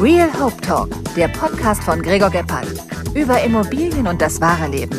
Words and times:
Real 0.00 0.28
Hope 0.40 0.60
Talk, 0.60 0.88
der 1.14 1.28
Podcast 1.28 1.84
von 1.84 2.02
Gregor 2.02 2.28
Gebhardt. 2.28 2.66
Über 3.14 3.40
Immobilien 3.44 4.08
und 4.08 4.20
das 4.20 4.40
wahre 4.40 4.68
Leben. 4.68 4.98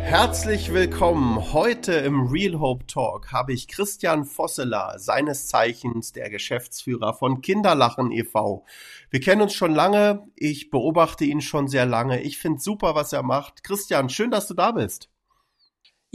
Herzlich 0.00 0.72
willkommen. 0.72 1.52
Heute 1.52 1.92
im 1.92 2.28
Real 2.28 2.58
Hope 2.58 2.86
Talk 2.86 3.32
habe 3.32 3.52
ich 3.52 3.68
Christian 3.68 4.24
Vosseler, 4.24 4.94
seines 4.98 5.48
Zeichens 5.48 6.12
der 6.12 6.30
Geschäftsführer 6.30 7.12
von 7.12 7.42
Kinderlachen 7.42 8.12
e.V. 8.12 8.64
Wir 9.10 9.20
kennen 9.20 9.42
uns 9.42 9.52
schon 9.52 9.74
lange. 9.74 10.26
Ich 10.36 10.70
beobachte 10.70 11.26
ihn 11.26 11.42
schon 11.42 11.68
sehr 11.68 11.84
lange. 11.84 12.22
Ich 12.22 12.38
finde 12.38 12.60
super, 12.60 12.94
was 12.94 13.12
er 13.12 13.22
macht. 13.22 13.62
Christian, 13.62 14.08
schön, 14.08 14.30
dass 14.30 14.46
du 14.46 14.54
da 14.54 14.72
bist. 14.72 15.10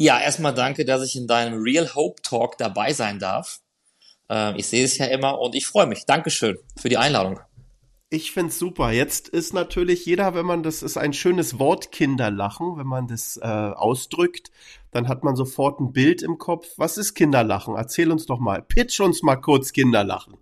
Ja, 0.01 0.17
erstmal 0.17 0.53
danke, 0.53 0.85
dass 0.85 1.03
ich 1.03 1.17
in 1.17 1.27
deinem 1.27 1.61
Real 1.61 1.93
Hope 1.93 2.21
Talk 2.21 2.57
dabei 2.57 2.93
sein 2.93 3.19
darf. 3.19 3.59
Ähm, 4.29 4.55
ich 4.55 4.67
sehe 4.67 4.85
es 4.85 4.97
ja 4.97 5.07
immer 5.07 5.41
und 5.41 5.55
ich 5.55 5.67
freue 5.67 5.87
mich. 5.87 6.05
Dankeschön 6.05 6.57
für 6.77 6.87
die 6.87 6.95
Einladung. 6.95 7.41
Ich 8.09 8.31
find's 8.31 8.57
super. 8.57 8.91
Jetzt 8.91 9.27
ist 9.27 9.53
natürlich 9.53 10.05
jeder, 10.05 10.33
wenn 10.35 10.45
man 10.45 10.63
das 10.63 10.83
ist 10.83 10.95
ein 10.95 11.11
schönes 11.11 11.59
Wort 11.59 11.91
Kinderlachen, 11.91 12.77
wenn 12.77 12.87
man 12.87 13.07
das 13.09 13.35
äh, 13.43 13.45
ausdrückt, 13.45 14.51
dann 14.91 15.09
hat 15.09 15.25
man 15.25 15.35
sofort 15.35 15.81
ein 15.81 15.91
Bild 15.91 16.21
im 16.21 16.37
Kopf. 16.37 16.65
Was 16.77 16.97
ist 16.97 17.13
Kinderlachen? 17.13 17.75
Erzähl 17.75 18.09
uns 18.09 18.25
doch 18.25 18.39
mal. 18.39 18.61
Pitch 18.61 19.01
uns 19.01 19.21
mal 19.21 19.35
kurz 19.35 19.73
Kinderlachen. 19.73 20.35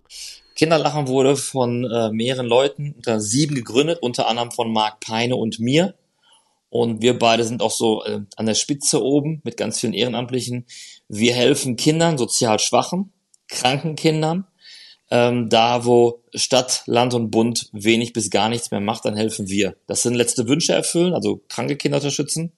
Kinderlachen 0.54 1.08
wurde 1.08 1.34
von 1.34 1.82
äh, 1.82 2.12
mehreren 2.12 2.46
Leuten 2.46 2.92
unter 2.96 3.18
sieben 3.18 3.56
gegründet, 3.56 3.98
unter 4.02 4.28
anderem 4.28 4.52
von 4.52 4.72
Marc 4.72 5.00
Peine 5.00 5.34
und 5.34 5.58
mir. 5.58 5.96
Und 6.70 7.00
wir 7.00 7.18
beide 7.18 7.44
sind 7.44 7.62
auch 7.62 7.70
so 7.70 8.04
äh, 8.04 8.20
an 8.36 8.46
der 8.46 8.54
Spitze 8.54 9.02
oben 9.02 9.40
mit 9.44 9.56
ganz 9.56 9.80
vielen 9.80 9.94
Ehrenamtlichen. 9.94 10.66
Wir 11.08 11.34
helfen 11.34 11.76
Kindern, 11.76 12.18
sozial 12.18 12.58
Schwachen, 12.58 13.12
kranken 13.48 13.96
Kindern. 13.96 14.46
Ähm, 15.10 15.48
da, 15.48 15.86
wo 15.86 16.22
Stadt, 16.34 16.82
Land 16.84 17.14
und 17.14 17.30
Bund 17.30 17.70
wenig 17.72 18.12
bis 18.12 18.28
gar 18.28 18.50
nichts 18.50 18.70
mehr 18.70 18.80
macht, 18.80 19.06
dann 19.06 19.16
helfen 19.16 19.48
wir. 19.48 19.74
Das 19.86 20.02
sind 20.02 20.14
letzte 20.14 20.48
Wünsche 20.48 20.74
erfüllen, 20.74 21.14
also 21.14 21.40
kranke 21.48 21.76
Kinder 21.76 21.96
unterstützen. 21.96 22.52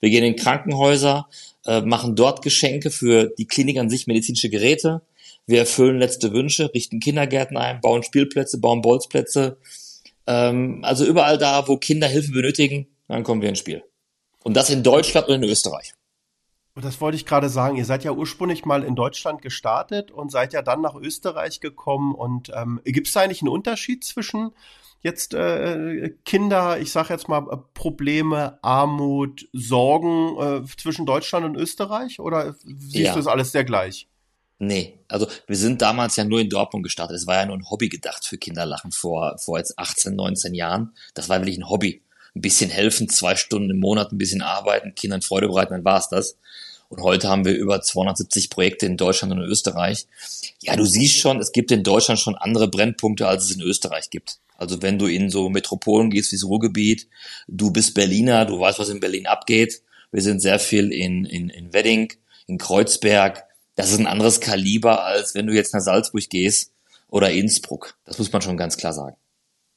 Wir 0.00 0.10
gehen 0.10 0.22
in 0.22 0.36
Krankenhäuser, 0.36 1.28
äh, 1.66 1.80
machen 1.80 2.14
dort 2.14 2.42
Geschenke 2.42 2.92
für 2.92 3.32
die 3.36 3.48
Klinik 3.48 3.78
an 3.78 3.90
sich, 3.90 4.06
medizinische 4.06 4.50
Geräte. 4.50 5.02
Wir 5.46 5.60
erfüllen 5.60 5.98
letzte 5.98 6.32
Wünsche, 6.32 6.72
richten 6.72 7.00
Kindergärten 7.00 7.56
ein, 7.56 7.80
bauen 7.80 8.04
Spielplätze, 8.04 8.60
bauen 8.60 8.82
Bolzplätze. 8.82 9.56
Ähm, 10.28 10.80
also 10.82 11.04
überall 11.04 11.38
da, 11.38 11.66
wo 11.66 11.76
Kinder 11.76 12.06
Hilfe 12.06 12.30
benötigen, 12.30 12.86
dann 13.08 13.22
kommen 13.22 13.42
wir 13.42 13.48
ins 13.48 13.58
Spiel. 13.58 13.84
Und 14.42 14.54
das 14.54 14.70
in 14.70 14.82
Deutschland 14.82 15.28
und 15.28 15.42
in 15.42 15.44
Österreich. 15.44 15.92
Das 16.82 17.00
wollte 17.00 17.16
ich 17.16 17.24
gerade 17.24 17.48
sagen. 17.48 17.76
Ihr 17.76 17.86
seid 17.86 18.04
ja 18.04 18.12
ursprünglich 18.12 18.64
mal 18.64 18.84
in 18.84 18.94
Deutschland 18.94 19.40
gestartet 19.40 20.10
und 20.10 20.30
seid 20.30 20.52
ja 20.52 20.60
dann 20.60 20.82
nach 20.82 20.94
Österreich 20.94 21.60
gekommen. 21.60 22.14
Und 22.14 22.52
ähm, 22.54 22.80
gibt 22.84 23.06
es 23.06 23.14
da 23.14 23.22
eigentlich 23.22 23.40
einen 23.40 23.48
Unterschied 23.48 24.04
zwischen 24.04 24.50
jetzt 25.00 25.32
äh, 25.32 26.10
Kinder, 26.24 26.78
ich 26.78 26.92
sage 26.92 27.14
jetzt 27.14 27.28
mal 27.28 27.40
Probleme, 27.72 28.58
Armut, 28.62 29.48
Sorgen 29.52 30.36
äh, 30.38 30.66
zwischen 30.76 31.06
Deutschland 31.06 31.46
und 31.46 31.56
Österreich? 31.56 32.20
Oder 32.20 32.54
siehst 32.62 32.94
ja. 32.94 33.12
du 33.12 33.20
das 33.20 33.26
alles 33.26 33.52
sehr 33.52 33.64
gleich? 33.64 34.08
Nee, 34.58 35.00
also 35.08 35.26
wir 35.46 35.56
sind 35.56 35.82
damals 35.82 36.16
ja 36.16 36.24
nur 36.24 36.40
in 36.40 36.48
Dortmund 36.48 36.82
gestartet. 36.82 37.16
Es 37.16 37.26
war 37.26 37.36
ja 37.36 37.46
nur 37.46 37.56
ein 37.56 37.70
Hobby 37.70 37.88
gedacht 37.88 38.24
für 38.24 38.38
Kinderlachen 38.38 38.92
vor, 38.92 39.36
vor 39.38 39.58
jetzt 39.58 39.78
18, 39.78 40.14
19 40.14 40.54
Jahren. 40.54 40.94
Das 41.14 41.28
war 41.28 41.40
wirklich 41.40 41.58
ein 41.58 41.68
Hobby 41.68 42.02
ein 42.36 42.42
bisschen 42.42 42.70
helfen, 42.70 43.08
zwei 43.08 43.34
Stunden 43.34 43.70
im 43.70 43.80
Monat 43.80 44.12
ein 44.12 44.18
bisschen 44.18 44.42
arbeiten, 44.42 44.94
Kindern 44.94 45.22
Freude 45.22 45.48
bereiten, 45.48 45.72
dann 45.72 45.84
war's 45.84 46.08
das. 46.08 46.36
Und 46.88 47.02
heute 47.02 47.28
haben 47.28 47.44
wir 47.44 47.54
über 47.54 47.80
270 47.82 48.50
Projekte 48.50 48.86
in 48.86 48.96
Deutschland 48.96 49.32
und 49.32 49.42
in 49.42 49.48
Österreich. 49.48 50.06
Ja, 50.60 50.76
du 50.76 50.84
siehst 50.84 51.16
schon, 51.16 51.40
es 51.40 51.50
gibt 51.50 51.72
in 51.72 51.82
Deutschland 51.82 52.20
schon 52.20 52.36
andere 52.36 52.68
Brennpunkte, 52.68 53.26
als 53.26 53.44
es 53.44 53.56
in 53.56 53.62
Österreich 53.62 54.10
gibt. 54.10 54.38
Also 54.56 54.82
wenn 54.82 54.98
du 54.98 55.06
in 55.06 55.30
so 55.30 55.48
Metropolen 55.48 56.10
gehst 56.10 56.30
wie 56.30 56.36
das 56.36 56.44
Ruhrgebiet, 56.44 57.08
du 57.48 57.72
bist 57.72 57.94
Berliner, 57.94 58.44
du 58.44 58.60
weißt, 58.60 58.78
was 58.78 58.88
in 58.88 59.00
Berlin 59.00 59.26
abgeht. 59.26 59.82
Wir 60.12 60.22
sind 60.22 60.40
sehr 60.40 60.58
viel 60.58 60.92
in, 60.92 61.24
in, 61.24 61.48
in 61.48 61.72
Wedding, 61.72 62.12
in 62.46 62.58
Kreuzberg. 62.58 63.44
Das 63.74 63.90
ist 63.90 63.98
ein 63.98 64.06
anderes 64.06 64.40
Kaliber, 64.40 65.04
als 65.04 65.34
wenn 65.34 65.46
du 65.46 65.54
jetzt 65.54 65.74
nach 65.74 65.80
Salzburg 65.80 66.28
gehst 66.30 66.70
oder 67.08 67.30
Innsbruck. 67.30 67.96
Das 68.04 68.18
muss 68.18 68.32
man 68.32 68.42
schon 68.42 68.56
ganz 68.56 68.76
klar 68.76 68.92
sagen. 68.92 69.16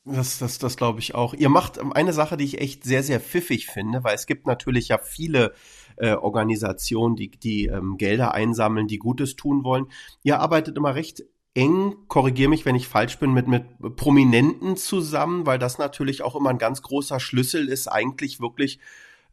Das, 0.05 0.39
das, 0.39 0.57
das 0.57 0.77
glaube 0.77 0.99
ich 0.99 1.13
auch. 1.13 1.33
Ihr 1.33 1.49
macht 1.49 1.79
eine 1.79 2.13
Sache, 2.13 2.37
die 2.37 2.45
ich 2.45 2.61
echt 2.61 2.83
sehr, 2.83 3.03
sehr 3.03 3.19
pfiffig 3.19 3.67
finde, 3.67 4.03
weil 4.03 4.15
es 4.15 4.25
gibt 4.25 4.47
natürlich 4.47 4.87
ja 4.87 4.97
viele 4.97 5.53
äh, 5.97 6.13
Organisationen, 6.13 7.15
die, 7.15 7.29
die 7.29 7.65
ähm, 7.65 7.97
Gelder 7.97 8.33
einsammeln, 8.33 8.87
die 8.87 8.97
Gutes 8.97 9.35
tun 9.35 9.63
wollen. 9.63 9.87
Ihr 10.23 10.39
arbeitet 10.39 10.77
immer 10.77 10.95
recht 10.95 11.23
eng, 11.53 11.95
korrigiere 12.07 12.49
mich, 12.49 12.65
wenn 12.65 12.75
ich 12.75 12.87
falsch 12.87 13.19
bin, 13.19 13.33
mit, 13.33 13.47
mit 13.47 13.63
Prominenten 13.97 14.77
zusammen, 14.77 15.45
weil 15.45 15.59
das 15.59 15.77
natürlich 15.77 16.21
auch 16.21 16.35
immer 16.35 16.49
ein 16.49 16.57
ganz 16.57 16.81
großer 16.81 17.19
Schlüssel 17.19 17.67
ist, 17.67 17.87
eigentlich 17.87 18.39
wirklich, 18.39 18.79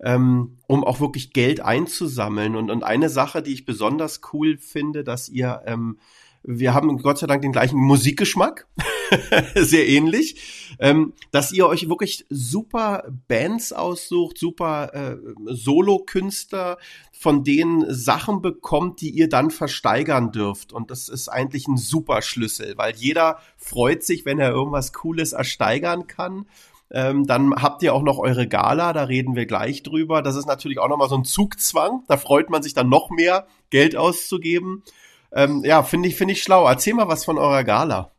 ähm, 0.01 0.59
um 0.67 0.83
auch 0.83 1.01
wirklich 1.01 1.33
Geld 1.33 1.61
einzusammeln. 1.61 2.57
Und, 2.57 2.71
und 2.71 2.83
eine 2.83 3.09
Sache, 3.09 3.43
die 3.43 3.53
ich 3.53 3.65
besonders 3.65 4.21
cool 4.33 4.59
finde, 4.59 5.05
dass 5.05 5.29
ihr 5.29 5.63
ähm, 5.67 5.99
wir 6.47 6.75
haben 6.75 6.99
Gott 6.99 7.19
sei 7.19 7.27
Dank 7.27 7.43
den 7.43 7.53
gleichen 7.53 7.79
Musikgeschmack, 7.79 8.67
sehr 9.55 9.89
ähnlich, 9.89 10.77
ähm, 10.79 11.13
dass 11.33 11.53
ihr 11.53 11.67
euch 11.67 11.89
wirklich 11.89 12.25
super 12.31 13.05
Bands 13.29 13.73
aussucht, 13.73 14.39
super 14.39 14.95
äh, 14.95 15.17
Solo-Künstler, 15.47 16.79
von 17.13 17.45
denen 17.45 17.93
Sachen 17.93 18.43
bekommt, 18.43 19.01
die 19.01 19.11
ihr 19.11 19.29
dann 19.29 19.51
versteigern 19.51 20.33
dürft. 20.33 20.73
Und 20.73 20.91
das 20.91 21.09
ist 21.09 21.29
eigentlich 21.29 21.67
ein 21.67 21.77
super 21.77 22.23
Schlüssel, 22.23 22.75
weil 22.77 22.95
jeder 22.95 23.39
freut 23.57 24.05
sich, 24.05 24.25
wenn 24.25 24.39
er 24.39 24.51
irgendwas 24.51 24.93
Cooles 24.93 25.33
ersteigern 25.33 26.07
kann. 26.07 26.47
Ähm, 26.91 27.27
dann 27.27 27.55
habt 27.57 27.83
ihr 27.83 27.95
auch 27.95 28.03
noch 28.03 28.19
eure 28.19 28.47
Gala, 28.47 28.93
da 28.93 29.05
reden 29.05 29.35
wir 29.35 29.47
gleich 29.47 29.83
drüber. 29.83 30.23
Das 30.23 30.37
ist 30.37 30.47
natürlich 30.47 30.79
auch 30.79 30.89
nochmal 30.89 31.09
so 31.09 31.17
ein 31.17 31.25
Zugzwang. 31.25 32.05
Da 32.07 32.17
freut 32.17 32.49
man 32.51 32.63
sich 32.63 32.75
dann 32.75 32.89
noch 32.89 33.11
mehr, 33.11 33.47
Geld 33.71 33.97
auszugeben. 33.97 34.85
Ähm, 35.33 35.65
ja, 35.65 35.83
finde 35.83 36.09
ich, 36.09 36.17
finde 36.17 36.33
ich 36.33 36.43
schlau. 36.43 36.67
Erzähl 36.67 36.95
mal 36.95 37.09
was 37.09 37.25
von 37.25 37.39
eurer 37.39 37.65
Gala. 37.65 38.11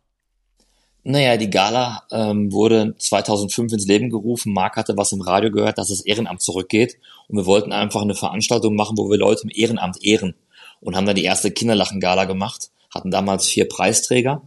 Naja, 1.10 1.38
die 1.38 1.50
Gala 1.50 2.04
ähm, 2.12 2.52
wurde 2.52 2.94
2005 2.98 3.72
ins 3.72 3.88
Leben 3.88 4.10
gerufen. 4.10 4.52
Marc 4.52 4.76
hatte 4.76 4.98
was 4.98 5.14
im 5.14 5.22
Radio 5.22 5.50
gehört, 5.52 5.78
dass 5.78 5.88
das 5.88 6.02
Ehrenamt 6.02 6.42
zurückgeht. 6.42 6.98
Und 7.30 7.38
wir 7.38 7.46
wollten 7.46 7.72
einfach 7.72 8.02
eine 8.02 8.14
Veranstaltung 8.14 8.76
machen, 8.76 8.98
wo 8.98 9.10
wir 9.10 9.18
Leute 9.18 9.44
im 9.44 9.50
Ehrenamt 9.50 10.04
ehren. 10.04 10.36
Und 10.82 10.98
haben 10.98 11.06
dann 11.06 11.16
die 11.16 11.24
erste 11.24 11.50
Kinderlachen-Gala 11.50 12.26
gemacht. 12.26 12.72
Hatten 12.94 13.10
damals 13.10 13.48
vier 13.48 13.70
Preisträger. 13.70 14.42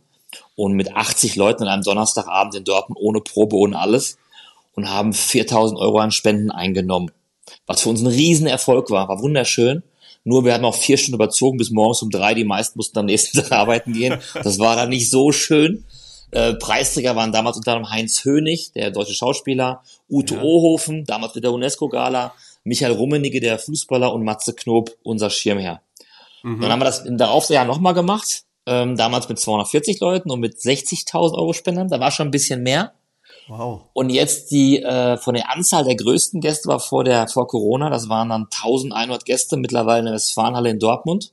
Und 0.54 0.74
mit 0.74 0.94
80 0.94 1.34
Leuten 1.36 1.62
an 1.62 1.70
einem 1.70 1.82
Donnerstagabend 1.82 2.54
in 2.54 2.64
Dortmund 2.64 3.00
ohne 3.00 3.22
Probe, 3.22 3.56
ohne 3.56 3.78
alles. 3.78 4.18
Und 4.74 4.90
haben 4.90 5.14
4000 5.14 5.80
Euro 5.80 5.98
an 6.00 6.10
Spenden 6.10 6.50
eingenommen. 6.50 7.10
Was 7.66 7.80
für 7.80 7.88
uns 7.88 8.02
ein 8.02 8.06
Riesenerfolg 8.06 8.90
war. 8.90 9.08
War 9.08 9.22
wunderschön. 9.22 9.82
Nur 10.24 10.44
wir 10.44 10.52
hatten 10.52 10.64
auch 10.64 10.74
vier 10.74 10.96
Stunden 10.96 11.14
überzogen 11.14 11.58
bis 11.58 11.70
morgens 11.70 12.02
um 12.02 12.10
drei. 12.10 12.34
Die 12.34 12.44
meisten 12.44 12.78
mussten 12.78 12.98
am 12.98 13.06
nächsten 13.06 13.38
Tag 13.42 13.52
arbeiten 13.52 13.92
gehen. 13.92 14.18
Das 14.34 14.58
war 14.58 14.76
dann 14.76 14.90
nicht 14.90 15.10
so 15.10 15.32
schön. 15.32 15.84
Äh, 16.32 16.54
Preisträger 16.54 17.16
waren 17.16 17.32
damals 17.32 17.56
unter 17.56 17.72
anderem 17.72 17.90
Heinz 17.90 18.24
Hönig, 18.24 18.72
der 18.72 18.90
deutsche 18.90 19.14
Schauspieler, 19.14 19.82
Ute 20.08 20.36
ja. 20.36 20.42
Ohofen, 20.42 21.04
damals 21.04 21.34
mit 21.34 21.42
der 21.42 21.52
UNESCO-Gala, 21.52 22.32
Michael 22.62 22.92
Rummenigge, 22.92 23.40
der 23.40 23.58
Fußballer 23.58 24.12
und 24.12 24.22
Matze 24.22 24.54
Knob, 24.54 24.96
unser 25.02 25.30
Schirmherr. 25.30 25.82
Mhm. 26.42 26.60
Dann 26.60 26.70
haben 26.70 26.80
wir 26.80 26.84
das 26.84 27.00
im 27.00 27.18
darauffolgenden 27.18 27.66
Jahr 27.66 27.74
nochmal 27.74 27.94
gemacht, 27.94 28.44
ähm, 28.66 28.96
damals 28.96 29.28
mit 29.28 29.40
240 29.40 29.98
Leuten 30.00 30.30
und 30.30 30.40
mit 30.40 30.56
60.000 30.56 31.34
Euro 31.34 31.52
Spendern. 31.52 31.88
Da 31.88 31.98
war 31.98 32.10
schon 32.12 32.28
ein 32.28 32.32
bisschen 32.32 32.62
mehr. 32.62 32.92
Wow. 33.50 33.80
Und 33.94 34.10
jetzt 34.10 34.52
die 34.52 34.80
äh, 34.80 35.16
von 35.16 35.34
der 35.34 35.50
Anzahl 35.50 35.84
der 35.84 35.96
größten 35.96 36.40
Gäste 36.40 36.68
war 36.68 36.78
vor 36.78 37.02
der 37.02 37.26
vor 37.26 37.48
Corona, 37.48 37.90
das 37.90 38.08
waren 38.08 38.28
dann 38.28 38.44
1100 38.44 39.24
Gäste 39.24 39.56
mittlerweile 39.56 39.98
in 40.00 40.04
der 40.04 40.14
Westfalenhalle 40.14 40.70
in 40.70 40.78
Dortmund. 40.78 41.32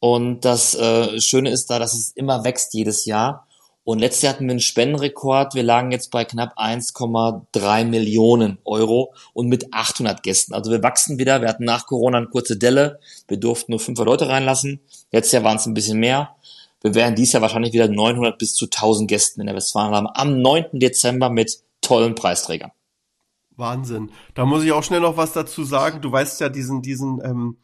Und 0.00 0.44
das 0.44 0.74
äh, 0.74 1.20
Schöne 1.20 1.50
ist 1.50 1.70
da, 1.70 1.78
dass 1.78 1.94
es 1.94 2.10
immer 2.10 2.42
wächst 2.42 2.74
jedes 2.74 3.04
Jahr. 3.04 3.46
Und 3.84 4.00
letztes 4.00 4.22
Jahr 4.22 4.34
hatten 4.34 4.46
wir 4.46 4.52
einen 4.52 4.60
Spendenrekord. 4.60 5.54
Wir 5.54 5.62
lagen 5.62 5.92
jetzt 5.92 6.10
bei 6.10 6.24
knapp 6.24 6.58
1,3 6.58 7.84
Millionen 7.84 8.58
Euro 8.64 9.14
und 9.32 9.46
mit 9.46 9.72
800 9.72 10.22
Gästen. 10.24 10.52
Also 10.52 10.72
wir 10.72 10.82
wachsen 10.82 11.18
wieder. 11.18 11.42
Wir 11.42 11.48
hatten 11.48 11.64
nach 11.64 11.86
Corona 11.86 12.18
eine 12.18 12.26
kurze 12.26 12.56
Delle. 12.56 12.98
Wir 13.28 13.36
durften 13.36 13.72
nur 13.72 13.78
500 13.78 14.06
Leute 14.06 14.28
reinlassen. 14.28 14.80
Letztes 15.12 15.32
Jahr 15.32 15.44
waren 15.44 15.58
es 15.58 15.66
ein 15.66 15.74
bisschen 15.74 15.98
mehr. 16.00 16.34
Wir 16.82 16.94
werden 16.94 17.14
dies 17.14 17.32
Jahr 17.32 17.42
wahrscheinlich 17.42 17.72
wieder 17.72 17.88
900 17.88 18.38
bis 18.38 18.54
zu 18.54 18.66
1000 18.66 19.08
Gästen 19.08 19.40
in 19.40 19.46
der 19.46 19.56
Westfalen 19.56 19.94
haben. 19.94 20.06
Am 20.12 20.40
9. 20.40 20.66
Dezember 20.72 21.28
mit 21.30 21.62
tollen 21.82 22.14
Preisträgern. 22.14 22.72
Wahnsinn. 23.56 24.10
Da 24.34 24.46
muss 24.46 24.64
ich 24.64 24.72
auch 24.72 24.82
schnell 24.82 25.00
noch 25.00 25.16
was 25.16 25.32
dazu 25.32 25.64
sagen. 25.64 26.00
Du 26.00 26.10
weißt 26.10 26.40
ja 26.40 26.48
diesen, 26.48 26.80
diesen 26.82 27.20
ähm, 27.22 27.58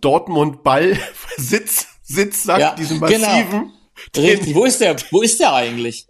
Dortmund-Ball-Sitz, 0.00 1.86
Sitzsack, 2.02 2.60
ja, 2.60 2.74
diesen 2.74 3.00
massiven. 3.00 3.72
Genau. 4.12 4.26
Richtig. 4.28 4.54
Wo 4.54 4.64
ist 4.64 4.80
der? 4.80 4.96
Wo 5.10 5.22
ist 5.22 5.40
der 5.40 5.54
eigentlich? 5.54 6.06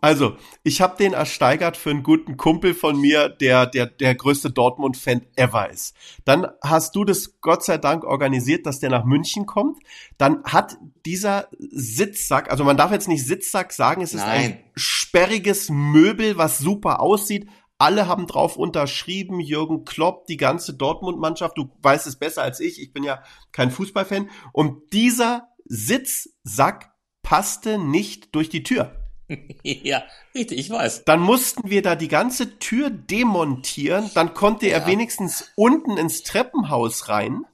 Also, 0.00 0.36
ich 0.64 0.80
habe 0.80 0.96
den 0.96 1.12
ersteigert 1.12 1.76
für 1.76 1.90
einen 1.90 2.02
guten 2.02 2.36
Kumpel 2.36 2.74
von 2.74 3.00
mir, 3.00 3.28
der 3.28 3.66
der 3.66 3.86
der 3.86 4.14
größte 4.14 4.50
Dortmund-Fan 4.50 5.26
ever 5.36 5.70
ist. 5.70 5.94
Dann 6.24 6.46
hast 6.62 6.96
du 6.96 7.04
das 7.04 7.40
Gott 7.40 7.64
sei 7.64 7.78
Dank 7.78 8.04
organisiert, 8.04 8.66
dass 8.66 8.80
der 8.80 8.90
nach 8.90 9.04
München 9.04 9.46
kommt. 9.46 9.78
Dann 10.16 10.42
hat 10.44 10.78
dieser 11.06 11.48
Sitzsack, 11.58 12.50
also 12.50 12.64
man 12.64 12.76
darf 12.76 12.90
jetzt 12.90 13.08
nicht 13.08 13.24
Sitzsack 13.24 13.72
sagen, 13.72 14.02
es 14.02 14.14
ist 14.14 14.26
Nein. 14.26 14.40
ein 14.40 14.64
sperriges 14.74 15.70
Möbel, 15.70 16.36
was 16.36 16.58
super 16.58 17.00
aussieht. 17.00 17.48
Alle 17.78 18.08
haben 18.08 18.26
drauf 18.26 18.56
unterschrieben, 18.56 19.38
Jürgen 19.38 19.84
Klopp, 19.84 20.26
die 20.26 20.36
ganze 20.36 20.74
Dortmund-Mannschaft. 20.74 21.56
Du 21.56 21.70
weißt 21.82 22.08
es 22.08 22.16
besser 22.16 22.42
als 22.42 22.58
ich. 22.58 22.82
Ich 22.82 22.92
bin 22.92 23.04
ja 23.04 23.22
kein 23.52 23.70
Fußballfan. 23.70 24.28
Und 24.52 24.92
dieser 24.92 25.48
Sitzsack 25.64 26.92
passte 27.22 27.78
nicht 27.78 28.34
durch 28.34 28.48
die 28.48 28.64
Tür. 28.64 28.97
ja, 29.62 30.02
richtig, 30.34 30.58
ich 30.58 30.70
weiß. 30.70 31.04
Dann 31.04 31.20
mussten 31.20 31.68
wir 31.70 31.82
da 31.82 31.94
die 31.96 32.08
ganze 32.08 32.58
Tür 32.58 32.90
demontieren. 32.90 34.10
Dann 34.14 34.34
konnte 34.34 34.66
er 34.66 34.80
Ja. 34.80 34.86
wenigstens 34.86 35.52
unten 35.56 35.96
ins 35.96 36.22
Treppenhaus 36.22 37.08
rein. 37.08 37.44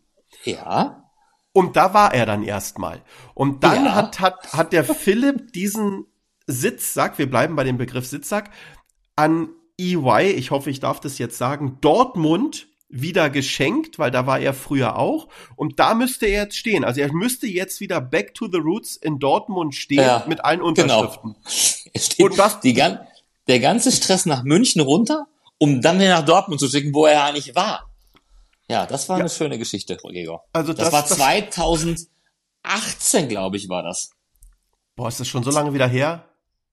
Ja. 0.45 1.11
Und 1.53 1.77
da 1.77 1.95
war 1.95 2.15
er 2.15 2.27
dann 2.27 2.43
erstmal. 2.43 3.03
Und 3.35 3.65
dann 3.65 3.85
Ja. 3.87 3.95
hat, 3.95 4.21
hat, 4.21 4.53
hat 4.53 4.73
der 4.73 4.85
Philipp 4.85 5.53
diesen 5.53 6.07
Sitzsack, 6.47 7.19
wir 7.19 7.29
bleiben 7.31 7.57
bei 7.57 7.65
dem 7.65 7.79
Begriff 7.79 8.07
Sitzsack, 8.07 8.51
an 9.17 9.49
EY, 9.81 10.31
ich 10.37 10.51
hoffe, 10.51 10.71
ich 10.71 10.81
darf 10.81 11.01
das 11.01 11.19
jetzt 11.19 11.39
sagen, 11.39 11.79
Dortmund 11.81 12.69
wieder 12.97 13.29
geschenkt, 13.29 13.99
weil 13.99 14.11
da 14.11 14.27
war 14.27 14.39
er 14.39 14.55
früher 14.55 14.97
auch. 14.99 15.29
Und 15.57 15.79
da 15.81 15.95
müsste 15.95 16.27
er 16.27 16.45
jetzt 16.45 16.57
stehen. 16.57 16.85
Also 16.85 17.01
er 17.01 17.13
müsste 17.13 17.47
jetzt 17.47 17.81
wieder 17.81 18.01
back 18.01 18.35
to 18.35 18.47
the 18.51 18.59
roots 18.59 18.97
in 18.97 19.19
Dortmund 19.19 19.75
stehen 19.75 19.99
Ja, 20.05 20.25
mit 20.29 20.45
allen 20.45 20.61
genau. 20.75 21.01
Unterschriften. 21.01 21.37
Steht 21.97 22.21
Und 22.21 22.39
das- 22.39 22.61
die, 22.61 22.73
der 22.75 23.61
ganze 23.61 23.91
Stress 23.93 24.27
nach 24.27 24.43
München 24.45 24.81
runter, 24.81 25.27
um 25.59 25.81
dann 25.83 25.99
wieder 25.99 26.11
nach 26.21 26.25
Dortmund 26.25 26.61
zu 26.61 26.69
schicken, 26.69 26.95
wo 26.95 27.07
er 27.07 27.25
eigentlich 27.25 27.55
war. 27.55 27.91
Ja, 28.69 28.87
das 28.87 29.09
war 29.09 29.19
eine 29.19 29.29
schöne 29.29 29.59
Geschichte, 29.59 29.97
Gregor. 29.97 30.45
Also 30.53 30.73
Das, 30.73 30.91
das- 30.91 30.93
war 30.93 31.03
das- 31.03 31.17
2018, 32.63 33.29
glaube 33.29 33.57
ich, 33.57 33.69
war 33.69 33.83
das. 33.83 34.11
Boah, 34.97 35.09
ist 35.09 35.21
das 35.21 35.29
schon 35.29 35.43
so 35.43 35.51
lange 35.51 35.75
wieder 35.75 35.89
her? 35.89 36.25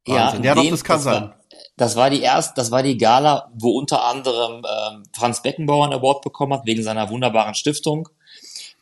Ja, 0.07 0.27
Wahnsinn. 0.27 0.43
Ja, 0.43 0.55
doch, 0.55 0.61
dem- 0.63 0.71
das 0.71 0.83
kann 0.83 0.99
sein. 0.99 1.33
Das 1.81 1.95
war 1.95 2.11
die 2.11 2.21
erste, 2.21 2.53
das 2.55 2.69
war 2.69 2.83
die 2.83 2.95
Gala, 2.95 3.49
wo 3.55 3.71
unter 3.71 4.05
anderem 4.05 4.63
ähm, 4.63 5.01
Franz 5.13 5.41
Beckenbauer 5.41 5.85
einen 5.85 5.99
Award 5.99 6.21
bekommen 6.21 6.53
hat 6.53 6.67
wegen 6.67 6.83
seiner 6.83 7.09
wunderbaren 7.09 7.55
Stiftung. 7.55 8.07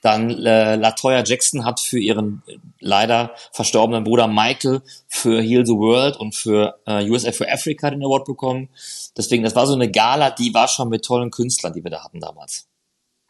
Dann 0.01 0.29
äh, 0.45 0.75
Latoya 0.75 1.23
Jackson 1.23 1.63
hat 1.63 1.79
für 1.79 1.97
ihren 1.97 2.43
äh, 2.45 2.57
leider 2.81 3.31
verstorbenen 3.53 4.03
Bruder 4.03 4.27
Michael 4.27 4.81
für 5.07 5.41
Heal 5.41 5.65
the 5.65 5.77
World 5.77 6.17
und 6.17 6.35
für 6.35 6.77
äh, 6.85 7.09
USA 7.09 7.31
for 7.31 7.47
Africa 7.49 7.89
den 7.89 8.03
Award 8.03 8.25
bekommen. 8.25 8.67
Deswegen, 9.15 9.43
das 9.43 9.55
war 9.55 9.65
so 9.65 9.75
eine 9.75 9.89
Gala, 9.89 10.31
die 10.31 10.53
war 10.53 10.67
schon 10.67 10.89
mit 10.89 11.05
tollen 11.05 11.31
Künstlern, 11.31 11.71
die 11.71 11.81
wir 11.81 11.91
da 11.91 12.03
hatten 12.03 12.19
damals. 12.19 12.67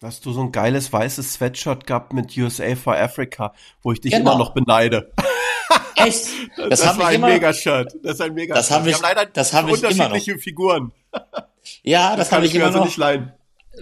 Hast 0.02 0.26
du 0.26 0.32
so 0.32 0.42
ein 0.42 0.52
geiles 0.52 0.92
weißes 0.92 1.34
Sweatshirt 1.34 1.86
gehabt 1.86 2.12
mit 2.14 2.36
USA 2.36 2.76
for 2.76 2.98
Africa, 2.98 3.54
wo 3.84 3.92
ich 3.92 4.02
dich 4.02 4.14
Genau. 4.14 4.32
immer 4.32 4.40
noch 4.40 4.56
beneide. 4.56 5.12
Echt? 5.96 6.26
Das, 6.70 6.86
haben 6.86 6.98
war 7.00 7.06
wir 7.06 7.10
ein 7.10 7.16
immer. 7.16 7.28
Megashirt. 7.28 7.94
Das 8.04 8.14
ist 8.16 8.22
ein 8.22 8.34
Megashirt. 8.34 8.58
Das 8.58 8.72
hab 8.72 8.84
Wir 8.86 8.92
ich- 8.92 8.96
haben 8.98 9.04
leider 9.04 9.26
das 9.26 9.54
hab 9.54 9.68
ich 9.68 9.82
immer 9.84 9.90
noch. 9.90 9.90
unterschiedliche 10.06 10.40
Figuren. 10.40 10.92
Ja, 11.84 12.16
das, 12.16 12.30
kann 12.30 12.38
habe 12.38 12.46
ich 12.48 12.54
mir 12.54 12.60
immer 12.60 12.68
also 12.68 12.80
noch. 12.80 12.86
nicht 12.86 12.98
leihen. 12.98 13.34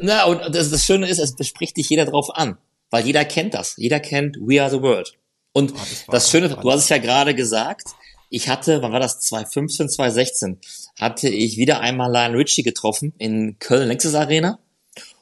Na, 0.01 0.25
und 0.25 0.53
das, 0.53 0.69
das 0.69 0.85
Schöne 0.85 1.07
ist, 1.07 1.19
es 1.19 1.35
bespricht 1.35 1.77
dich 1.77 1.89
jeder 1.89 2.05
drauf 2.05 2.29
an. 2.35 2.57
Weil 2.89 3.05
jeder 3.05 3.25
kennt 3.25 3.53
das. 3.53 3.75
Jeder 3.77 3.99
kennt 3.99 4.37
We 4.39 4.61
Are 4.61 4.69
the 4.71 4.81
World. 4.81 5.13
Und 5.53 5.71
Ah, 5.71 5.75
das 5.79 6.05
das, 6.07 6.33
war- 6.33 6.41
Schöne, 6.41 6.49
du 6.55 6.71
hast 6.71 6.83
es 6.83 6.89
ja 6.89 6.97
gerade 6.99 7.33
gesagt, 7.35 7.89
ich 8.29 8.49
hatte, 8.49 8.81
wann 8.81 8.91
war 8.91 8.99
das, 8.99 9.19
2015, 9.21 9.89
2016, 9.89 10.59
hatte 10.99 11.29
ich 11.29 11.57
wieder 11.57 11.79
einmal 11.79 12.11
Lionel 12.11 12.37
Richie 12.37 12.63
getroffen 12.63 13.13
in 13.17 13.57
Köln 13.59 13.87
Lexus 13.87 14.15
Arena. 14.15 14.59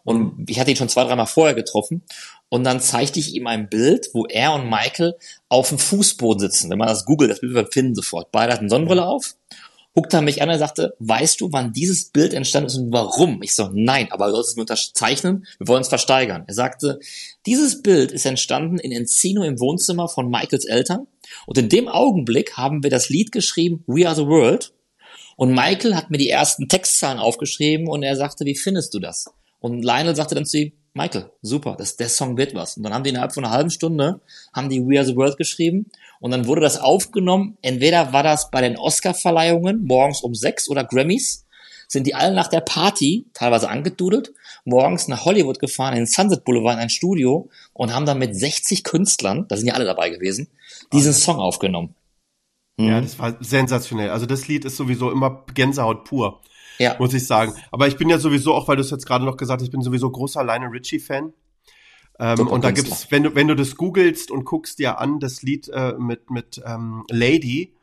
Und 0.03 0.47
ich 0.50 0.59
hatte 0.59 0.69
ihn 0.71 0.77
schon 0.77 0.89
zwei, 0.89 1.03
dreimal 1.03 1.25
vorher 1.27 1.56
getroffen. 1.56 2.03
Und 2.50 2.63
dann 2.63 2.80
zeigte 2.80 3.19
ich 3.19 3.33
ihm 3.33 3.47
ein 3.47 3.69
Bild, 3.69 4.09
wo 4.13 4.25
er 4.25 4.53
und 4.53 4.69
Michael 4.69 5.15
auf 5.50 5.69
dem 5.69 5.80
Fußboden 5.80 6.39
sitzen. 6.39 6.69
Wenn 6.69 6.77
man 6.77 6.88
das 6.88 7.06
googelt, 7.06 7.31
das 7.31 7.42
Bild 7.42 7.53
wird 7.53 7.65
man 7.65 7.71
finden 7.71 7.95
sofort. 7.95 8.31
Beide 8.31 8.53
hatten 8.53 8.69
Sonnenbrille 8.69 9.06
auf 9.06 9.36
guckte 9.95 10.18
er 10.18 10.21
mich 10.21 10.42
an 10.42 10.50
und 10.50 10.59
sagte, 10.59 10.94
weißt 11.00 11.39
du, 11.39 11.51
wann 11.53 11.71
dieses 11.71 12.09
Bild 12.09 12.33
entstanden 12.33 12.68
ist 12.68 12.75
und 12.75 12.92
warum? 12.92 13.42
Ich 13.42 13.56
so, 13.56 13.69
nein, 13.74 14.12
aber 14.12 14.27
du 14.27 14.33
sollst 14.33 14.50
es 14.51 14.56
mir 14.57 14.63
unterzeichnen, 14.63 15.47
wir 15.57 15.69
wollen 15.69 15.81
es 15.81 15.88
versteigern. 15.88 16.44
Er 16.47 16.53
sagte, 16.53 17.00
dieses 17.45 17.81
Bild 17.81 18.12
ist 18.12 18.25
entstanden 18.25 18.77
in 18.77 18.91
Encino 18.91 19.44
im 19.44 19.59
Wohnzimmer 19.59 20.09
von 20.09 20.30
Michaels 20.30 20.65
Eltern 20.65 21.07
und 21.48 21.57
in 21.57 21.69
dem 21.69 21.88
Augenblick 21.88 22.57
haben 22.57 22.83
wir 22.83 22.89
das 22.89 23.07
Lied 23.07 23.31
geschrieben, 23.31 23.86
We 23.88 24.06
Are 24.06 24.15
the 24.15 24.27
World 24.27 24.74
und 25.38 25.53
Michael 25.53 25.95
hat 25.95 26.12
mir 26.12 26.18
die 26.18 26.30
ersten 26.30 26.68
Textzahlen 26.68 27.18
aufgeschrieben 27.18 27.88
und 27.88 28.03
er 28.03 28.18
sagte, 28.18 28.45
wie 28.45 28.56
findest 28.56 28.94
du 28.94 29.00
das? 29.00 29.27
Und 29.59 29.83
Lionel 29.83 30.15
sagte 30.15 30.36
dann 30.36 30.45
zu 30.45 30.57
ihm, 30.57 30.74
Michael, 30.97 31.30
super, 31.42 31.75
das, 31.77 31.97
der 31.97 32.07
Song 32.07 32.38
wird 32.38 32.56
was. 32.56 32.77
Und 32.77 32.83
dann 32.83 32.94
haben 32.94 33.03
die 33.03 33.09
innerhalb 33.09 33.33
von 33.33 33.44
einer 33.44 33.53
halben 33.53 33.69
Stunde, 33.69 34.21
haben 34.53 34.69
die 34.69 34.81
We 34.81 34.97
Are 34.97 35.06
the 35.06 35.18
World 35.18 35.36
geschrieben 35.36 35.92
und 36.21 36.31
dann 36.31 36.47
wurde 36.47 36.62
das 36.62 36.77
aufgenommen. 36.77 37.57
Entweder 37.62 38.13
war 38.13 38.24
das 38.24 38.50
bei 38.50 38.62
den 38.62 38.77
Oscar-Verleihungen 38.77 39.83
morgens 39.83 40.21
um 40.21 40.33
sechs 40.33 40.69
oder 40.69 40.86
Grammys, 40.86 41.45
sind 41.89 42.07
die 42.07 42.15
alle 42.15 42.33
nach 42.33 42.47
der 42.47 42.62
Party, 42.62 43.25
teilweise 43.33 43.69
angedudelt, 43.69 44.31
morgens 44.63 45.09
nach 45.09 45.25
Hollywood 45.25 45.59
gefahren, 45.59 45.94
in 45.94 46.00
den 46.00 46.07
Sunset 46.07 46.45
Boulevard 46.45 46.75
in 46.75 46.83
ein 46.83 46.89
Studio 46.89 47.50
und 47.74 47.94
haben 47.94 48.06
dann 48.06 48.18
mit 48.18 48.33
60 48.33 48.86
Künstlern, 48.86 49.48
da 49.50 49.57
sind 49.57 49.68
ja 49.68 49.74
alle 49.74 49.86
dabei 49.86 50.09
gewesen, 50.09 50.48
diesen 50.94 51.13
Song 51.13 51.39
aufgenommen. 51.39 51.94
Ja, 52.77 53.01
das 53.01 53.19
war 53.19 53.36
sensationell. 53.41 54.12
Also 54.12 54.25
das 54.25 54.48
Lied 54.48 54.63
ist 54.63 54.77
sowieso 54.77 55.12
immer 55.12 55.45
Gänsehaut 55.53 56.06
pur, 56.06 56.41
Ja, 56.80 56.95
muss 57.00 57.13
ich 57.13 57.25
sagen. 57.25 57.54
Aber 57.72 57.88
ich 57.88 57.98
bin 57.98 58.10
ja 58.10 58.18
sowieso, 58.19 58.54
auch 58.54 58.68
weil 58.68 58.75
du 58.75 58.81
es 58.81 58.92
jetzt 58.92 59.06
gerade 59.06 59.24
noch 59.25 59.38
gesagt 59.38 59.62
hast, 59.62 59.66
ich 59.66 59.72
bin 59.72 59.81
sowieso 59.81 60.10
großer 60.10 60.44
Lionel 60.44 60.69
Richie-Fan. 60.69 61.33
Ähm, 62.19 62.48
und 62.48 62.63
da 62.63 62.72
gibt's, 62.72 63.12
wenn 63.12 63.24
du, 63.24 63.36
wenn 63.36 63.48
du 63.48 63.56
das 63.56 63.75
googelst 63.75 64.31
und 64.31 64.45
guckst 64.45 64.80
dir 64.80 65.00
an, 65.00 65.19
das 65.19 65.42
Lied 65.42 65.68
äh, 65.69 65.94
mit, 65.98 66.30
mit 66.31 66.62
ähm, 66.66 67.04
Lady 67.10 67.74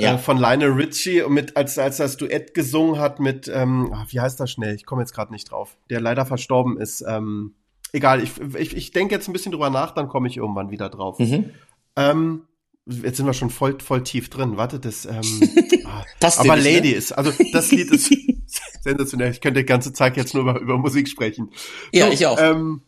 Ja. 0.00 0.14
äh, 0.14 0.18
von 0.18 0.38
Lionel 0.38 0.72
Richie 0.72 1.22
und 1.22 1.34
mit, 1.34 1.56
als, 1.56 1.78
als 1.78 1.98
das 1.98 2.16
Duett 2.16 2.54
gesungen 2.54 2.98
hat 2.98 3.20
mit, 3.20 3.48
ähm, 3.48 3.92
ah, 3.92 4.06
wie 4.08 4.20
heißt 4.20 4.40
das 4.40 4.50
schnell? 4.50 4.74
Ich 4.74 4.86
komme 4.86 5.02
jetzt 5.02 5.12
gerade 5.14 5.30
nicht 5.32 5.50
drauf. 5.50 5.76
Der 5.90 6.00
leider 6.00 6.24
verstorben 6.24 6.78
ist. 6.78 7.04
Ähm, 7.06 7.52
egal, 7.92 8.22
ich, 8.22 8.32
ich, 8.58 8.76
ich 8.76 8.90
denke 8.92 9.14
jetzt 9.14 9.28
ein 9.28 9.32
bisschen 9.34 9.52
drüber 9.52 9.68
nach, 9.70 9.90
dann 9.92 10.08
komme 10.08 10.28
ich 10.28 10.36
irgendwann 10.38 10.70
wieder 10.70 10.88
drauf. 10.88 11.18
mhm. 11.18 11.50
Ähm, 11.96 12.42
jetzt 12.86 13.16
sind 13.16 13.26
wir 13.26 13.34
schon 13.34 13.50
voll, 13.50 13.78
voll 13.80 14.02
tief 14.02 14.30
drin. 14.30 14.56
Warte, 14.56 14.78
das. 14.78 15.06
Ähm, 15.06 15.20
ah, 15.84 16.04
Passt 16.20 16.38
dir 16.38 16.44
aber 16.44 16.56
nicht, 16.56 16.64
Lady 16.64 16.90
ne? 16.90 16.96
ist, 16.96 17.12
also 17.12 17.32
das 17.52 17.70
Lied 17.70 17.90
ist 17.90 18.12
sensationell. 18.82 19.32
Ich 19.32 19.40
könnte 19.40 19.60
die 19.60 19.66
ganze 19.66 19.92
Zeit 19.92 20.16
jetzt 20.16 20.34
nur 20.34 20.42
über, 20.44 20.60
über 20.60 20.78
Musik 20.78 21.08
sprechen. 21.08 21.50
Ja, 21.92 22.06
So, 22.06 22.12
ich 22.12 22.26
auch. 22.26 22.38
Ähm, 22.40 22.82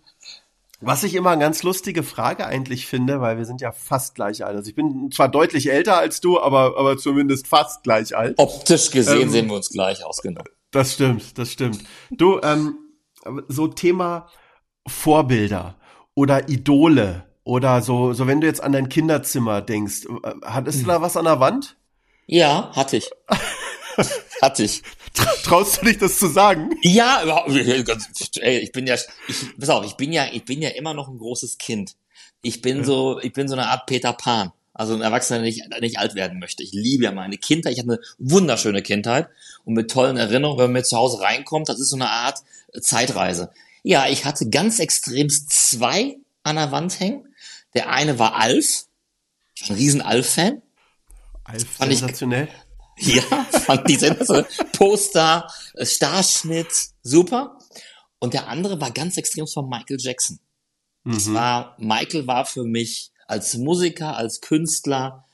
was 0.80 1.02
ich 1.02 1.14
immer 1.16 1.30
eine 1.30 1.40
ganz 1.40 1.64
lustige 1.64 2.04
Frage 2.04 2.46
eigentlich 2.46 2.86
finde, 2.86 3.20
weil 3.20 3.36
wir 3.36 3.44
sind 3.44 3.60
ja 3.60 3.72
fast 3.72 4.14
gleich 4.14 4.44
alt. 4.44 4.54
Also 4.56 4.68
ich 4.68 4.76
bin 4.76 5.10
zwar 5.10 5.28
deutlich 5.28 5.70
älter 5.70 5.98
als 5.98 6.20
du, 6.20 6.38
aber, 6.38 6.78
aber 6.78 6.96
zumindest 6.96 7.48
fast 7.48 7.82
gleich 7.82 8.16
alt. 8.16 8.34
Optisch 8.38 8.92
gesehen 8.92 9.22
Ähm, 9.22 9.30
sehen 9.30 9.46
wir 9.48 9.56
uns 9.56 9.70
gleich 9.70 10.04
aus, 10.04 10.22
genau. 10.22 10.44
Das 10.70 10.94
stimmt, 10.94 11.36
das 11.36 11.50
stimmt. 11.50 11.82
Du, 12.10 12.38
ähm, 12.42 12.76
so 13.48 13.66
Thema 13.66 14.28
Vorbilder 14.86 15.76
oder 16.14 16.48
Idole 16.48 17.27
oder 17.48 17.80
so, 17.80 18.12
so 18.12 18.26
wenn 18.26 18.42
du 18.42 18.46
jetzt 18.46 18.62
an 18.62 18.72
dein 18.72 18.90
Kinderzimmer 18.90 19.62
denkst, 19.62 20.04
äh, 20.04 20.34
hattest 20.42 20.82
du 20.82 20.86
da 20.86 21.00
was 21.00 21.16
an 21.16 21.24
der 21.24 21.40
Wand? 21.40 21.76
Ja, 22.26 22.70
hatte 22.76 22.98
ich. 22.98 23.10
hatte 24.42 24.64
ich. 24.64 24.82
Traust 25.44 25.80
du 25.80 25.86
dich 25.86 25.96
das 25.96 26.18
zu 26.18 26.26
sagen? 26.26 26.68
Ja, 26.82 27.22
überhaupt. 27.22 27.48
Ey, 27.48 28.58
ich 28.58 28.72
bin 28.72 28.86
ja, 28.86 28.96
ich, 28.96 29.58
pass 29.58 29.70
auf, 29.70 29.86
ich 29.86 29.94
bin 29.94 30.12
ja, 30.12 30.26
ich 30.30 30.44
bin 30.44 30.60
ja 30.60 30.68
immer 30.68 30.92
noch 30.92 31.08
ein 31.08 31.16
großes 31.16 31.56
Kind. 31.56 31.96
Ich 32.42 32.60
bin 32.60 32.84
so, 32.84 33.18
ich 33.20 33.32
bin 33.32 33.48
so 33.48 33.54
eine 33.54 33.68
Art 33.68 33.86
Peter 33.86 34.12
Pan. 34.12 34.52
Also 34.74 34.92
ein 34.92 35.00
Erwachsener, 35.00 35.38
der 35.38 35.46
nicht, 35.46 35.62
der 35.72 35.80
nicht 35.80 35.98
alt 35.98 36.14
werden 36.14 36.38
möchte. 36.40 36.62
Ich 36.62 36.72
liebe 36.72 37.04
ja 37.04 37.12
meine 37.12 37.38
Kindheit. 37.38 37.72
Ich 37.72 37.78
habe 37.78 37.94
eine 37.94 38.00
wunderschöne 38.18 38.82
Kindheit 38.82 39.28
und 39.64 39.72
mit 39.72 39.90
tollen 39.90 40.18
Erinnerungen, 40.18 40.58
wenn 40.58 40.66
man 40.66 40.82
mir 40.82 40.84
zu 40.84 40.98
Hause 40.98 41.22
reinkommt, 41.22 41.70
das 41.70 41.80
ist 41.80 41.88
so 41.88 41.96
eine 41.96 42.10
Art 42.10 42.40
Zeitreise. 42.78 43.50
Ja, 43.84 44.06
ich 44.06 44.26
hatte 44.26 44.50
ganz 44.50 44.80
extremst 44.80 45.50
zwei 45.50 46.18
an 46.42 46.56
der 46.56 46.72
Wand 46.72 47.00
hängen. 47.00 47.24
Der 47.74 47.90
eine 47.90 48.18
war 48.18 48.34
Alf. 48.36 48.86
Ich 49.54 49.62
war 49.62 49.70
ein 49.70 49.76
riesen 49.76 50.00
Alf-Fan. 50.02 50.62
Alf, 51.44 51.66
Fand 51.76 51.92
ich- 51.92 51.98
sensationell. 51.98 52.48
Ja, 53.00 53.22
fand 53.22 53.88
die 53.88 53.94
Sendung 53.94 54.44
Poster, 54.72 55.48
äh, 55.74 55.86
Starschnitt, 55.86 56.66
super. 57.04 57.56
Und 58.18 58.34
der 58.34 58.48
andere 58.48 58.80
war 58.80 58.90
ganz 58.90 59.16
extrem 59.16 59.46
von 59.46 59.68
Michael 59.68 59.98
Jackson. 60.00 60.40
Das 61.04 61.26
Mhm. 61.26 61.34
war, 61.34 61.76
Michael 61.78 62.26
war 62.26 62.44
für 62.44 62.64
mich 62.64 63.12
als 63.28 63.54
Musiker, 63.54 64.16
als 64.16 64.40
Künstler, 64.40 65.24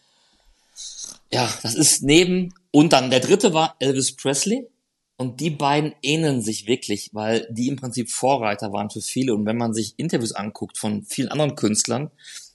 ja, 1.33 1.49
das 1.63 1.75
ist 1.75 2.03
neben, 2.03 2.53
und 2.71 2.93
dann 2.93 3.09
der 3.11 3.21
dritte 3.21 3.55
war 3.55 3.77
Elvis 3.79 4.15
Presley. 4.15 4.69
Und 5.17 5.41
die 5.41 5.51
beiden 5.51 5.95
ähneln 6.03 6.43
sich 6.43 6.67
wirklich, 6.67 7.11
weil 7.13 7.47
die 7.51 7.69
im 7.69 7.77
Prinzip 7.77 8.11
Vorreiter 8.11 8.73
waren 8.73 8.91
für 8.91 9.01
viele. 9.01 9.35
Und 9.35 9.47
wenn 9.47 9.57
man 9.57 9.73
sich 9.73 9.95
Interviews 9.97 10.33
anguckt 10.33 10.77
von 10.77 11.05
vielen 11.05 11.29
anderen 11.29 11.55
Künstlern, 11.55 12.11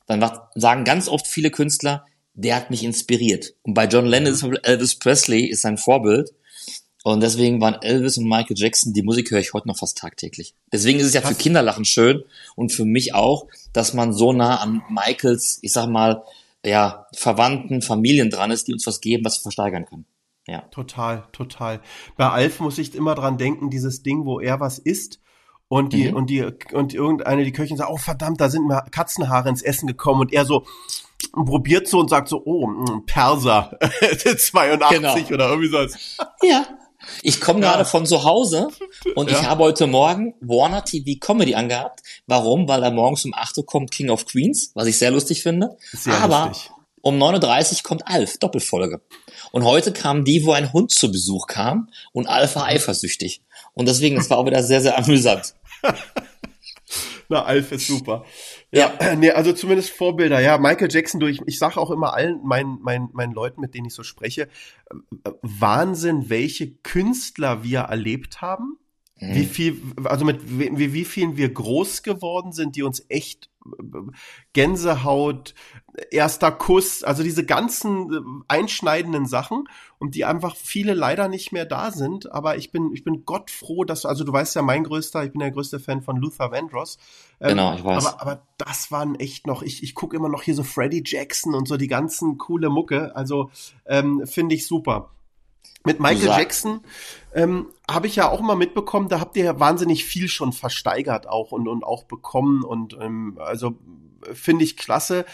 dann 0.08 0.28
sagen 0.56 0.84
ganz 0.84 1.08
oft 1.08 1.28
viele 1.28 1.52
Künstler, 1.52 2.06
der 2.34 2.56
hat 2.56 2.70
mich 2.70 2.84
inspiriert. 2.84 3.54
Und 3.64 3.74
bei 3.74 3.86
John 3.86 4.06
Lennon 4.06 4.34
ist 4.34 4.44
Elvis 4.64 4.96
Presley 4.96 5.46
ist 5.46 5.62
sein 5.62 5.78
Vorbild. 5.78 6.32
Und 7.04 7.22
deswegen 7.22 7.62
waren 7.62 7.82
Elvis 7.82 8.18
und 8.18 8.28
Michael 8.28 8.58
Jackson, 8.58 8.94
die 8.94 9.04
Musik 9.04 9.32
höre 9.32 9.40
ich 9.40 9.54
heute 9.54 9.70
noch 9.70 9.78
fast 9.78 9.98
tagtäglich. 9.98 10.54
Deswegen 10.72 11.00
ist 11.00 11.08
es 11.08 11.14
ja 11.14 11.22
für 11.22 11.34
Kinderlachen 11.34 11.86
schön 11.86 12.24
und 12.56 12.74
für 12.74 12.84
mich 12.84 13.14
auch, 13.14 13.48
dass 13.72 13.94
man 13.94 14.12
so 14.12 14.34
nah 14.34 14.58
an 14.58 14.82
Michaels, 14.90 15.60
ich 15.62 15.72
sag 15.72 15.88
mal, 15.88 16.24
ja, 16.66 17.08
Verwandten, 17.14 17.82
Familien 17.82 18.30
dran 18.30 18.52
ist, 18.52 18.68
die 18.68 18.74
uns 18.74 18.86
was 18.86 19.00
geben, 19.00 19.24
was 19.24 19.38
wir 19.38 19.44
versteigern 19.44 19.86
können. 19.86 20.06
Ja. 20.50 20.62
Total, 20.72 21.26
total. 21.32 21.80
Bei 22.18 22.30
Alf 22.30 22.60
muss 22.60 22.78
ich 22.78 22.96
immer 22.96 23.14
dran 23.14 23.38
denken, 23.38 23.70
dieses 23.70 24.02
Ding, 24.02 24.26
wo 24.26 24.40
er 24.40 24.60
was 24.60 24.80
isst 24.80 25.20
und 25.68 25.94
die, 25.94 26.10
mhm. 26.10 26.16
und 26.18 26.30
die, 26.32 26.44
und 26.74 26.94
irgendeine, 26.96 27.44
die 27.44 27.52
Köchin 27.52 27.78
sagt, 27.78 27.92
oh 27.92 27.98
verdammt, 27.98 28.42
da 28.42 28.50
sind 28.50 28.68
mir 28.68 28.84
Katzenhaare 28.90 29.50
ins 29.50 29.62
Essen 29.62 29.86
gekommen 29.86 30.22
und 30.22 30.34
er 30.34 30.46
so, 30.46 30.66
probiert 31.34 31.88
so 31.88 32.00
und 32.00 32.10
sagt 32.10 32.30
so, 32.30 32.42
oh, 32.44 32.66
mm, 32.66 33.06
Perser, 33.06 33.78
82 34.38 35.28
genau. 35.28 35.36
oder 35.36 35.50
irgendwie 35.50 35.70
sowas. 35.70 36.18
Ja. 36.42 36.66
Ich 37.22 37.40
komme 37.40 37.62
ja. 37.62 37.72
gerade 37.72 37.86
von 37.86 38.06
zu 38.06 38.24
Hause 38.24 38.70
und 39.16 39.30
ja. 39.30 39.40
ich 39.40 39.46
habe 39.46 39.64
heute 39.64 39.88
Morgen 39.88 40.34
Warner 40.42 40.84
TV 40.84 41.18
Comedy 41.20 41.56
angehabt. 41.56 42.02
Warum? 42.28 42.68
Weil 42.68 42.82
da 42.82 42.92
morgens 42.92 43.24
um 43.26 43.34
8 43.34 43.60
Uhr 43.60 43.66
kommt 43.66 43.92
King 43.92 44.10
of 44.10 44.26
Queens, 44.26 44.72
was 44.74 44.88
ich 44.88 44.98
sehr 44.98 45.12
lustig 45.12 45.44
finde. 45.44 45.78
Sehr 45.94 46.20
Aber 46.22 46.48
lustig. 46.48 46.72
um 47.02 47.16
9.30 47.16 47.78
Uhr 47.78 47.84
kommt 47.84 48.08
Alf, 48.08 48.38
Doppelfolge. 48.40 49.02
Und 49.52 49.64
heute 49.64 49.92
kam 49.94 50.26
die, 50.26 50.46
wo 50.46 50.52
ein 50.52 50.74
Hund 50.74 50.92
zu 50.92 51.12
Besuch 51.12 51.48
kam 51.48 51.90
und 52.12 52.28
Alf 52.28 52.56
war 52.56 52.66
eifersüchtig. 52.66 53.42
Und 53.74 53.88
deswegen, 53.88 54.18
es 54.18 54.30
war 54.30 54.38
auch 54.38 54.46
wieder 54.46 54.64
sehr, 54.64 54.82
sehr 54.82 54.98
amüsant. 54.98 55.56
Na, 57.30 57.44
Alf 57.44 57.72
ist 57.72 57.86
super. 57.86 58.26
Ja, 58.72 58.92
ja, 59.00 59.16
nee, 59.16 59.30
also 59.30 59.54
zumindest 59.54 59.92
Vorbilder. 59.92 60.40
Ja, 60.40 60.58
Michael 60.58 60.92
Jackson, 60.92 61.20
durch, 61.20 61.40
ich 61.46 61.60
sage 61.60 61.78
auch 61.78 61.92
immer 61.92 62.16
allen 62.16 62.44
meinen, 62.44 62.80
meinen, 62.82 63.10
meinen 63.14 63.34
Leuten, 63.34 63.62
mit 63.62 63.76
denen 63.76 63.86
ich 63.86 63.94
so 63.94 64.02
spreche, 64.02 64.50
äh, 65.24 65.30
Wahnsinn, 65.42 66.30
welche 66.30 66.72
Künstler 66.72 67.64
wir 67.64 67.82
erlebt 67.82 68.42
haben. 68.42 68.78
Mhm. 69.20 69.36
Wie 69.36 69.46
viel, 69.46 69.82
also 70.06 70.26
mit 70.26 70.40
wie, 70.48 70.94
wie 70.94 71.06
vielen 71.06 71.38
wir 71.38 71.54
groß 71.54 72.02
geworden 72.02 72.52
sind, 72.52 72.76
die 72.76 72.84
uns 72.84 73.06
echt 73.10 73.50
Gänsehaut, 74.54 75.54
erster 76.12 76.52
Kuss, 76.52 77.04
also 77.04 77.24
diese 77.24 77.46
ganzen 77.46 78.14
äh, 78.14 78.20
einschneidenden 78.48 79.26
Sachen 79.26 79.68
und 79.98 80.16
die 80.16 80.26
einfach 80.26 80.56
viele 80.56 80.94
leider 80.94 81.28
nicht 81.28 81.52
mehr 81.52 81.66
da 81.66 81.92
sind. 81.92 82.32
Aber 82.32 82.58
ich 82.58 82.72
bin, 82.72 82.92
ich 82.94 83.04
bin 83.04 83.26
Gott 83.26 83.52
froh, 83.52 83.84
dass, 83.84 84.06
also 84.06 84.24
du 84.24 84.32
weißt 84.32 84.56
ja, 84.56 84.62
mein 84.62 84.84
größter, 84.84 85.24
ich 85.24 85.32
bin 85.32 85.40
der 85.40 85.52
größte 85.52 85.80
Fan 85.80 86.02
von 86.02 86.18
Luther 86.18 86.52
Vandross. 86.52 86.98
Ähm, 87.40 87.50
genau, 87.50 87.76
ich 87.76 87.84
weiß. 87.84 88.06
Aber, 88.06 88.22
aber 88.22 88.48
das 88.58 88.92
waren 88.92 89.16
echt 89.16 89.46
noch, 89.46 89.62
ich, 89.62 89.84
ich 89.84 89.94
gucke 89.94 90.16
immer 90.16 90.30
noch 90.30 90.44
hier 90.44 90.56
so 90.56 90.64
Freddie 90.64 91.04
Jackson 91.06 91.54
und 91.54 91.68
so 91.68 91.78
die 91.78 91.88
ganzen 91.88 92.38
coole 92.38 92.70
Mucke. 92.70 93.16
Also 93.16 93.52
ähm, 93.86 94.26
finde 94.26 94.56
ich 94.56 94.66
super. 94.66 95.12
Mit 95.86 96.00
Michael 96.00 96.28
Jackson 96.28 96.82
ähm, 97.34 97.68
habe 97.90 98.08
ich 98.08 98.16
ja 98.16 98.30
auch 98.30 98.42
mal 98.42 98.56
mitbekommen, 98.56 99.08
da 99.08 99.20
habt 99.20 99.38
ihr 99.38 99.46
ja 99.46 99.60
wahnsinnig 99.60 100.04
viel 100.04 100.28
schon 100.28 100.52
versteigert 100.52 101.28
auch 101.28 101.52
und, 101.52 101.68
und 101.68 101.84
auch 101.84 102.04
bekommen 102.04 102.64
und 102.64 102.98
ähm, 103.00 103.38
also 103.40 103.78
finde 104.34 104.66
ich 104.66 104.78
klasse. 104.78 105.26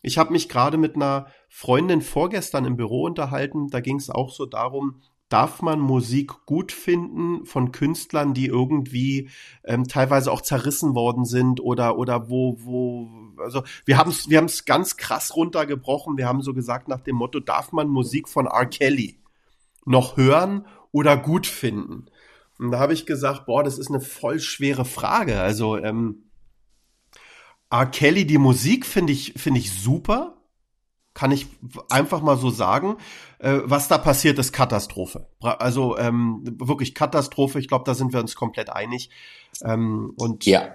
Ich 0.00 0.16
habe 0.16 0.32
mich 0.32 0.48
gerade 0.48 0.76
mit 0.78 0.94
einer 0.94 1.26
Freundin 1.48 2.00
vorgestern 2.00 2.64
im 2.64 2.76
Büro 2.76 3.04
unterhalten, 3.04 3.68
da 3.68 3.80
ging 3.80 3.96
es 3.96 4.08
auch 4.08 4.30
so 4.30 4.46
darum, 4.46 5.02
darf 5.28 5.60
man 5.62 5.80
Musik 5.80 6.46
gut 6.46 6.72
finden 6.72 7.44
von 7.44 7.72
Künstlern, 7.72 8.34
die 8.34 8.46
irgendwie 8.46 9.30
ähm, 9.64 9.86
teilweise 9.88 10.30
auch 10.32 10.40
zerrissen 10.40 10.94
worden 10.94 11.24
sind 11.24 11.60
oder 11.60 11.98
oder 11.98 12.30
wo 12.30 12.56
wo 12.60 13.08
also 13.42 13.62
wir 13.84 13.98
haben 13.98 14.10
es 14.10 14.30
wir 14.30 14.38
haben 14.38 14.46
es 14.46 14.64
ganz 14.64 14.96
krass 14.96 15.36
runtergebrochen. 15.36 16.16
Wir 16.16 16.26
haben 16.26 16.40
so 16.40 16.54
gesagt 16.54 16.88
nach 16.88 17.00
dem 17.00 17.16
Motto, 17.16 17.40
darf 17.40 17.72
man 17.72 17.88
Musik 17.88 18.28
von 18.28 18.46
R. 18.46 18.66
Kelly 18.66 19.18
noch 19.84 20.16
hören 20.16 20.66
oder 20.92 21.16
gut 21.16 21.46
finden? 21.46 22.06
Und 22.58 22.72
da 22.72 22.78
habe 22.78 22.92
ich 22.92 23.06
gesagt, 23.06 23.46
boah, 23.46 23.62
das 23.62 23.78
ist 23.78 23.88
eine 23.88 24.00
voll 24.00 24.40
schwere 24.40 24.84
Frage. 24.84 25.40
Also 25.40 25.76
ähm, 25.76 26.24
R. 27.70 27.86
Kelly, 27.86 28.26
die 28.26 28.38
Musik 28.38 28.84
finde 28.84 29.12
ich, 29.12 29.34
finde 29.36 29.60
ich 29.60 29.72
super. 29.72 30.34
Kann 31.14 31.30
ich 31.32 31.46
einfach 31.88 32.22
mal 32.22 32.36
so 32.36 32.50
sagen. 32.50 32.96
Äh, 33.38 33.58
was 33.64 33.88
da 33.88 33.98
passiert, 33.98 34.38
ist 34.38 34.52
Katastrophe. 34.52 35.28
Also 35.40 35.98
ähm, 35.98 36.42
wirklich 36.44 36.94
Katastrophe. 36.94 37.58
Ich 37.58 37.68
glaube, 37.68 37.84
da 37.84 37.94
sind 37.94 38.12
wir 38.12 38.20
uns 38.20 38.34
komplett 38.34 38.70
einig. 38.70 39.10
Ähm, 39.64 40.12
und 40.16 40.44
ja. 40.46 40.74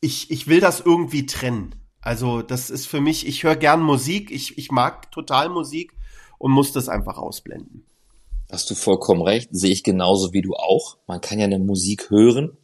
ich, 0.00 0.30
ich 0.30 0.46
will 0.46 0.60
das 0.60 0.80
irgendwie 0.80 1.26
trennen. 1.26 1.74
Also 2.00 2.42
das 2.42 2.68
ist 2.68 2.86
für 2.86 3.00
mich, 3.00 3.26
ich 3.26 3.44
höre 3.44 3.56
gern 3.56 3.80
Musik, 3.80 4.30
ich, 4.30 4.58
ich 4.58 4.72
mag 4.72 5.10
total 5.12 5.48
Musik 5.48 5.94
und 6.38 6.50
muss 6.50 6.72
das 6.72 6.88
einfach 6.88 7.16
ausblenden. 7.16 7.86
Hast 8.52 8.68
du 8.68 8.74
vollkommen 8.74 9.22
recht, 9.22 9.48
sehe 9.50 9.72
ich 9.72 9.82
genauso 9.82 10.34
wie 10.34 10.42
du 10.42 10.52
auch. 10.52 10.98
Man 11.06 11.22
kann 11.22 11.38
ja 11.38 11.46
eine 11.46 11.58
Musik 11.58 12.10
hören, 12.10 12.54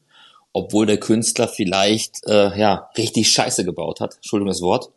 obwohl 0.52 0.84
der 0.84 1.00
Künstler 1.00 1.48
vielleicht 1.48 2.26
äh, 2.26 2.58
ja 2.58 2.90
richtig 2.98 3.32
Scheiße 3.32 3.64
gebaut 3.64 4.00
hat. 4.00 4.16
Entschuldigung 4.16 4.50
das 4.50 4.60
Wort. 4.60 4.90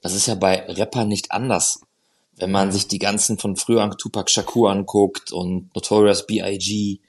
Das 0.00 0.14
ist 0.14 0.28
ja 0.28 0.36
bei 0.36 0.64
Rappern 0.66 1.08
nicht 1.08 1.30
anders. 1.30 1.82
Wenn 2.36 2.50
man 2.50 2.72
sich 2.72 2.88
die 2.88 2.98
ganzen 2.98 3.36
von 3.36 3.56
früher 3.56 3.82
an 3.82 3.90
Tupac 3.98 4.30
Shakur 4.30 4.70
anguckt 4.70 5.30
und 5.30 5.74
Notorious 5.74 6.26
B.I.G., 6.26 7.00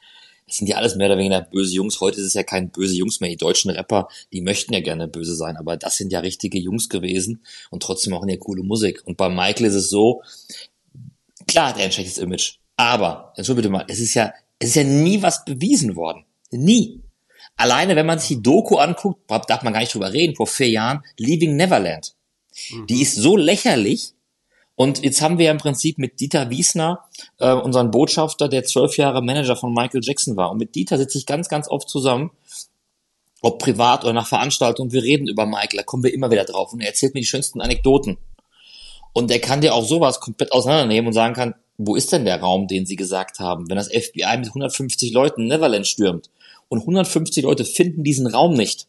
das 0.46 0.58
sind 0.58 0.68
ja 0.68 0.76
alles 0.76 0.98
mehr 0.98 1.08
oder 1.08 1.18
weniger 1.18 1.40
böse 1.40 1.74
Jungs. 1.74 2.02
Heute 2.02 2.20
ist 2.20 2.28
es 2.28 2.34
ja 2.34 2.44
kein 2.44 2.70
böse 2.70 2.98
Jungs 2.98 3.22
mehr. 3.22 3.30
Die 3.30 3.38
deutschen 3.38 3.72
Rapper, 3.72 4.10
die 4.34 4.42
möchten 4.42 4.74
ja 4.74 4.82
gerne 4.82 5.08
böse 5.08 5.36
sein, 5.36 5.56
aber 5.56 5.78
das 5.78 5.96
sind 5.96 6.12
ja 6.12 6.20
richtige 6.20 6.60
Jungs 6.60 6.90
gewesen 6.90 7.46
und 7.70 7.82
trotzdem 7.82 8.12
machen 8.12 8.28
ja 8.28 8.36
coole 8.36 8.62
Musik. 8.62 9.02
Und 9.06 9.16
bei 9.16 9.30
Michael 9.30 9.68
ist 9.68 9.76
es 9.76 9.90
so, 9.90 10.22
klar 11.48 11.70
hat 11.70 11.78
er 11.78 11.86
ein 11.86 11.94
schlechtes 11.94 12.18
Image. 12.18 12.58
Aber, 12.82 13.32
entschuldige 13.36 13.70
mal, 13.70 13.86
es 13.88 14.00
ist 14.00 14.16
ja, 14.16 14.34
es 14.58 14.70
ist 14.70 14.76
ja 14.76 14.84
nie 14.84 15.22
was 15.22 15.46
bewiesen 15.46 15.96
worden. 15.96 16.26
Nie. 16.50 17.04
Alleine, 17.56 17.96
wenn 17.96 18.08
man 18.08 18.18
sich 18.18 18.30
die 18.30 18.42
Doku 18.42 18.78
anguckt, 18.78 19.30
darf 19.30 19.62
man 19.62 19.72
gar 19.72 19.82
nicht 19.82 19.94
drüber 19.94 20.12
reden, 20.12 20.36
vor 20.36 20.48
vier 20.48 20.70
Jahren, 20.70 21.04
Leaving 21.20 21.56
Neverland. 21.56 22.16
Mhm. 22.72 22.88
Die 22.88 23.04
ist 23.04 23.18
so 23.18 23.38
lächerlich. 23.38 24.14
Und 24.74 25.04
jetzt 25.04 25.22
haben 25.22 25.38
wir 25.38 25.46
ja 25.46 25.52
im 25.52 25.60
Prinzip 25.60 26.00
mit 26.00 26.20
Dieter 26.20 26.50
Wiesner, 26.50 27.06
äh, 27.38 27.52
unseren 27.52 27.92
Botschafter, 27.92 28.50
der 28.50 28.64
zwölf 28.64 28.98
Jahre 28.98 29.22
Manager 29.22 29.56
von 29.56 29.76
Michael 29.76 30.02
Jackson 30.04 30.36
war. 30.36 30.50
Und 30.50 30.58
mit 30.58 30.74
Dieter 30.74 30.98
sitze 30.98 31.20
ich 31.20 31.28
ganz, 31.28 31.50
ganz 31.50 31.68
oft 31.68 31.88
zusammen, 31.88 32.32
ob 33.44 33.60
privat 33.60 34.06
oder 34.06 34.14
nach 34.14 34.28
Veranstaltungen. 34.28 34.92
Wir 34.92 35.04
reden 35.04 35.28
über 35.28 35.46
Michael, 35.46 35.78
da 35.78 35.84
kommen 35.84 36.04
wir 36.04 36.16
immer 36.16 36.32
wieder 36.32 36.46
drauf. 36.46 36.74
Und 36.74 36.82
er 36.82 36.88
erzählt 36.88 37.14
mir 37.14 37.22
die 37.22 37.28
schönsten 37.28 37.62
Anekdoten. 37.62 38.18
Und 39.14 39.30
er 39.30 39.40
kann 39.40 39.62
dir 39.62 39.76
auch 39.76 39.86
sowas 39.86 40.20
komplett 40.20 40.52
auseinandernehmen 40.52 41.10
und 41.10 41.14
sagen 41.14 41.36
kann, 41.36 41.54
wo 41.88 41.96
ist 41.96 42.12
denn 42.12 42.26
der 42.26 42.40
Raum, 42.40 42.68
den 42.68 42.86
Sie 42.86 42.96
gesagt 42.96 43.40
haben, 43.40 43.70
wenn 43.70 43.78
das 43.78 43.88
FBI 43.88 44.38
mit 44.38 44.48
150 44.48 45.12
Leuten 45.14 45.48
Neverland 45.48 45.88
stürmt 45.88 46.30
und 46.70 46.80
150 46.82 47.44
Leute 47.44 47.66
finden 47.66 48.04
diesen 48.04 48.28
Raum 48.28 48.54
nicht? 48.54 48.88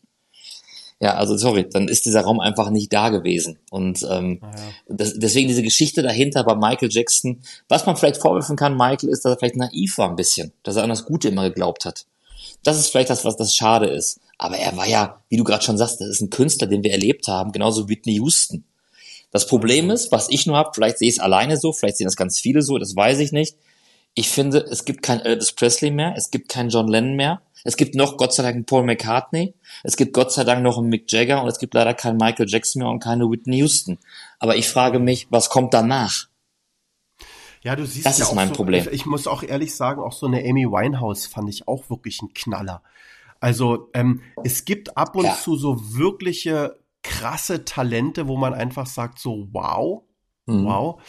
Ja, 1.01 1.15
also 1.15 1.37
sorry, 1.37 1.69
dann 1.69 1.89
ist 1.89 2.07
dieser 2.07 2.21
Raum 2.21 2.39
einfach 2.39 2.71
nicht 2.71 2.93
da 2.93 3.09
gewesen. 3.09 3.59
Und 3.71 4.07
ähm, 4.09 4.39
ah, 4.41 4.53
ja. 4.55 4.63
das, 4.89 5.15
deswegen 5.19 5.49
diese 5.49 5.65
Geschichte 5.65 6.01
dahinter 6.01 6.45
bei 6.45 6.55
Michael 6.55 6.93
Jackson. 6.93 7.41
Was 7.69 7.87
man 7.87 7.97
vielleicht 7.97 8.19
vorwerfen 8.19 8.55
kann, 8.55 8.77
Michael, 8.77 9.09
ist, 9.09 9.25
dass 9.25 9.33
er 9.33 9.39
vielleicht 9.39 9.57
naiv 9.57 9.99
war 9.99 10.09
ein 10.09 10.15
bisschen, 10.15 10.53
dass 10.63 10.77
er 10.77 10.85
an 10.85 10.91
das 10.91 11.05
Gute 11.05 11.27
immer 11.27 11.43
geglaubt 11.43 11.87
hat. 11.87 12.07
Das 12.63 12.79
ist 12.79 12.91
vielleicht 12.91 13.11
das, 13.11 13.25
was 13.25 13.37
das 13.37 13.53
schade 13.53 13.89
ist. 13.89 14.21
Aber 14.39 14.57
er 14.57 14.77
war 14.77 14.87
ja, 14.87 15.21
wie 15.29 15.37
du 15.37 15.43
gerade 15.43 15.65
schon 15.65 15.77
sagst, 15.77 16.01
das 16.01 16.09
ist 16.09 16.21
ein 16.21 16.31
Künstler, 16.31 16.69
den 16.69 16.85
wir 16.85 16.93
erlebt 16.93 17.27
haben, 17.27 17.51
genauso 17.51 17.89
Whitney 17.89 18.15
Houston. 18.15 18.65
Das 19.33 19.47
Problem 19.47 19.91
ist, 19.91 20.13
was 20.13 20.29
ich 20.31 20.47
nur 20.47 20.57
habe, 20.57 20.71
vielleicht 20.75 20.99
sehe 20.99 21.09
ich 21.09 21.17
es 21.17 21.21
alleine 21.21 21.57
so, 21.57 21.73
vielleicht 21.73 21.97
sehen 21.97 22.05
das 22.07 22.17
ganz 22.17 22.39
viele 22.39 22.63
so, 22.63 22.79
das 22.79 22.95
weiß 22.95 23.19
ich 23.19 23.33
nicht. 23.33 23.57
Ich 24.15 24.29
finde, 24.29 24.59
es 24.59 24.85
gibt 24.85 25.03
kein 25.03 25.21
Elvis 25.21 25.53
Presley 25.53 25.91
mehr, 25.91 26.15
es 26.17 26.31
gibt 26.31 26.51
keinen 26.51 26.69
John 26.69 26.87
Lennon 26.87 27.17
mehr, 27.17 27.41
es 27.65 27.79
gibt 27.79 27.95
noch 27.95 28.19
Gott 28.19 28.35
sei 28.35 28.43
Dank 28.43 28.57
einen 28.57 28.67
Paul 28.67 28.85
McCartney, 28.85 29.55
es 29.85 29.97
gibt 29.97 30.13
Gott 30.13 30.33
sei 30.33 30.45
Dank 30.45 30.63
noch 30.63 30.77
einen 30.77 30.91
Mick 30.91 31.11
Jagger 31.11 31.43
und 31.43 31.49
es 31.49 31.59
gibt 31.59 31.73
leider 31.73 31.95
keinen 31.95 32.19
Michael 32.19 32.47
Jackson 32.47 32.83
mehr 32.83 32.91
und 32.91 33.03
keine 33.03 33.25
Whitney 33.31 33.57
Houston. 33.59 33.99
Aber 34.39 34.57
ich 34.57 34.69
frage 34.69 34.99
mich, 34.99 35.29
was 35.31 35.49
kommt 35.49 35.73
danach? 35.73 36.27
Ja, 37.63 37.75
du 37.75 37.87
siehst 37.87 38.05
das 38.05 38.19
ja 38.19 38.27
ist 38.27 38.35
mein 38.35 38.49
so, 38.49 38.55
Problem. 38.55 38.85
Ich, 38.89 38.93
ich, 38.93 39.07
muss 39.07 39.27
auch 39.27 39.43
ehrlich 39.43 39.75
sagen, 39.75 40.03
auch 40.03 40.13
so 40.13 40.27
eine 40.27 40.41
Amy 40.41 40.67
Winehouse 40.67 41.27
fand 41.27 41.49
ich 41.49 41.67
auch 41.67 41.89
wirklich 41.89 42.21
ein 42.21 42.35
Knaller. 42.35 42.83
Also 43.41 43.89
ähm, 43.95 44.21
es 44.45 44.65
gibt 44.65 44.97
ab 44.97 45.17
und 45.17 45.25
ja. 45.25 45.35
zu 45.35 45.57
so 45.57 45.97
wirkliche 45.97 46.77
krasse 47.03 47.65
Talente, 47.65 48.29
wo 48.29 48.37
man 48.37 48.55
einfach 48.55 48.87
sagt 48.87 49.19
so 49.19 49.49
wow, 49.53 50.03
mhm. 50.47 50.65
wow. 50.65 51.03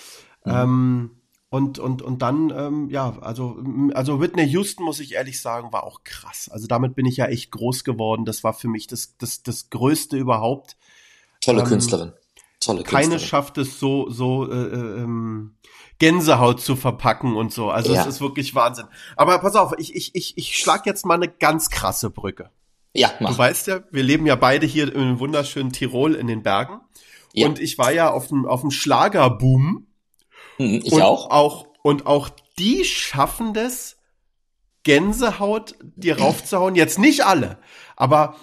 Mhm. 0.45 0.51
Ähm, 0.51 1.12
und, 1.50 1.77
und, 1.77 2.01
und 2.01 2.23
dann, 2.23 2.50
ähm, 2.50 2.89
ja, 2.89 3.15
also, 3.21 3.63
also 3.93 4.19
Whitney 4.19 4.45
Houston, 4.45 4.83
muss 4.83 5.00
ich 5.00 5.13
ehrlich 5.13 5.39
sagen, 5.39 5.71
war 5.71 5.83
auch 5.83 6.03
krass. 6.03 6.50
Also 6.51 6.65
damit 6.65 6.95
bin 6.95 7.05
ich 7.05 7.17
ja 7.17 7.27
echt 7.27 7.51
groß 7.51 7.83
geworden. 7.83 8.25
Das 8.25 8.43
war 8.43 8.53
für 8.53 8.67
mich 8.67 8.88
das, 8.88 9.17
das, 9.19 9.43
das 9.43 9.69
Größte 9.69 10.17
überhaupt. 10.17 10.77
Tolle 11.41 11.62
ähm, 11.62 11.67
Künstlerin. 11.67 12.13
Tolle 12.59 12.79
Künstlerin. 12.79 13.09
Keine 13.09 13.19
schafft 13.19 13.59
es 13.59 13.79
so, 13.79 14.09
so 14.09 14.51
äh, 14.51 14.55
äh, 14.55 15.01
ähm, 15.01 15.55
Gänsehaut 16.00 16.59
zu 16.59 16.75
verpacken 16.75 17.35
und 17.35 17.53
so. 17.53 17.69
Also 17.69 17.93
es 17.93 18.07
ist 18.07 18.19
wirklich 18.19 18.55
Wahnsinn. 18.55 18.88
Aber 19.15 19.38
pass 19.38 19.55
auf, 19.55 19.73
ich, 19.77 19.95
ich, 19.95 20.15
ich, 20.15 20.35
ich 20.35 20.57
schlag 20.57 20.88
jetzt 20.88 21.05
mal 21.05 21.13
eine 21.13 21.29
ganz 21.29 21.69
krasse 21.69 22.09
Brücke. 22.09 22.50
Ja, 22.93 23.12
mach. 23.19 23.31
Du 23.31 23.38
weißt 23.38 23.67
ja, 23.67 23.83
wir 23.91 24.03
leben 24.03 24.25
ja 24.25 24.35
beide 24.35 24.65
hier 24.65 24.93
im 24.93 25.19
wunderschönen 25.19 25.71
Tirol 25.71 26.13
in 26.13 26.27
den 26.27 26.43
Bergen. 26.43 26.79
Ja. 27.33 27.47
Und 27.47 27.59
ich 27.59 27.77
war 27.77 27.91
ja 27.91 28.12
auf 28.12 28.27
dem, 28.27 28.45
auf 28.45 28.62
dem 28.62 28.71
Schlagerboom. 28.71 29.88
Hm, 30.57 30.81
ich 30.83 30.93
und 30.93 31.01
auch. 31.01 31.29
auch. 31.31 31.67
Und 31.81 32.05
auch 32.05 32.29
die 32.57 32.85
schaffen 32.85 33.53
das, 33.53 33.97
Gänsehaut 34.83 35.75
dir 35.81 36.19
raufzuhauen. 36.19 36.75
Jetzt 36.75 37.00
nicht 37.00 37.25
alle, 37.25 37.57
aber 37.95 38.35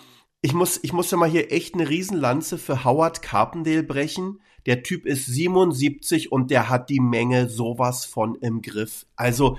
ich 0.43 0.55
muss, 0.55 0.81
ich 0.83 0.93
muss 0.93 1.11
ja 1.11 1.19
mal 1.19 1.29
hier 1.29 1.53
echt 1.53 1.75
eine 1.75 1.89
Riesenlanze 1.89 2.59
für 2.59 2.85
Howard 2.85 3.23
Carpendale 3.23 3.83
brechen. 3.83 4.41
Der 4.67 4.83
Typ 4.83 5.07
ist 5.07 5.27
77 5.27 6.33
und 6.33 6.51
der 6.51 6.69
hat 6.69 6.91
die 6.91 7.01
Menge 7.01 7.49
sowas 7.49 8.05
von 8.05 8.35
im 8.37 8.63
Griff. 8.63 9.07
Also 9.17 9.59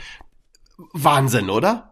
Wahnsinn, 0.94 1.50
oder? 1.50 1.91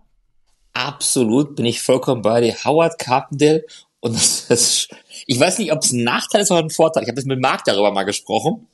Absolut, 0.79 1.57
bin 1.57 1.65
ich 1.65 1.81
vollkommen 1.81 2.21
bei 2.21 2.39
dir. 2.39 2.55
Howard 2.63 2.98
Carpendale 2.98 3.65
und 4.00 4.15
das, 4.15 4.45
das, 4.50 4.88
ich 5.27 5.38
weiß 5.38 5.59
nicht, 5.59 5.74
ob 5.74 5.83
es 5.83 5.91
ein 5.91 6.05
Nachteil 6.05 6.41
ist 6.41 6.51
oder 6.51 6.62
ein 6.62 6.69
Vorteil. 6.69 7.03
Ich 7.03 7.09
habe 7.09 7.17
das 7.17 7.25
mit 7.25 7.41
Marc 7.41 7.65
darüber 7.65 7.91
mal 7.91 8.03
gesprochen. 8.03 8.67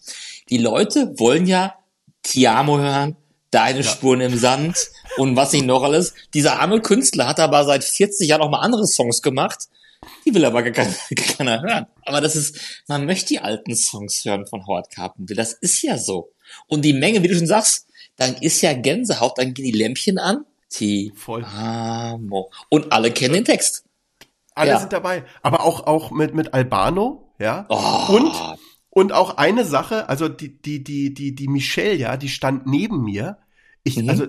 Die 0.49 0.59
Leute 0.59 1.17
wollen 1.17 1.47
ja 1.47 1.73
Tiamo 2.21 2.77
hören, 2.77 3.15
deine 3.49 3.79
ja. 3.79 3.89
Spuren 3.89 4.21
im 4.21 4.37
Sand 4.37 4.77
und 5.17 5.35
was 5.35 5.53
nicht 5.53 5.65
noch 5.65 5.81
alles. 5.81 6.13
Dieser 6.35 6.59
arme 6.59 6.79
Künstler 6.79 7.27
hat 7.27 7.39
aber 7.39 7.65
seit 7.65 7.83
40 7.83 8.29
Jahren 8.29 8.41
auch 8.41 8.51
mal 8.51 8.59
andere 8.59 8.85
Songs 8.85 9.23
gemacht. 9.23 9.67
Die 10.27 10.33
will 10.35 10.45
aber 10.45 10.61
gar 10.61 10.73
keiner, 10.73 10.93
keiner 11.15 11.61
hören. 11.63 11.87
Aber 12.03 12.21
das 12.21 12.35
ist, 12.35 12.83
man 12.87 13.07
möchte 13.07 13.29
die 13.29 13.39
alten 13.39 13.75
Songs 13.75 14.23
hören 14.25 14.45
von 14.45 14.67
Howard 14.67 14.91
Carpendale. 14.91 15.37
Das 15.37 15.53
ist 15.53 15.81
ja 15.81 15.97
so. 15.97 16.31
Und 16.67 16.85
die 16.85 16.93
Menge, 16.93 17.23
wie 17.23 17.29
du 17.29 17.35
schon 17.35 17.47
sagst, 17.47 17.87
dann 18.15 18.35
ist 18.35 18.61
ja 18.61 18.73
Gänsehaut, 18.73 19.39
dann 19.39 19.55
gehen 19.55 19.65
die 19.65 19.71
Lämpchen 19.71 20.19
an. 20.19 20.45
Tiamo. 20.75 22.51
Und 22.69 22.91
alle 22.91 23.11
kennen 23.11 23.35
den 23.35 23.45
Text. 23.45 23.85
Alle 24.53 24.71
ja. 24.71 24.79
sind 24.79 24.93
dabei. 24.93 25.25
Aber 25.41 25.63
auch, 25.63 25.85
auch 25.85 26.11
mit, 26.11 26.33
mit 26.33 26.53
Albano, 26.53 27.33
ja. 27.39 27.65
Oh. 27.69 28.15
Und, 28.15 28.57
und 28.89 29.11
auch 29.11 29.37
eine 29.37 29.65
Sache, 29.65 30.07
also 30.09 30.29
die, 30.29 30.61
die, 30.61 30.83
die, 30.83 31.13
die, 31.13 31.35
die 31.35 31.47
Michelle, 31.47 31.95
ja, 31.95 32.17
die 32.17 32.29
stand 32.29 32.65
neben 32.65 33.03
mir. 33.03 33.37
Ich, 33.83 33.97
mhm. 33.97 34.09
also, 34.09 34.27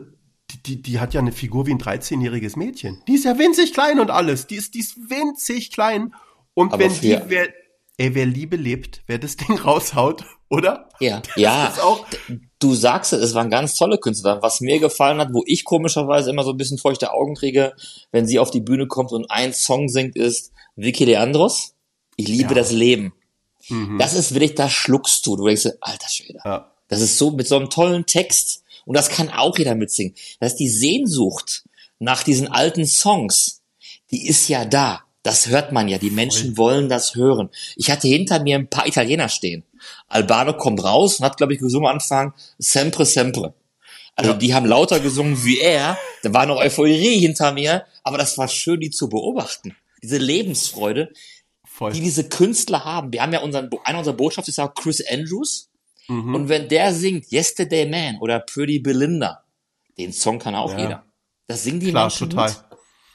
die, 0.51 0.63
die, 0.63 0.83
die 0.83 1.01
hat 1.01 1.15
ja 1.15 1.21
eine 1.21 1.33
Figur 1.33 1.67
wie 1.67 1.73
ein 1.73 1.81
13-jähriges 1.81 2.59
Mädchen. 2.59 3.03
Die 3.09 3.15
ist 3.15 3.25
ja 3.25 3.39
winzig 3.39 3.73
klein 3.73 4.01
und 4.01 4.11
alles. 4.11 4.47
Die 4.47 4.57
ist, 4.57 4.75
die 4.75 4.81
ist 4.81 4.97
winzig 5.11 5.73
klein. 5.73 6.15
Und 6.55 6.73
Aber 6.73 6.85
wenn 6.85 6.93
die, 7.01 7.19
wer, 7.27 7.49
ey, 7.99 8.15
wer 8.15 8.27
Liebe 8.27 8.57
lebt, 8.57 9.03
wer 9.07 9.19
das 9.19 9.37
Ding 9.37 9.59
raushaut, 9.65 10.25
oder? 10.49 10.89
Ja, 11.01 11.21
das 11.35 11.37
ja. 11.37 11.75
Du 12.59 12.75
sagst 12.75 13.13
es, 13.13 13.21
es 13.21 13.35
waren 13.35 13.51
ganz 13.51 13.75
tolle 13.75 13.99
Künstler. 13.99 14.41
Was 14.43 14.61
mir 14.61 14.79
gefallen 14.79 15.19
hat, 15.19 15.33
wo 15.33 15.43
ich 15.47 15.65
komischerweise 15.65 16.31
immer 16.31 16.45
so 16.45 16.51
ein 16.51 16.57
bisschen 16.57 16.79
feuchte 16.79 17.13
Augen 17.13 17.35
kriege, 17.35 17.75
wenn 18.13 18.27
sie 18.27 18.39
auf 18.39 18.51
die 18.51 18.61
Bühne 18.61 18.87
kommt 18.87 19.13
und 19.13 19.31
ein 19.31 19.53
Song 19.53 19.89
singt, 19.89 20.17
ist 20.17 20.53
Vicky 20.77 21.05
Leandros. 21.05 21.75
Ich 22.17 22.29
liebe 22.29 22.51
ja. 22.51 22.55
das 22.55 22.73
Leben. 22.73 23.13
Mhm. 23.69 23.99
Das 23.99 24.15
ist 24.15 24.33
wirklich, 24.33 24.55
da 24.55 24.69
schluckst 24.69 25.27
du. 25.27 25.37
Du 25.37 25.47
denkst, 25.47 25.69
alter 25.81 26.09
Schwede. 26.09 26.39
Ja. 26.45 26.73
Das 26.89 27.01
ist 27.01 27.19
so 27.19 27.31
mit 27.31 27.47
so 27.47 27.57
einem 27.57 27.69
tollen 27.69 28.07
Text. 28.07 28.63
Und 28.85 28.97
das 28.97 29.09
kann 29.09 29.29
auch 29.29 29.59
jeder 29.59 29.75
mitsingen. 29.75 30.15
Das 30.41 30.53
ist 30.53 30.61
die 30.61 30.69
Sehnsucht 30.69 31.65
nach 31.99 32.23
diesen 32.23 32.49
alten 32.49 32.87
Songs. 32.87 33.63
Die 34.11 34.29
ist 34.29 34.49
ja 34.49 34.65
da. 34.65 35.06
Das 35.27 35.49
hört 35.49 35.73
man 35.73 35.89
ja. 35.89 35.99
Die 35.99 36.13
Menschen 36.13 36.55
Voll. 36.55 36.57
wollen 36.57 36.89
das 36.89 37.17
hören. 37.17 37.51
Ich 37.75 37.91
hatte 37.91 38.07
hinter 38.07 38.41
mir 38.41 38.55
ein 38.55 38.71
paar 38.71 38.87
Italiener 38.87 39.29
stehen. 39.29 39.65
Albano 40.07 40.57
kommt 40.57 40.85
raus 40.85 41.19
und 41.19 41.25
hat, 41.25 41.37
glaube 41.37 41.53
ich, 41.53 41.59
gesungen 41.59 41.89
am 41.89 41.95
Anfang 41.95 42.33
Sempre, 42.59 43.05
Sempre. 43.05 43.53
Also 44.15 44.31
ja. 44.31 44.37
die 44.37 44.55
haben 44.55 44.67
lauter 44.67 45.01
gesungen 45.01 45.45
wie 45.45 45.59
er. 45.59 45.99
Da 46.23 46.33
war 46.33 46.47
noch 46.47 46.59
Euphorie 46.59 47.19
hinter 47.19 47.51
mir. 47.51 47.87
Aber 48.05 48.19
das 48.19 48.39
war 48.39 48.47
schön, 48.47 48.79
die 48.79 48.91
zu 48.91 49.09
beobachten. 49.09 49.75
Diese 50.01 50.19
Lebensfreude, 50.19 51.13
Voll. 51.65 51.91
die 51.91 52.03
diese 52.03 52.29
Künstler 52.29 52.85
haben. 52.85 53.13
Wir 53.13 53.23
haben 53.23 53.33
ja 53.33 53.41
unseren, 53.41 53.69
einer 53.83 53.99
unserer 53.99 54.15
Botschafter 54.15 54.51
ist 54.51 54.61
auch 54.61 54.75
Chris 54.75 55.05
Andrews. 55.11 55.71
Mhm. 56.07 56.37
Und 56.37 56.49
wenn 56.49 56.69
der 56.69 56.95
singt 56.95 57.33
Yesterday 57.33 57.85
Man 57.85 58.19
oder 58.21 58.39
Pretty 58.39 58.79
Belinda, 58.79 59.43
den 59.99 60.13
Song 60.13 60.39
kann 60.39 60.55
auch 60.55 60.71
ja. 60.75 60.79
jeder. 60.79 61.05
Das 61.49 61.65
singen 61.65 61.81
die 61.81 61.91
Klar, 61.91 62.05
Menschen 62.05 62.31
total. 62.31 62.51
Mit. 62.51 62.61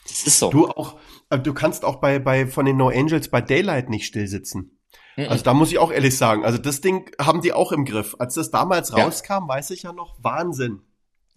Das 0.09 0.23
ist 0.23 0.39
so. 0.39 0.49
Du 0.49 0.67
auch, 0.67 0.95
äh, 1.31 1.39
du 1.39 1.53
kannst 1.53 1.83
auch 1.83 1.97
bei, 1.97 2.19
bei, 2.19 2.47
von 2.47 2.65
den 2.65 2.77
No 2.77 2.89
Angels 2.89 3.29
bei 3.29 3.41
Daylight 3.41 3.89
nicht 3.89 4.05
still 4.05 4.27
sitzen. 4.27 4.79
Mhm. 5.15 5.29
Also 5.29 5.43
da 5.43 5.53
muss 5.53 5.71
ich 5.71 5.79
auch 5.79 5.91
ehrlich 5.91 6.17
sagen, 6.17 6.45
also 6.45 6.57
das 6.57 6.81
Ding 6.81 7.11
haben 7.19 7.41
die 7.41 7.53
auch 7.53 7.71
im 7.71 7.85
Griff. 7.85 8.15
Als 8.19 8.35
das 8.35 8.51
damals 8.51 8.89
ja. 8.89 9.03
rauskam, 9.03 9.47
weiß 9.47 9.71
ich 9.71 9.83
ja 9.83 9.93
noch, 9.93 10.15
Wahnsinn. 10.21 10.81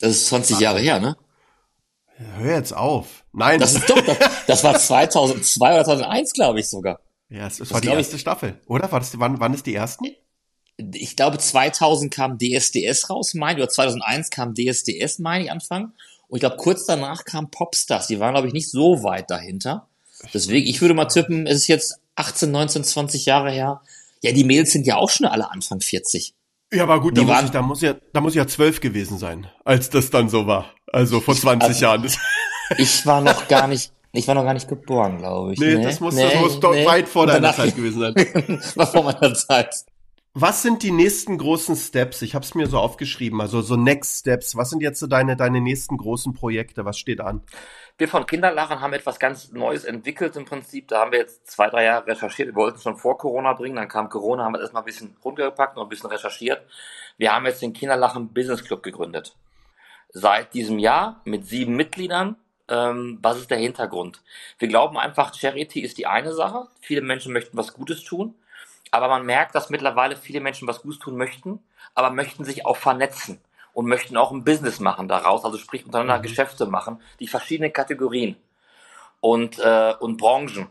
Das 0.01 0.11
ist 0.11 0.27
20 0.29 0.61
Jahre 0.61 0.81
her, 0.81 1.01
ne? 1.01 1.17
Hör 2.39 2.57
jetzt 2.57 2.77
auf. 2.77 3.25
Nein. 3.33 3.59
Das 3.59 3.75
ist 3.75 3.89
doch, 3.89 4.01
das, 4.01 4.19
das 4.47 4.65
war 4.65 4.79
2002 4.79 5.75
oder 5.75 5.85
2001, 5.85 6.33
glaube 6.33 6.61
ich 6.61 6.69
sogar. 6.69 7.01
Ja, 7.29 7.47
es, 7.47 7.59
es 7.59 7.73
war 7.73 7.81
die 7.81 7.89
erste 7.89 8.17
ich, 8.17 8.23
Staffel, 8.23 8.61
oder? 8.67 8.93
War 8.93 9.01
das, 9.01 9.19
wann, 9.19 9.41
wann 9.41 9.55
ist 9.55 9.67
die 9.67 9.75
ersten? 9.75 10.07
ich 10.77 11.17
glaube 11.17 11.39
2000 11.39 12.13
kam 12.13 12.39
DSDS 12.39 13.09
raus, 13.11 13.35
meine 13.35 13.61
oder 13.61 13.69
2001 13.69 14.31
kam 14.31 14.55
DSDS, 14.55 15.21
meine 15.21 15.45
ich, 15.45 15.51
Anfang. 15.51 15.93
Und 16.29 16.37
ich 16.37 16.41
glaube, 16.41 16.57
kurz 16.57 16.87
danach 16.87 17.25
kam 17.25 17.51
Popstars. 17.51 18.07
Die 18.07 18.21
waren, 18.21 18.35
glaube 18.35 18.49
ich, 18.49 18.53
nicht 18.53 18.71
so 18.71 19.03
weit 19.03 19.31
dahinter. 19.31 19.89
Deswegen, 20.33 20.67
ich 20.67 20.81
würde 20.81 20.95
mal 20.95 21.07
tippen, 21.07 21.47
es 21.47 21.59
ist 21.59 21.67
jetzt 21.67 21.99
18, 22.17 22.51
19, 22.51 22.85
20 22.85 23.27
Jahre 23.27 23.51
her. 23.51 23.83
Ja, 24.23 24.33
die 24.33 24.45
Mails 24.45 24.73
sind 24.73 24.87
ja 24.87 24.97
auch 24.97 25.11
schon 25.11 25.27
alle 25.27 25.51
Anfang 25.51 25.81
40. 25.81 26.35
Ja, 26.73 26.85
aber 26.85 27.01
gut, 27.01 27.17
da 27.17 27.23
muss, 27.23 27.43
ich, 27.45 27.51
da 27.51 27.63
muss 27.63 27.81
ja, 27.83 27.95
da 28.13 28.21
muss 28.21 28.35
ja 28.35 28.47
zwölf 28.47 28.81
gewesen 28.81 29.19
sein, 29.19 29.47
als 29.65 29.91
das 29.91 30.11
dann 30.11 30.29
so 30.29 30.47
war. 30.47 30.67
Also 30.93 31.21
vor 31.21 31.35
20 31.35 31.69
also, 31.69 31.85
Jahren. 31.85 32.11
ich 32.79 33.07
war 33.07 33.21
noch 33.21 33.49
gar 33.49 33.69
nicht, 33.69 33.93
ich 34.13 34.27
war 34.27 34.35
noch 34.35 34.45
gar 34.45 34.55
nicht 34.55 34.69
geboren, 34.69 35.19
glaube 35.19 35.53
ich. 35.53 35.59
Nee, 35.59 35.77
nee, 35.77 35.83
das 35.85 36.01
muss, 36.01 36.15
nee, 36.15 36.23
das 36.23 36.41
muss 36.41 36.59
doch 36.59 36.73
nee. 36.73 36.87
weit 36.87 37.09
vor 37.09 37.27
deiner 37.27 37.53
Zeit 37.53 37.77
gewesen 37.77 38.01
sein. 38.01 38.15
war 38.75 38.87
vor 38.87 39.05
meiner 39.05 39.35
Zeit. 39.35 39.85
Was 40.37 40.63
sind 40.63 40.83
die 40.83 40.91
nächsten 40.91 41.39
großen 41.39 41.77
Steps? 41.77 42.21
Ich 42.23 42.35
habe 42.35 42.45
es 42.45 42.57
mir 42.57 42.67
so 42.67 42.81
aufgeschrieben, 42.81 43.41
also 43.41 43.61
so 43.63 43.77
Next 43.77 44.19
Steps. 44.19 44.57
Was 44.57 44.71
sind 44.71 44.83
jetzt 44.83 44.99
so 44.99 45.07
deine, 45.07 45.37
deine 45.37 45.61
nächsten 45.61 45.97
großen 45.97 46.35
Projekte? 46.35 46.85
Was 46.85 46.99
steht 46.99 47.21
an? 47.21 47.43
Wir 47.99 48.09
von 48.09 48.27
Kinderlachen 48.27 48.81
haben 48.81 48.93
etwas 48.95 49.21
ganz 49.21 49.53
Neues 49.53 49.85
entwickelt 49.85 50.35
im 50.35 50.45
Prinzip. 50.45 50.89
Da 50.89 51.03
haben 51.03 51.13
wir 51.13 51.21
jetzt 51.21 51.47
zwei, 51.47 51.71
drei 51.71 51.85
Jahre 51.85 52.09
recherchiert. 52.09 52.49
Wir 52.49 52.57
wollten 52.57 52.79
es 52.79 52.83
schon 52.83 52.97
vor 52.97 53.17
Corona 53.17 53.53
bringen, 53.53 53.77
dann 53.77 53.87
kam 53.87 54.09
Corona, 54.09 54.43
haben 54.43 54.55
wir 54.55 54.61
erstmal 54.61 54.83
ein 54.83 54.87
bisschen 54.87 55.17
runtergepackt 55.25 55.77
und 55.77 55.85
ein 55.85 55.89
bisschen 55.89 56.11
recherchiert. 56.11 56.67
Wir 57.17 57.33
haben 57.33 57.47
jetzt 57.47 57.63
den 57.63 57.73
Kinderlachen 57.73 58.35
Business 58.35 58.65
Club 58.65 58.83
gegründet. 58.83 59.37
Seit 60.09 60.53
diesem 60.53 60.81
Jahr 60.81 61.21
mit 61.25 61.47
sieben 61.47 61.77
Mitgliedern. 61.77 62.35
Ähm, 62.67 63.21
was 63.23 63.39
ist 63.39 63.53
der 63.53 63.59
Hintergrund? 63.59 64.21
Wir 64.59 64.67
glauben 64.67 64.99
einfach, 64.99 65.33
Charity 65.33 65.81
ist 65.81 65.97
die 65.97 66.09
eine 66.09 66.33
Sache. 66.35 66.67
Viele 66.81 67.03
Menschen 67.03 67.33
möchten 67.33 67.57
was 67.57 67.73
Gutes 67.73 68.03
tun. 68.03 68.35
Aber 68.91 69.09
man 69.09 69.27
merkt, 69.27 69.55
dass 69.55 69.71
mittlerweile 69.71 70.17
viele 70.17 70.41
Menschen 70.41 70.69
was 70.69 70.83
Gutes 70.83 71.01
tun 71.01 71.17
möchten, 71.17 71.61
aber 71.95 72.11
möchten 72.11 72.45
sich 72.45 72.67
auch 72.67 72.77
vernetzen 72.77 73.41
und 73.73 73.87
möchten 73.87 74.17
auch 74.17 74.31
ein 74.31 74.45
Business 74.45 74.81
machen 74.81 75.09
daraus, 75.09 75.45
also 75.45 75.59
sprich 75.59 75.85
untereinander 75.85 76.19
mhm. 76.19 76.23
Geschäfte 76.23 76.67
machen, 76.67 77.01
die 77.21 77.27
verschiedenen 77.27 77.73
Kategorien 77.73 78.37
und, 79.21 79.59
äh, 79.59 79.95
und 79.99 80.17
Branchen. 80.17 80.69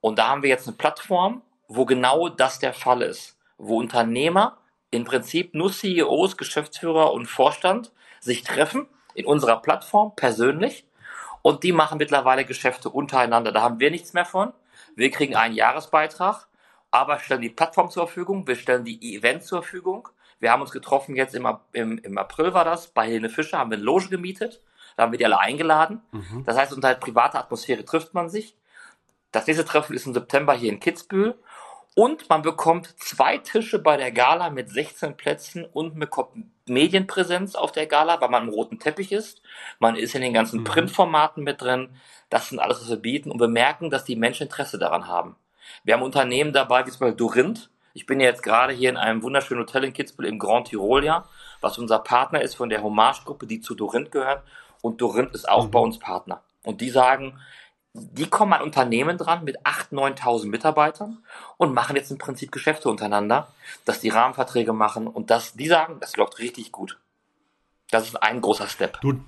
Und 0.00 0.18
da 0.18 0.28
haben 0.28 0.42
wir 0.42 0.50
jetzt 0.50 0.66
eine 0.66 0.76
Plattform, 0.76 1.42
wo 1.68 1.84
genau 1.84 2.28
das 2.28 2.58
der 2.58 2.74
Fall 2.74 3.02
ist, 3.02 3.38
wo 3.56 3.78
Unternehmer 3.78 4.58
im 4.90 5.04
Prinzip 5.04 5.54
nur 5.54 5.72
CEOs, 5.72 6.36
Geschäftsführer 6.36 7.12
und 7.12 7.26
Vorstand 7.26 7.92
sich 8.18 8.42
treffen 8.42 8.88
in 9.14 9.26
unserer 9.26 9.62
Plattform 9.62 10.14
persönlich 10.16 10.84
und 11.42 11.62
die 11.62 11.72
machen 11.72 11.98
mittlerweile 11.98 12.44
Geschäfte 12.44 12.90
untereinander. 12.90 13.52
Da 13.52 13.62
haben 13.62 13.80
wir 13.80 13.90
nichts 13.90 14.12
mehr 14.12 14.24
von. 14.24 14.52
Wir 14.96 15.10
kriegen 15.10 15.36
einen 15.36 15.54
Jahresbeitrag 15.54 16.48
aber 16.90 17.18
stellen 17.18 17.42
die 17.42 17.50
Plattform 17.50 17.90
zur 17.90 18.06
Verfügung, 18.06 18.46
wir 18.46 18.56
stellen 18.56 18.84
die 18.84 19.16
Events 19.16 19.46
zur 19.46 19.62
Verfügung. 19.62 20.08
Wir 20.40 20.50
haben 20.50 20.62
uns 20.62 20.70
getroffen 20.70 21.16
jetzt 21.16 21.34
im, 21.34 21.46
im, 21.72 21.98
im 21.98 22.18
April 22.18 22.54
war 22.54 22.64
das, 22.64 22.88
bei 22.88 23.06
Helene 23.06 23.28
Fischer 23.28 23.58
haben 23.58 23.70
wir 23.70 23.76
eine 23.76 23.84
Loge 23.84 24.08
gemietet, 24.08 24.62
da 24.96 25.04
haben 25.04 25.12
wir 25.12 25.18
die 25.18 25.24
alle 25.24 25.38
eingeladen. 25.38 26.02
Mhm. 26.12 26.44
Das 26.46 26.56
heißt, 26.56 26.72
unter 26.72 26.88
halt 26.88 27.00
privater 27.00 27.38
Atmosphäre 27.38 27.84
trifft 27.84 28.14
man 28.14 28.28
sich. 28.30 28.56
Das 29.32 29.46
nächste 29.46 29.64
Treffen 29.64 29.94
ist 29.94 30.06
im 30.06 30.14
September 30.14 30.54
hier 30.54 30.72
in 30.72 30.80
Kitzbühel. 30.80 31.38
Und 31.94 32.28
man 32.28 32.42
bekommt 32.42 32.94
zwei 32.98 33.38
Tische 33.38 33.80
bei 33.80 33.96
der 33.96 34.12
Gala 34.12 34.50
mit 34.50 34.70
16 34.70 35.16
Plätzen 35.16 35.64
und 35.64 35.98
bekommt 35.98 36.30
Medienpräsenz 36.66 37.56
auf 37.56 37.72
der 37.72 37.86
Gala, 37.86 38.20
weil 38.20 38.28
man 38.28 38.44
im 38.44 38.54
roten 38.54 38.78
Teppich 38.78 39.10
ist. 39.10 39.42
Man 39.80 39.96
ist 39.96 40.14
in 40.14 40.22
den 40.22 40.32
ganzen 40.32 40.60
mhm. 40.60 40.64
Printformaten 40.64 41.42
mit 41.42 41.60
drin. 41.60 41.90
Das 42.28 42.48
sind 42.48 42.60
alles, 42.60 42.80
was 42.80 42.90
wir 42.90 42.96
bieten. 42.96 43.30
Und 43.30 43.40
wir 43.40 43.48
merken, 43.48 43.90
dass 43.90 44.04
die 44.04 44.16
Menschen 44.16 44.44
Interesse 44.44 44.78
daran 44.78 45.08
haben. 45.08 45.36
Wir 45.84 45.94
haben 45.94 46.02
Unternehmen 46.02 46.52
dabei, 46.52 46.86
wie 46.86 46.90
zum 46.90 47.00
Beispiel 47.00 47.16
Dorinth. 47.16 47.70
Ich 47.92 48.06
bin 48.06 48.20
jetzt 48.20 48.42
gerade 48.42 48.72
hier 48.72 48.90
in 48.90 48.96
einem 48.96 49.22
wunderschönen 49.22 49.62
Hotel 49.62 49.84
in 49.84 49.92
Kitzbühel 49.92 50.28
im 50.28 50.38
Grand 50.38 50.68
Tirolia, 50.68 51.24
was 51.60 51.78
unser 51.78 51.98
Partner 51.98 52.40
ist 52.40 52.54
von 52.54 52.68
der 52.68 52.82
Hommage-Gruppe, 52.82 53.46
die 53.46 53.60
zu 53.60 53.74
Dorinth 53.74 54.12
gehört. 54.12 54.42
Und 54.80 55.00
Dorinth 55.00 55.34
ist 55.34 55.48
auch 55.48 55.66
mhm. 55.66 55.70
bei 55.70 55.78
uns 55.80 55.98
Partner. 55.98 56.42
Und 56.62 56.80
die 56.80 56.90
sagen, 56.90 57.38
die 57.92 58.28
kommen 58.28 58.52
an 58.52 58.62
Unternehmen 58.62 59.18
dran 59.18 59.44
mit 59.44 59.60
8.000, 59.62 60.16
9.000 60.18 60.46
Mitarbeitern 60.46 61.24
und 61.56 61.74
machen 61.74 61.96
jetzt 61.96 62.10
im 62.10 62.18
Prinzip 62.18 62.52
Geschäfte 62.52 62.88
untereinander, 62.88 63.48
dass 63.84 64.00
die 64.00 64.10
Rahmenverträge 64.10 64.72
machen 64.72 65.08
und 65.08 65.30
das, 65.30 65.54
die 65.54 65.66
sagen, 65.66 65.98
das 66.00 66.16
läuft 66.16 66.38
richtig 66.38 66.70
gut. 66.70 66.98
Das 67.90 68.04
ist 68.04 68.22
ein 68.22 68.40
großer 68.40 68.68
Step. 68.68 69.00
Du, 69.00 69.20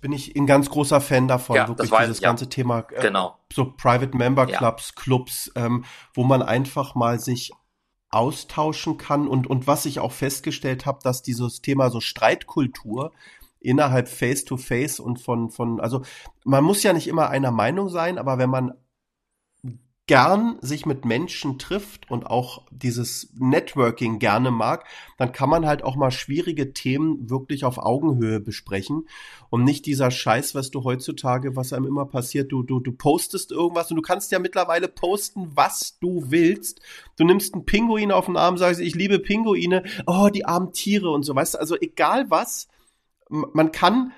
bin 0.00 0.12
ich 0.12 0.36
ein 0.36 0.46
ganz 0.46 0.70
großer 0.70 1.00
Fan 1.00 1.28
davon, 1.28 1.56
ja, 1.56 1.68
wirklich 1.68 1.90
dieses 1.90 2.20
ja. 2.20 2.28
ganze 2.28 2.48
Thema 2.48 2.86
äh, 2.90 3.02
genau. 3.02 3.38
so 3.52 3.72
Private 3.72 4.16
Member 4.16 4.46
Clubs, 4.46 4.92
ja. 4.94 5.02
Clubs, 5.02 5.52
ähm, 5.56 5.84
wo 6.14 6.24
man 6.24 6.42
einfach 6.42 6.94
mal 6.94 7.18
sich 7.18 7.52
austauschen 8.10 8.98
kann 8.98 9.28
und, 9.28 9.46
und 9.46 9.66
was 9.66 9.84
ich 9.84 9.98
auch 9.98 10.12
festgestellt 10.12 10.86
habe, 10.86 11.00
dass 11.02 11.22
dieses 11.22 11.60
Thema 11.60 11.90
so 11.90 12.00
Streitkultur 12.00 13.12
innerhalb 13.60 14.08
Face-to-Face 14.08 15.00
-face 15.00 15.02
und 15.02 15.20
von, 15.20 15.50
von, 15.50 15.80
also 15.80 16.02
man 16.44 16.62
muss 16.62 16.82
ja 16.82 16.92
nicht 16.92 17.08
immer 17.08 17.30
einer 17.30 17.50
Meinung 17.50 17.88
sein, 17.88 18.18
aber 18.18 18.38
wenn 18.38 18.50
man 18.50 18.74
gern 20.06 20.56
sich 20.60 20.86
mit 20.86 21.04
Menschen 21.04 21.58
trifft 21.58 22.08
und 22.08 22.26
auch 22.26 22.62
dieses 22.70 23.28
Networking 23.34 24.20
gerne 24.20 24.52
mag, 24.52 24.86
dann 25.18 25.32
kann 25.32 25.50
man 25.50 25.66
halt 25.66 25.82
auch 25.82 25.96
mal 25.96 26.12
schwierige 26.12 26.72
Themen 26.72 27.28
wirklich 27.28 27.64
auf 27.64 27.78
Augenhöhe 27.78 28.38
besprechen 28.38 29.08
und 29.50 29.64
nicht 29.64 29.84
dieser 29.84 30.12
Scheiß, 30.12 30.54
was 30.54 30.70
du 30.70 30.84
heutzutage, 30.84 31.56
was 31.56 31.72
einem 31.72 31.86
immer 31.86 32.06
passiert, 32.06 32.52
du, 32.52 32.62
du, 32.62 32.78
du 32.78 32.92
postest 32.92 33.50
irgendwas 33.50 33.90
und 33.90 33.96
du 33.96 34.02
kannst 34.02 34.30
ja 34.30 34.38
mittlerweile 34.38 34.86
posten, 34.86 35.50
was 35.56 35.98
du 35.98 36.30
willst. 36.30 36.80
Du 37.16 37.24
nimmst 37.24 37.54
einen 37.54 37.64
Pinguin 37.64 38.12
auf 38.12 38.26
den 38.26 38.36
Arm, 38.36 38.58
sagst, 38.58 38.80
ich 38.80 38.94
liebe 38.94 39.18
Pinguine, 39.18 39.82
oh, 40.06 40.28
die 40.32 40.44
armen 40.44 40.72
Tiere 40.72 41.10
und 41.10 41.24
so, 41.24 41.34
weißt 41.34 41.54
du, 41.54 41.58
also 41.58 41.76
egal 41.80 42.30
was, 42.30 42.68
man 43.28 43.72
kann 43.72 44.12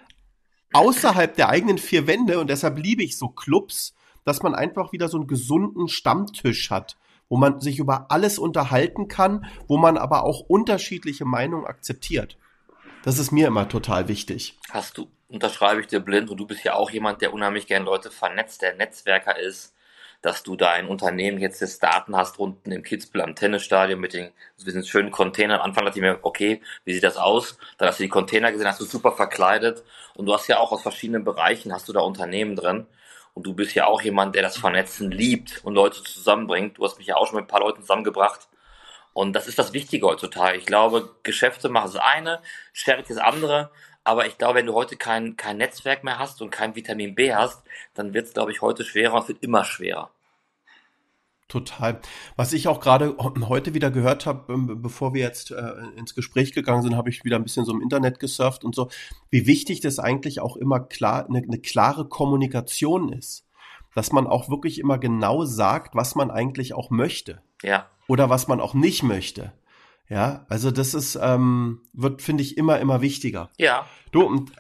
außerhalb 0.75 1.35
der 1.35 1.49
eigenen 1.49 1.79
vier 1.79 2.07
Wände 2.07 2.41
und 2.41 2.51
deshalb 2.51 2.79
liebe 2.79 3.03
ich 3.03 3.17
so 3.17 3.29
Clubs, 3.29 3.95
dass 4.29 4.43
man 4.43 4.55
einfach 4.55 4.93
wieder 4.93 5.09
so 5.09 5.17
einen 5.17 5.27
gesunden 5.27 5.89
Stammtisch 5.89 6.71
hat, 6.71 6.97
wo 7.29 7.37
man 7.37 7.61
sich 7.61 7.79
über 7.79 8.11
alles 8.11 8.39
unterhalten 8.39 9.09
kann, 9.09 9.47
wo 9.67 9.79
man 9.79 9.97
aber 9.97 10.25
auch 10.25 10.41
unterschiedliche 10.41 11.25
Meinungen 11.25 11.67
akzeptiert. 11.67 12.37
Das 13.05 13.19
ist 13.19 13.33
mir 13.33 13.47
immer 13.47 13.69
total 13.69 14.09
wichtig. 14.09 14.59
Hast 14.71 14.99
du, 14.99 15.09
unterschreibe 15.29 15.81
ich 15.81 15.87
dir 15.87 16.01
blind, 16.01 16.31
und 16.31 16.37
du 16.37 16.47
bist 16.47 16.63
ja 16.63 16.75
auch 16.75 16.91
jemand, 16.91 17.23
der 17.23 17.33
unheimlich 17.33 17.67
gern 17.67 17.85
Leute 17.85 18.11
vernetzt, 18.11 18.61
der 18.61 18.77
Netzwerker 18.77 19.39
ist, 19.39 19.75
dass 20.21 20.43
du 20.43 20.57
da 20.57 20.73
ein 20.73 20.89
Unternehmen 20.89 21.39
jetzt 21.39 21.63
das 21.63 21.79
Daten 21.79 22.17
hast 22.17 22.39
unten 22.39 22.73
im 22.73 22.83
Kitzbühel 22.83 23.23
am 23.23 23.35
Tennisstadion 23.35 24.01
mit 24.01 24.13
den, 24.13 24.31
mit 24.65 24.87
schönen 24.87 25.11
Containern. 25.11 25.61
Am 25.61 25.67
Anfang 25.67 25.85
dachte 25.85 26.01
ich 26.01 26.03
mir, 26.03 26.19
okay, 26.23 26.61
wie 26.85 26.93
sieht 26.93 27.05
das 27.05 27.17
aus? 27.17 27.57
Dann 27.79 27.89
hast 27.89 28.01
du 28.01 28.03
die 28.03 28.09
Container 28.09 28.51
gesehen, 28.51 28.67
hast 28.67 28.81
du 28.81 28.85
super 28.85 29.13
verkleidet 29.13 29.85
und 30.17 30.27
du 30.27 30.35
hast 30.35 30.49
ja 30.49 30.59
auch 30.59 30.73
aus 30.73 30.83
verschiedenen 30.83 31.25
Bereichen, 31.25 31.73
hast 31.73 31.89
du 31.89 31.93
da 31.93 32.01
Unternehmen 32.01 32.57
drin. 32.57 32.87
Und 33.35 33.47
du 33.47 33.55
bist 33.55 33.75
ja 33.75 33.87
auch 33.87 34.03
jemand, 34.03 34.35
der 34.35 34.43
das 34.43 34.57
Vernetzen 34.57 35.11
liebt 35.11 35.65
und 35.65 35.75
Leute 35.75 36.03
zusammenbringt. 36.03 36.79
Du 36.79 36.85
hast 36.85 36.99
mich 36.99 37.07
ja 37.07 37.17
auch 37.17 37.27
schon 37.27 37.37
mit 37.37 37.45
ein 37.45 37.49
paar 37.49 37.61
Leuten 37.61 37.83
zusammengebracht. 37.83 38.49
Und 39.13 39.33
das 39.33 39.49
ist 39.49 39.59
das 39.59 39.73
Wichtige 39.73 40.07
heutzutage. 40.07 40.59
Ich 40.59 40.67
glaube, 40.67 41.15
Geschäfte 41.23 41.69
machen 41.69 41.91
das 41.93 42.03
eine, 42.03 42.41
Charity 42.73 43.15
das 43.15 43.23
andere. 43.23 43.71
Aber 44.05 44.27
ich 44.27 44.39
glaube, 44.39 44.55
wenn 44.55 44.67
du 44.67 44.75
heute 44.75 44.97
kein, 44.97 45.37
kein 45.37 45.59
Netzwerk 45.59 46.05
mehr 46.05 46.19
hast 46.19 46.41
und 46.41 46.51
kein 46.51 46.75
Vitamin 46.75 47.15
B 47.15 47.35
hast, 47.35 47.63
dann 47.95 48.15
wird 48.15 48.27
es, 48.27 48.33
glaube 48.33 48.53
ich, 48.53 48.63
heute 48.63 48.85
schwerer 48.85 49.15
und 49.15 49.29
wird 49.29 49.43
immer 49.43 49.65
schwerer. 49.65 50.11
Total. 51.49 51.99
Was 52.37 52.53
ich 52.53 52.69
auch 52.69 52.79
gerade 52.79 53.17
heute 53.19 53.73
wieder 53.73 53.91
gehört 53.91 54.27
habe, 54.27 54.53
ähm, 54.53 54.83
bevor 54.83 55.15
wir 55.15 55.23
jetzt 55.23 55.51
äh, 55.51 55.73
ins 55.97 56.15
Gespräch 56.15 56.53
gegangen 56.53 56.83
sind, 56.83 56.95
habe 56.95 57.09
ich 57.09 57.25
wieder 57.25 57.37
ein 57.37 57.43
bisschen 57.43 57.65
so 57.65 57.73
im 57.73 57.81
Internet 57.81 58.21
gesurft 58.21 58.65
und 58.65 58.75
so, 58.75 58.91
wie 59.31 59.47
wichtig 59.47 59.81
das 59.81 59.99
eigentlich 59.99 60.41
auch 60.41 60.59
immer 60.59 60.79
klar 60.79 61.27
eine, 61.27 61.39
eine 61.39 61.59
klare 61.59 62.07
Kommunikation 62.07 63.11
ist, 63.11 63.47
dass 63.95 64.13
man 64.13 64.27
auch 64.27 64.51
wirklich 64.51 64.79
immer 64.79 64.99
genau 64.99 65.47
sagt, 65.47 65.95
was 65.95 66.15
man 66.15 66.31
eigentlich 66.31 66.75
auch 66.75 66.91
möchte. 66.91 67.41
Ja. 67.63 67.89
Oder 68.09 68.29
was 68.29 68.47
man 68.47 68.61
auch 68.61 68.75
nicht 68.75 69.03
möchte. 69.03 69.55
Ja, 70.11 70.45
also 70.51 70.71
das 70.71 70.93
ist 70.93 71.19
ähm, 71.21 71.81
wird 71.95 72.21
finde 72.21 72.43
ich 72.43 72.59
immer 72.59 72.79
immer 72.79 73.01
wichtiger. 73.01 73.51
Ja. 73.57 73.87
Du 74.13 74.23
und 74.23 74.53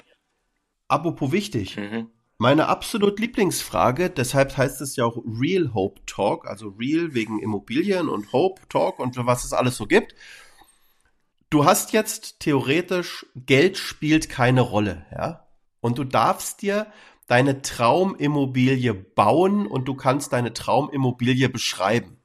apropos 0.88 1.32
wichtig. 1.32 1.76
Mhm. 1.76 2.08
Meine 2.40 2.68
absolut 2.68 3.18
Lieblingsfrage, 3.18 4.10
deshalb 4.10 4.56
heißt 4.56 4.80
es 4.80 4.94
ja 4.94 5.04
auch 5.04 5.20
Real 5.26 5.74
Hope 5.74 6.00
Talk, 6.06 6.46
also 6.46 6.68
Real 6.68 7.12
wegen 7.12 7.40
Immobilien 7.40 8.08
und 8.08 8.32
Hope 8.32 8.62
Talk 8.68 9.00
und 9.00 9.16
was 9.26 9.44
es 9.44 9.52
alles 9.52 9.76
so 9.76 9.86
gibt. 9.86 10.14
Du 11.50 11.64
hast 11.64 11.92
jetzt 11.92 12.38
theoretisch, 12.38 13.26
Geld 13.34 13.76
spielt 13.76 14.28
keine 14.28 14.60
Rolle, 14.60 15.04
ja? 15.10 15.48
Und 15.80 15.98
du 15.98 16.04
darfst 16.04 16.62
dir 16.62 16.86
deine 17.26 17.60
Traumimmobilie 17.60 18.94
bauen 18.94 19.66
und 19.66 19.88
du 19.88 19.94
kannst 19.94 20.32
deine 20.32 20.52
Traumimmobilie 20.52 21.48
beschreiben. 21.48 22.18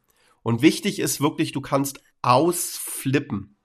Und 0.44 0.62
wichtig 0.62 1.00
ist 1.00 1.22
wirklich, 1.22 1.54
du 1.54 1.62
kannst 1.62 2.04
ausflippen. 2.22 3.58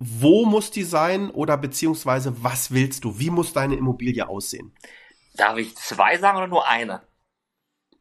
Wo 0.00 0.46
muss 0.46 0.72
die 0.72 0.82
sein 0.82 1.30
oder 1.30 1.56
beziehungsweise 1.56 2.42
was 2.42 2.72
willst 2.72 3.04
du? 3.04 3.20
Wie 3.20 3.30
muss 3.30 3.52
deine 3.52 3.76
Immobilie 3.76 4.28
aussehen? 4.28 4.72
Darf 5.38 5.56
ich 5.56 5.76
zwei 5.76 6.18
sagen 6.18 6.36
oder 6.36 6.48
nur 6.48 6.68
eine? 6.68 7.00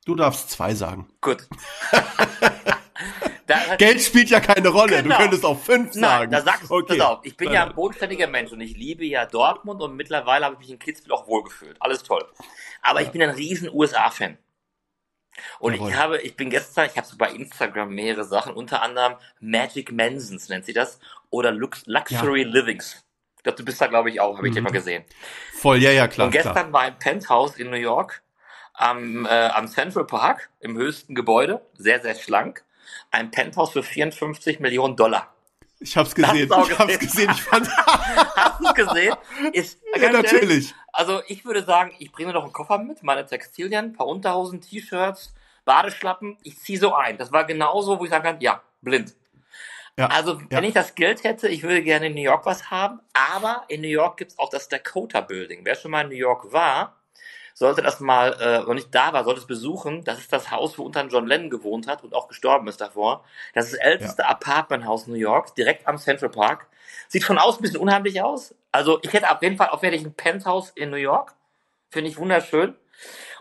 Du 0.06 0.16
darfst 0.16 0.50
zwei 0.50 0.74
sagen. 0.74 1.08
Gut. 1.22 1.48
Geld 3.78 4.02
spielt 4.02 4.30
ja 4.30 4.40
keine 4.40 4.70
Rolle. 4.70 5.04
Genau. 5.04 5.16
Du 5.16 5.22
könntest 5.22 5.46
auch 5.46 5.60
fünf 5.60 5.94
Nein, 5.94 6.02
sagen. 6.02 6.32
Da 6.32 6.42
sagst 6.42 6.70
du, 6.70 6.76
okay. 6.76 6.98
pass 6.98 7.08
auf, 7.08 7.20
ich 7.24 7.38
bin 7.38 7.52
ja 7.52 7.66
ein 7.66 7.76
bodenständiger 7.76 8.28
Mensch 8.28 8.52
und 8.52 8.60
ich 8.60 8.76
liebe 8.76 9.06
ja 9.06 9.26
Dortmund 9.26 9.82
und 9.82 9.96
mittlerweile 9.96 10.46
habe 10.46 10.56
ich 10.56 10.60
mich 10.60 10.70
in 10.72 10.80
Kitzbühel 10.80 11.14
auch 11.14 11.28
wohlgefühlt. 11.28 11.78
Alles 11.80 12.04
toll. 12.04 12.26
Aber 12.82 13.00
ja. 13.00 13.06
ich 13.06 13.12
bin 13.12 13.22
ein 13.22 13.30
riesen 13.30 13.70
USA-Fan. 13.70 14.38
Und 15.60 15.76
Jawohl. 15.76 15.90
ich 15.90 15.96
habe, 15.96 16.22
ich 16.22 16.36
bin 16.36 16.50
gestern, 16.50 16.88
ich 16.88 16.98
habe 16.98 17.06
so 17.06 17.16
bei 17.16 17.32
Instagram 17.32 17.94
mehrere 17.94 18.26
Sachen, 18.26 18.54
unter 18.54 18.82
anderem 18.82 19.16
Magic 19.40 19.92
Mansons 19.92 20.50
nennt 20.50 20.66
sie 20.66 20.74
das, 20.74 21.00
oder 21.30 21.52
Lux 21.52 21.86
Luxury 21.86 22.42
ja. 22.42 22.48
Livings 22.48 23.07
glaube, 23.48 23.58
du 23.58 23.66
bist 23.66 23.82
da, 23.82 23.88
glaube 23.88 24.10
ich, 24.10 24.20
auch, 24.20 24.38
habe 24.38 24.48
ich 24.48 24.52
mhm. 24.52 24.56
dir 24.56 24.62
mal 24.64 24.72
gesehen. 24.72 25.04
Voll, 25.54 25.78
ja, 25.78 25.92
ja, 25.92 26.08
klar. 26.08 26.28
Und 26.28 26.32
gestern 26.32 26.54
klar. 26.54 26.74
war 26.74 26.82
ein 26.82 27.00
Penthouse 27.00 27.56
in 27.58 27.70
New 27.70 27.78
York 27.78 28.22
am, 28.74 29.26
äh, 29.26 29.30
am 29.30 29.68
Central 29.68 30.06
Park, 30.06 30.50
im 30.60 30.78
höchsten 30.78 31.16
Gebäude, 31.16 31.66
sehr, 31.78 32.00
sehr 32.02 32.16
schlank. 32.16 32.64
Ein 33.12 33.32
Penthouse 33.32 33.72
für 33.72 33.84
54 33.84 34.60
Millionen 34.60 34.96
Dollar. 34.96 35.34
Ich 35.80 35.96
hab's 35.96 36.16
gesehen. 36.16 36.36
Ich 36.36 36.50
gesehen. 36.50 36.80
hab's 36.80 37.00
gesehen. 37.00 37.32
Ich 37.32 37.42
fand 37.42 37.70
Hast 37.78 38.60
du's 38.60 38.74
gesehen? 38.74 39.16
Ist, 39.54 39.80
ja, 39.96 40.12
natürlich. 40.12 40.42
Ehrlich, 40.42 40.76
also 40.92 41.22
ich 41.28 41.46
würde 41.46 41.64
sagen, 41.64 41.94
ich 42.00 42.12
bringe 42.12 42.34
noch 42.34 42.44
einen 42.44 42.54
Koffer 42.54 42.80
mit, 42.80 43.04
meine 43.04 43.26
Textilien, 43.26 43.94
paar 43.94 44.08
Unterhosen, 44.08 44.62
T-Shirts, 44.62 45.34
Badeschlappen. 45.66 46.38
Ich 46.44 46.60
ziehe 46.60 46.80
so 46.80 46.96
ein. 46.96 47.18
Das 47.18 47.32
war 47.32 47.46
genauso, 47.46 48.00
wo 48.00 48.06
ich 48.06 48.10
sagen 48.10 48.24
kann, 48.24 48.42
ja, 48.42 48.62
blind. 48.82 49.16
Ja, 49.98 50.08
also, 50.08 50.40
wenn 50.50 50.64
ja. 50.64 50.68
ich 50.68 50.74
das 50.76 50.94
Geld 50.94 51.24
hätte, 51.24 51.48
ich 51.48 51.64
würde 51.64 51.82
gerne 51.82 52.08
in 52.08 52.14
New 52.14 52.22
York 52.22 52.46
was 52.46 52.70
haben, 52.70 53.00
aber 53.14 53.64
in 53.68 53.82
New 53.82 53.88
York 53.88 54.18
gibt's 54.18 54.38
auch 54.38 54.50
das 54.50 54.70
Dakota 54.70 55.22
Building. 55.22 55.62
Wer 55.64 55.76
schon 55.76 55.90
mal 55.90 56.02
in 56.02 56.10
New 56.10 56.16
York 56.16 56.54
war, 56.54 56.98
sollte 57.56 57.82
das 57.82 58.00
mal, 58.00 58.38
äh, 58.40 58.64
oder 58.64 58.76
nicht 58.76 58.94
da 58.94 59.12
war, 59.14 59.24
sollte 59.24 59.40
es 59.40 59.48
besuchen. 59.48 60.04
Das 60.04 60.20
ist 60.20 60.32
das 60.32 60.52
Haus, 60.52 60.78
wo 60.78 60.84
unter 60.84 61.04
John 61.08 61.26
Lennon 61.26 61.50
gewohnt 61.50 61.88
hat 61.88 62.04
und 62.04 62.14
auch 62.14 62.28
gestorben 62.28 62.68
ist 62.68 62.80
davor. 62.80 63.26
Das 63.56 63.66
ist 63.66 63.74
das 63.74 63.80
älteste 63.80 64.22
ja. 64.22 64.28
Apartmenthaus 64.28 65.08
New 65.08 65.16
York, 65.16 65.56
direkt 65.56 65.88
am 65.88 65.98
Central 65.98 66.30
Park. 66.30 66.68
Sieht 67.08 67.24
von 67.24 67.40
außen 67.40 67.60
ein 67.60 67.64
bisschen 67.64 67.80
unheimlich 67.80 68.22
aus. 68.22 68.54
Also 68.72 69.00
ich 69.02 69.12
hätte 69.12 69.32
auf 69.32 69.42
jeden 69.42 69.58
Fall 69.58 69.70
aufwendig 69.70 70.06
ein 70.06 70.14
Penthouse 70.14 70.70
in 70.76 70.92
New 70.92 70.98
York. 70.98 71.34
Finde 71.90 72.12
ich 72.12 72.20
wunderschön. 72.20 72.76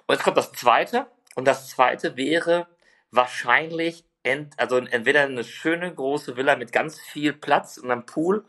Und 0.06 0.14
jetzt 0.14 0.24
kommt 0.24 0.38
das 0.38 0.52
zweite. 0.52 1.08
Und 1.34 1.44
das 1.44 1.68
zweite 1.68 2.16
wäre 2.16 2.68
wahrscheinlich 3.10 4.05
ent, 4.26 4.58
also 4.58 4.76
entweder 4.78 5.22
eine 5.22 5.44
schöne 5.44 5.94
große 5.94 6.36
Villa 6.36 6.56
mit 6.56 6.72
ganz 6.72 7.00
viel 7.00 7.32
Platz 7.32 7.78
und 7.78 7.90
einem 7.90 8.06
Pool 8.06 8.44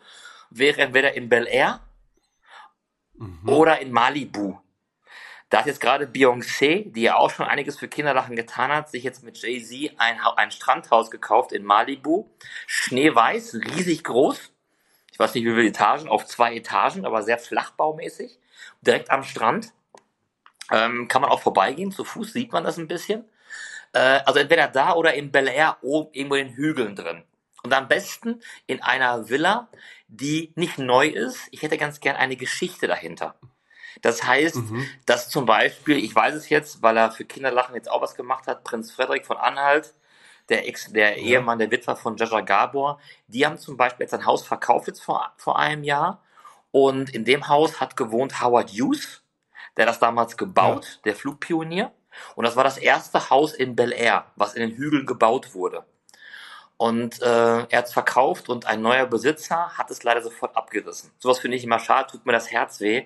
wäre 0.49 0.81
entweder 0.81 1.13
in 1.13 1.29
Bel 1.29 1.47
Air 1.47 1.81
mhm. 3.13 3.47
oder 3.47 3.79
in 3.79 3.91
Malibu. 3.91 4.57
Da 5.49 5.59
hat 5.59 5.65
jetzt 5.65 5.79
gerade 5.79 6.05
Beyoncé, 6.07 6.91
die 6.91 7.03
ja 7.03 7.15
auch 7.15 7.29
schon 7.29 7.45
einiges 7.45 7.79
für 7.79 7.87
Kinderlachen 7.87 8.35
getan 8.35 8.69
hat, 8.69 8.89
sich 8.89 9.03
jetzt 9.03 9.23
mit 9.23 9.37
Jay-Z 9.37 9.93
ein, 9.97 10.19
ein 10.19 10.51
Strandhaus 10.51 11.09
gekauft 11.09 11.53
in 11.53 11.63
Malibu. 11.63 12.25
Schneeweiß, 12.65 13.55
riesig 13.55 14.03
groß. 14.03 14.51
Ich 15.11 15.19
weiß 15.19 15.33
nicht, 15.33 15.45
wie 15.45 15.51
viele 15.51 15.67
Etagen, 15.67 16.09
auf 16.09 16.25
zwei 16.25 16.53
Etagen, 16.53 17.05
aber 17.05 17.23
sehr 17.23 17.37
flachbaumäßig. 17.37 18.37
Direkt 18.81 19.09
am 19.09 19.23
Strand. 19.23 19.73
Ähm, 20.69 21.07
kann 21.07 21.21
man 21.21 21.31
auch 21.31 21.39
vorbeigehen, 21.39 21.93
zu 21.93 22.03
Fuß 22.03 22.33
sieht 22.33 22.51
man 22.51 22.65
das 22.65 22.77
ein 22.77 22.89
bisschen. 22.89 23.23
Äh, 23.97 24.21
also 24.25 24.39
entweder 24.39 24.67
da 24.67 24.93
oder 24.93 25.15
in 25.15 25.31
Bel 25.31 25.47
Air 25.47 25.77
oben 25.81 26.13
irgendwo 26.13 26.35
in 26.35 26.47
den 26.49 26.55
Hügeln 26.55 26.95
drin. 26.95 27.23
Und 27.63 27.73
am 27.73 27.87
besten 27.87 28.41
in 28.67 28.81
einer 28.83 29.27
Villa, 29.27 29.69
die 30.07 30.53
nicht 30.55 30.77
neu 30.77 31.07
ist. 31.07 31.47
Ich 31.51 31.63
hätte 31.63 31.77
ganz 31.77 31.99
gern 31.99 32.15
eine 32.15 32.35
Geschichte 32.35 32.87
dahinter. 32.87 33.35
Das 34.03 34.23
heißt, 34.23 34.57
mhm. 34.57 34.87
dass 35.07 35.29
zum 35.29 35.47
Beispiel, 35.47 35.97
ich 35.97 36.13
weiß 36.13 36.35
es 36.35 36.49
jetzt, 36.49 36.83
weil 36.83 36.95
er 36.95 37.11
für 37.11 37.25
Kinderlachen 37.25 37.73
jetzt 37.73 37.89
auch 37.89 38.01
was 38.01 38.13
gemacht 38.13 38.45
hat, 38.45 38.63
Prinz 38.63 38.91
Frederik 38.91 39.25
von 39.25 39.37
Anhalt, 39.37 39.95
der 40.49 40.67
Ex, 40.67 40.93
der 40.93 41.17
ja. 41.17 41.39
Ehemann, 41.39 41.57
der 41.57 41.71
Witwer 41.71 41.95
von 41.95 42.15
Jaja 42.15 42.41
Gabor, 42.41 42.99
die 43.27 43.45
haben 43.45 43.57
zum 43.57 43.75
Beispiel 43.75 44.03
jetzt 44.03 44.13
ein 44.13 44.27
Haus 44.27 44.45
verkauft 44.45 44.87
jetzt 44.87 45.03
vor, 45.03 45.33
vor 45.37 45.57
einem 45.57 45.83
Jahr. 45.83 46.21
Und 46.69 47.09
in 47.09 47.25
dem 47.25 47.47
Haus 47.47 47.81
hat 47.81 47.97
gewohnt 47.97 48.39
Howard 48.41 48.69
Hughes, 48.69 49.23
der 49.75 49.87
das 49.87 49.97
damals 49.97 50.37
gebaut, 50.37 50.85
ja. 50.85 51.01
der 51.05 51.15
Flugpionier. 51.15 51.91
Und 52.35 52.45
das 52.45 52.55
war 52.55 52.63
das 52.63 52.77
erste 52.77 53.29
Haus 53.29 53.53
in 53.53 53.75
Bel 53.75 53.91
Air, 53.91 54.25
was 54.35 54.53
in 54.53 54.61
den 54.61 54.77
Hügeln 54.77 55.05
gebaut 55.05 55.53
wurde. 55.53 55.83
Und 56.77 57.21
äh, 57.21 57.25
er 57.25 57.77
hat 57.77 57.85
es 57.85 57.93
verkauft 57.93 58.49
und 58.49 58.67
ein 58.67 58.81
neuer 58.81 59.07
Besitzer 59.07 59.77
hat 59.77 59.89
es 59.89 60.03
leider 60.03 60.21
sofort 60.21 60.55
abgerissen. 60.55 61.11
Sowas 61.17 61.39
finde 61.39 61.57
ich 61.57 61.63
immer 61.63 61.79
schade, 61.79 62.11
tut 62.11 62.25
mir 62.25 62.33
das 62.33 62.51
Herz 62.51 62.79
weh, 62.79 63.05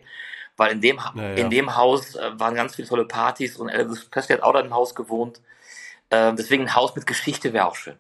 weil 0.57 0.73
in 0.73 0.81
dem, 0.81 0.99
naja. 1.13 1.35
in 1.35 1.49
dem 1.49 1.75
Haus 1.77 2.15
äh, 2.15 2.31
waren 2.37 2.55
ganz 2.55 2.75
viele 2.75 2.89
tolle 2.89 3.05
Partys 3.05 3.55
und 3.55 3.69
Elvis 3.69 4.05
Presley 4.05 4.37
hat 4.37 4.43
auch 4.43 4.51
da 4.53 4.59
im 4.59 4.73
Haus 4.73 4.93
gewohnt. 4.93 5.41
Äh, 6.09 6.33
deswegen 6.33 6.63
ein 6.63 6.75
Haus 6.75 6.93
mit 6.95 7.05
Geschichte 7.05 7.53
wäre 7.53 7.65
auch 7.65 7.75
schön. 7.75 7.97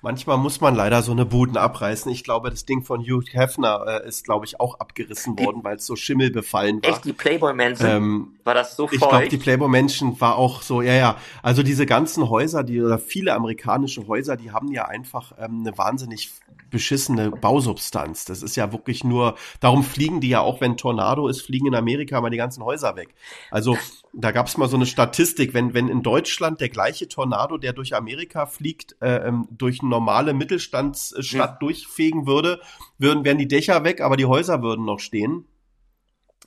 Manchmal 0.00 0.38
muss 0.38 0.60
man 0.60 0.74
leider 0.76 1.02
so 1.02 1.12
eine 1.12 1.26
Buden 1.26 1.56
abreißen. 1.56 2.10
Ich 2.12 2.22
glaube, 2.24 2.50
das 2.50 2.64
Ding 2.64 2.84
von 2.84 3.00
Hugh 3.00 3.24
Hefner 3.32 3.84
äh, 4.04 4.08
ist, 4.08 4.24
glaube 4.24 4.46
ich, 4.46 4.60
auch 4.60 4.78
abgerissen 4.78 5.34
Die- 5.36 5.44
worden, 5.44 5.64
weil 5.64 5.76
es 5.76 5.86
so 5.86 5.96
schimmelbefallen 5.96 6.82
war. 6.82 6.90
Echt, 6.90 7.04
die 7.04 7.12
Playboy-Menschen, 7.12 7.86
Ähm, 7.86 8.28
war 8.44 8.54
das 8.54 8.76
so 8.76 8.88
Ich 8.90 8.98
glaube, 8.98 9.16
feucht? 9.16 9.32
die 9.32 9.38
Playboy-Menschen 9.38 10.20
war 10.20 10.36
auch 10.36 10.62
so, 10.62 10.82
ja, 10.82 10.92
ja. 10.94 11.16
Also 11.42 11.62
diese 11.62 11.84
ganzen 11.86 12.28
Häuser, 12.30 12.62
die 12.62 12.80
oder 12.80 12.98
viele 12.98 13.34
amerikanische 13.34 14.06
Häuser, 14.06 14.36
die 14.36 14.52
haben 14.52 14.70
ja 14.72 14.84
einfach 14.86 15.32
ähm, 15.38 15.62
eine 15.66 15.76
wahnsinnig 15.76 16.30
beschissene 16.70 17.30
Bausubstanz. 17.30 18.24
Das 18.26 18.42
ist 18.42 18.54
ja 18.56 18.72
wirklich 18.72 19.02
nur, 19.02 19.36
darum 19.60 19.82
fliegen 19.82 20.20
die 20.20 20.28
ja 20.28 20.40
auch, 20.40 20.60
wenn 20.60 20.76
Tornado 20.76 21.26
ist, 21.28 21.40
fliegen 21.42 21.66
in 21.66 21.74
Amerika 21.74 22.20
mal 22.20 22.30
die 22.30 22.36
ganzen 22.36 22.62
Häuser 22.62 22.94
weg. 22.94 23.08
Also 23.50 23.76
da 24.12 24.30
gab 24.30 24.46
es 24.46 24.56
mal 24.56 24.68
so 24.68 24.76
eine 24.76 24.86
Statistik, 24.86 25.54
wenn, 25.54 25.74
wenn 25.74 25.88
in 25.88 26.02
Deutschland 26.02 26.60
der 26.60 26.68
gleiche 26.68 27.08
Tornado, 27.08 27.58
der 27.58 27.72
durch 27.72 27.94
Amerika 27.94 28.46
fliegt, 28.46 28.96
äh, 29.00 29.28
ähm, 29.28 29.48
durch 29.50 29.80
eine 29.80 29.90
normale 29.90 30.34
Mittelstandsstadt 30.34 31.52
Hm. 31.52 31.58
durchfegen 31.60 32.26
würde, 32.26 32.60
würden, 32.98 33.24
wären 33.24 33.38
die 33.38 33.48
Dächer 33.48 33.84
weg, 33.84 34.00
aber 34.00 34.16
die 34.16 34.26
Häuser 34.26 34.62
würden 34.62 34.84
noch 34.84 35.00
stehen. 35.00 35.46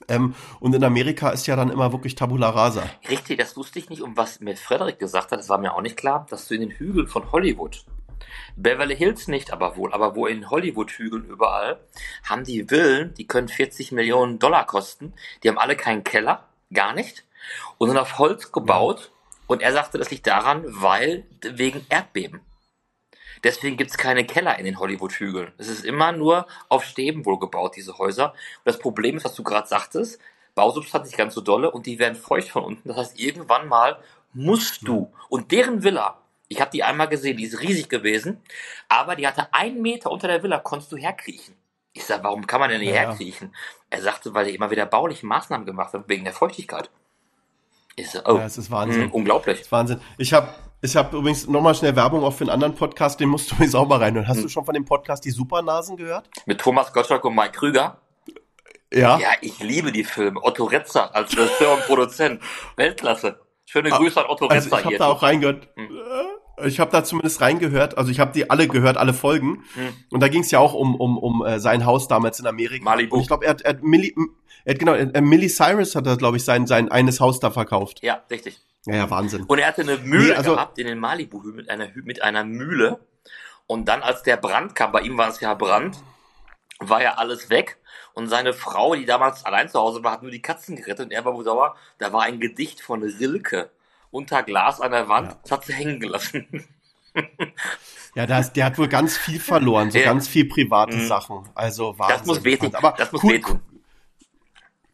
Ähm, 0.08 0.34
und 0.60 0.74
in 0.74 0.82
Amerika 0.82 1.30
ist 1.30 1.46
ja 1.46 1.54
dann 1.56 1.70
immer 1.70 1.92
wirklich 1.92 2.14
Tabula 2.14 2.50
Rasa. 2.50 2.82
Richtig, 3.08 3.38
das 3.38 3.56
wusste 3.56 3.78
ich 3.78 3.88
nicht. 3.88 4.02
Und 4.02 4.16
was 4.16 4.40
mir 4.40 4.56
Frederik 4.56 4.98
gesagt 4.98 5.30
hat, 5.30 5.38
das 5.38 5.48
war 5.48 5.58
mir 5.58 5.74
auch 5.74 5.82
nicht 5.82 5.96
klar, 5.96 6.26
dass 6.28 6.48
du 6.48 6.54
in 6.54 6.60
den 6.62 6.70
Hügeln 6.70 7.06
von 7.06 7.30
Hollywood, 7.30 7.84
Beverly 8.56 8.96
Hills 8.96 9.28
nicht, 9.28 9.52
aber 9.52 9.76
wohl, 9.76 9.92
aber 9.92 10.16
wo 10.16 10.26
in 10.26 10.50
Hollywood-Hügeln 10.50 11.24
überall, 11.24 11.80
haben 12.24 12.44
die 12.44 12.64
Villen, 12.64 13.14
die 13.14 13.26
können 13.26 13.48
40 13.48 13.92
Millionen 13.92 14.38
Dollar 14.38 14.66
kosten. 14.66 15.12
Die 15.42 15.48
haben 15.48 15.58
alle 15.58 15.76
keinen 15.76 16.04
Keller, 16.04 16.48
gar 16.72 16.94
nicht. 16.94 17.24
Und 17.78 17.88
sind 17.88 17.98
auf 17.98 18.18
Holz 18.18 18.52
gebaut. 18.52 19.10
Und 19.46 19.62
er 19.62 19.72
sagte, 19.72 19.98
das 19.98 20.10
liegt 20.10 20.26
daran, 20.26 20.64
weil 20.66 21.26
wegen 21.42 21.84
Erdbeben. 21.88 22.40
Deswegen 23.44 23.76
gibt's 23.76 23.98
keine 23.98 24.24
Keller 24.24 24.58
in 24.58 24.64
den 24.64 24.78
Hollywood-Hügeln. 24.78 25.52
Es 25.58 25.68
ist 25.68 25.84
immer 25.84 26.12
nur 26.12 26.46
auf 26.68 26.84
Stäben 26.84 27.26
wohl 27.26 27.38
gebaut, 27.38 27.74
diese 27.76 27.98
Häuser. 27.98 28.30
Und 28.30 28.36
das 28.64 28.78
Problem 28.78 29.16
ist, 29.16 29.24
was 29.24 29.34
du 29.34 29.42
gerade 29.42 29.66
sagtest, 29.66 30.20
Bausubstanz 30.54 31.06
nicht 31.06 31.18
ganz 31.18 31.34
so 31.34 31.40
dolle 31.40 31.70
und 31.70 31.86
die 31.86 31.98
werden 31.98 32.14
feucht 32.14 32.50
von 32.50 32.64
unten. 32.64 32.88
Das 32.88 32.96
heißt, 32.96 33.18
irgendwann 33.18 33.68
mal 33.68 33.98
musst 34.32 34.86
du. 34.86 35.12
Und 35.28 35.50
deren 35.50 35.82
Villa, 35.82 36.18
ich 36.48 36.60
habe 36.60 36.70
die 36.70 36.84
einmal 36.84 37.08
gesehen, 37.08 37.36
die 37.36 37.44
ist 37.44 37.60
riesig 37.60 37.88
gewesen, 37.88 38.40
aber 38.88 39.16
die 39.16 39.26
hatte 39.26 39.52
einen 39.52 39.82
Meter 39.82 40.10
unter 40.10 40.28
der 40.28 40.42
Villa, 40.42 40.58
konntest 40.58 40.92
du 40.92 40.96
herkriechen. 40.96 41.56
Ich 41.94 42.04
sag, 42.04 42.22
warum 42.22 42.46
kann 42.46 42.60
man 42.60 42.70
denn 42.70 42.80
nicht 42.80 42.90
Ja, 42.90 43.02
ja. 43.02 43.08
herkriechen? 43.08 43.54
Er 43.90 44.02
sagte, 44.02 44.32
weil 44.34 44.46
die 44.46 44.54
immer 44.54 44.70
wieder 44.70 44.86
bauliche 44.86 45.26
Maßnahmen 45.26 45.66
gemacht 45.66 45.92
haben, 45.92 46.04
wegen 46.06 46.24
der 46.24 46.32
Feuchtigkeit. 46.32 46.90
Ich 47.96 48.10
so, 48.10 48.20
oh, 48.24 48.36
Ja, 48.36 48.44
es 48.46 48.58
ist 48.58 48.70
Wahnsinn. 48.70 49.06
mh, 49.06 49.12
unglaublich. 49.12 49.58
Das 49.58 49.66
ist 49.66 49.72
Wahnsinn. 49.72 50.00
Ich 50.18 50.32
habe 50.32 50.48
ich 50.80 50.96
hab 50.96 51.12
übrigens 51.12 51.46
nochmal 51.46 51.74
schnell 51.74 51.94
Werbung 51.94 52.24
auch 52.24 52.32
für 52.32 52.44
einen 52.44 52.50
anderen 52.50 52.74
Podcast, 52.74 53.20
den 53.20 53.28
musst 53.28 53.50
du 53.50 53.54
übrigens 53.54 53.74
auch 53.74 53.86
mal 53.86 53.98
reinhören. 53.98 54.26
Hast 54.26 54.42
du 54.42 54.48
schon 54.48 54.64
von 54.64 54.74
dem 54.74 54.84
Podcast 54.84 55.24
Die 55.24 55.30
Supernasen 55.30 55.96
gehört? 55.96 56.28
Mit 56.46 56.60
Thomas 56.60 56.92
Gottschalk 56.92 57.24
und 57.24 57.34
Mike 57.34 57.52
Krüger. 57.52 57.98
Ja. 58.92 59.18
Ja, 59.18 59.28
ich 59.40 59.58
liebe 59.60 59.92
die 59.92 60.04
Filme. 60.04 60.40
Otto 60.42 60.64
Retzer 60.64 61.14
als 61.14 61.36
Regisseur 61.36 61.74
und 61.74 61.84
Produzent. 61.86 62.42
Weltklasse. 62.76 63.40
Schöne 63.64 63.88
Grüße 63.90 64.20
an 64.20 64.26
Otto 64.28 64.46
Also 64.48 64.64
Retzer 64.68 64.78
ich 64.78 64.84
habe 64.84 64.88
hier. 64.88 64.98
da 64.98 65.06
auch 65.06 65.22
reingehört. 65.22 65.68
Hm. 65.76 65.88
Ich 66.64 66.80
habe 66.80 66.90
da 66.90 67.02
zumindest 67.02 67.40
reingehört. 67.40 67.96
Also 67.98 68.10
ich 68.10 68.20
habe 68.20 68.32
die 68.32 68.50
alle 68.50 68.68
gehört, 68.68 68.96
alle 68.96 69.14
Folgen. 69.14 69.64
Hm. 69.74 69.92
Und 70.10 70.20
da 70.20 70.28
ging 70.28 70.42
es 70.42 70.50
ja 70.50 70.58
auch 70.58 70.74
um 70.74 70.94
um 70.94 71.18
um 71.18 71.44
äh, 71.44 71.58
sein 71.58 71.86
Haus 71.86 72.08
damals 72.08 72.38
in 72.40 72.46
Amerika. 72.46 72.84
Malibu. 72.84 73.16
Und 73.16 73.22
ich 73.22 73.28
glaube, 73.28 73.44
er 73.46 73.50
hat, 73.50 73.62
er 73.62 73.70
hat 73.70 73.82
Millie, 73.82 74.12
er 74.64 74.74
hat 74.74 74.78
genau, 74.78 74.94
äh, 74.94 75.20
Millie 75.20 75.48
Cyrus 75.48 75.94
hat 75.94 76.06
da 76.06 76.14
glaube 76.16 76.36
ich 76.36 76.44
sein 76.44 76.66
sein 76.66 76.90
eines 76.90 77.20
Haus 77.20 77.40
da 77.40 77.50
verkauft. 77.50 78.00
Ja, 78.02 78.22
richtig. 78.30 78.60
Ja, 78.84 78.96
ja, 78.96 79.10
Wahnsinn. 79.10 79.44
Und 79.44 79.58
er 79.58 79.68
hatte 79.68 79.82
eine 79.82 79.96
Mühle 79.98 80.28
Nee, 80.28 80.32
also- 80.34 80.54
gehabt 80.54 80.78
in 80.78 80.86
den 80.86 80.98
Malibu 80.98 81.38
mit 81.42 81.70
einer, 81.70 81.88
mit 81.94 82.22
einer 82.22 82.44
Mühle. 82.44 82.98
Und 83.68 83.86
dann, 83.86 84.02
als 84.02 84.22
der 84.24 84.36
Brand 84.36 84.74
kam, 84.74 84.90
bei 84.92 85.00
ihm 85.02 85.16
war 85.16 85.28
es 85.28 85.40
ja 85.40 85.54
Brand, 85.54 85.96
war 86.80 87.00
ja 87.00 87.14
alles 87.14 87.48
weg. 87.48 87.78
Und 88.12 88.26
seine 88.28 88.52
Frau, 88.52 88.94
die 88.94 89.06
damals 89.06 89.46
allein 89.46 89.68
zu 89.68 89.78
Hause 89.78 90.02
war, 90.02 90.12
hat 90.12 90.22
nur 90.22 90.32
die 90.32 90.42
Katzen 90.42 90.76
gerettet. 90.76 91.06
Und 91.06 91.12
er 91.12 91.24
war 91.24 91.32
wohl 91.32 91.44
sauer. 91.44 91.76
Da 91.98 92.12
war 92.12 92.22
ein 92.22 92.40
Gedicht 92.40 92.80
von 92.80 93.02
Rilke 93.02 93.70
unter 94.12 94.44
Glas 94.44 94.80
an 94.80 94.92
der 94.92 95.08
Wand. 95.08 95.30
Ja. 95.32 95.38
Das 95.42 95.50
hat 95.50 95.64
sie 95.64 95.72
hängen 95.74 95.98
gelassen. 95.98 96.46
Ja, 98.14 98.26
der, 98.26 98.40
ist- 98.40 98.52
der 98.54 98.66
hat 98.66 98.76
wohl 98.78 98.88
ganz 98.88 99.16
viel 99.16 99.40
verloren, 99.40 99.90
so 99.90 99.98
Ja. 99.98 100.04
ganz 100.04 100.28
viel 100.28 100.44
private 100.46 100.96
Mhm. 100.98 101.06
Sachen. 101.06 101.48
Also 101.54 101.98
Wahnsinn. 101.98 102.18
Das 102.18 102.26
muss 102.26 102.44
wehtun. 102.44 102.74
Aber 102.74 102.92
Das 102.96 103.10
muss 103.10 103.22
cool, 103.24 103.32
wehtun. 103.34 103.60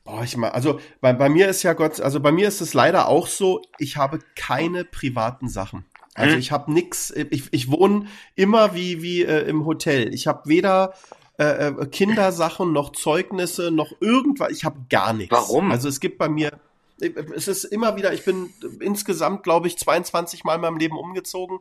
Boah, 0.04 0.22
ich 0.22 0.36
mal, 0.36 0.50
also 0.50 0.80
bei, 1.00 1.12
bei 1.12 1.28
mir 1.28 1.48
ist 1.48 1.62
ja 1.64 1.72
Gott, 1.74 2.00
also 2.00 2.20
bei 2.20 2.30
mir 2.32 2.46
ist 2.48 2.60
es 2.60 2.74
leider 2.74 3.08
auch 3.08 3.26
so, 3.26 3.62
ich 3.78 3.96
habe 3.96 4.20
keine 4.36 4.84
privaten 4.84 5.48
Sachen. 5.48 5.84
Also 6.14 6.34
Mhm. 6.34 6.40
ich 6.40 6.50
habe 6.52 6.72
nix, 6.72 7.10
ich, 7.10 7.44
ich 7.52 7.70
wohne 7.70 8.06
immer 8.36 8.74
wie, 8.74 9.02
wie 9.02 9.22
äh, 9.24 9.40
im 9.48 9.64
Hotel. 9.66 10.12
Ich 10.14 10.26
habe 10.28 10.48
weder 10.48 10.94
äh, 11.38 11.68
äh, 11.68 11.86
Kindersachen 11.86 12.72
noch 12.72 12.92
Zeugnisse 12.92 13.70
noch 13.70 13.92
irgendwas, 14.00 14.50
ich 14.52 14.64
habe 14.64 14.78
gar 14.88 15.12
nichts. 15.12 15.32
Warum? 15.32 15.70
Also 15.72 15.88
es 15.88 16.00
gibt 16.00 16.18
bei 16.18 16.28
mir, 16.28 16.58
es 17.00 17.48
ist 17.48 17.64
immer 17.64 17.96
wieder, 17.96 18.12
ich 18.12 18.24
bin 18.24 18.52
insgesamt, 18.80 19.42
glaube 19.42 19.66
ich, 19.68 19.78
22 19.78 20.44
Mal 20.44 20.56
in 20.56 20.60
meinem 20.60 20.78
Leben 20.78 20.96
umgezogen. 20.98 21.60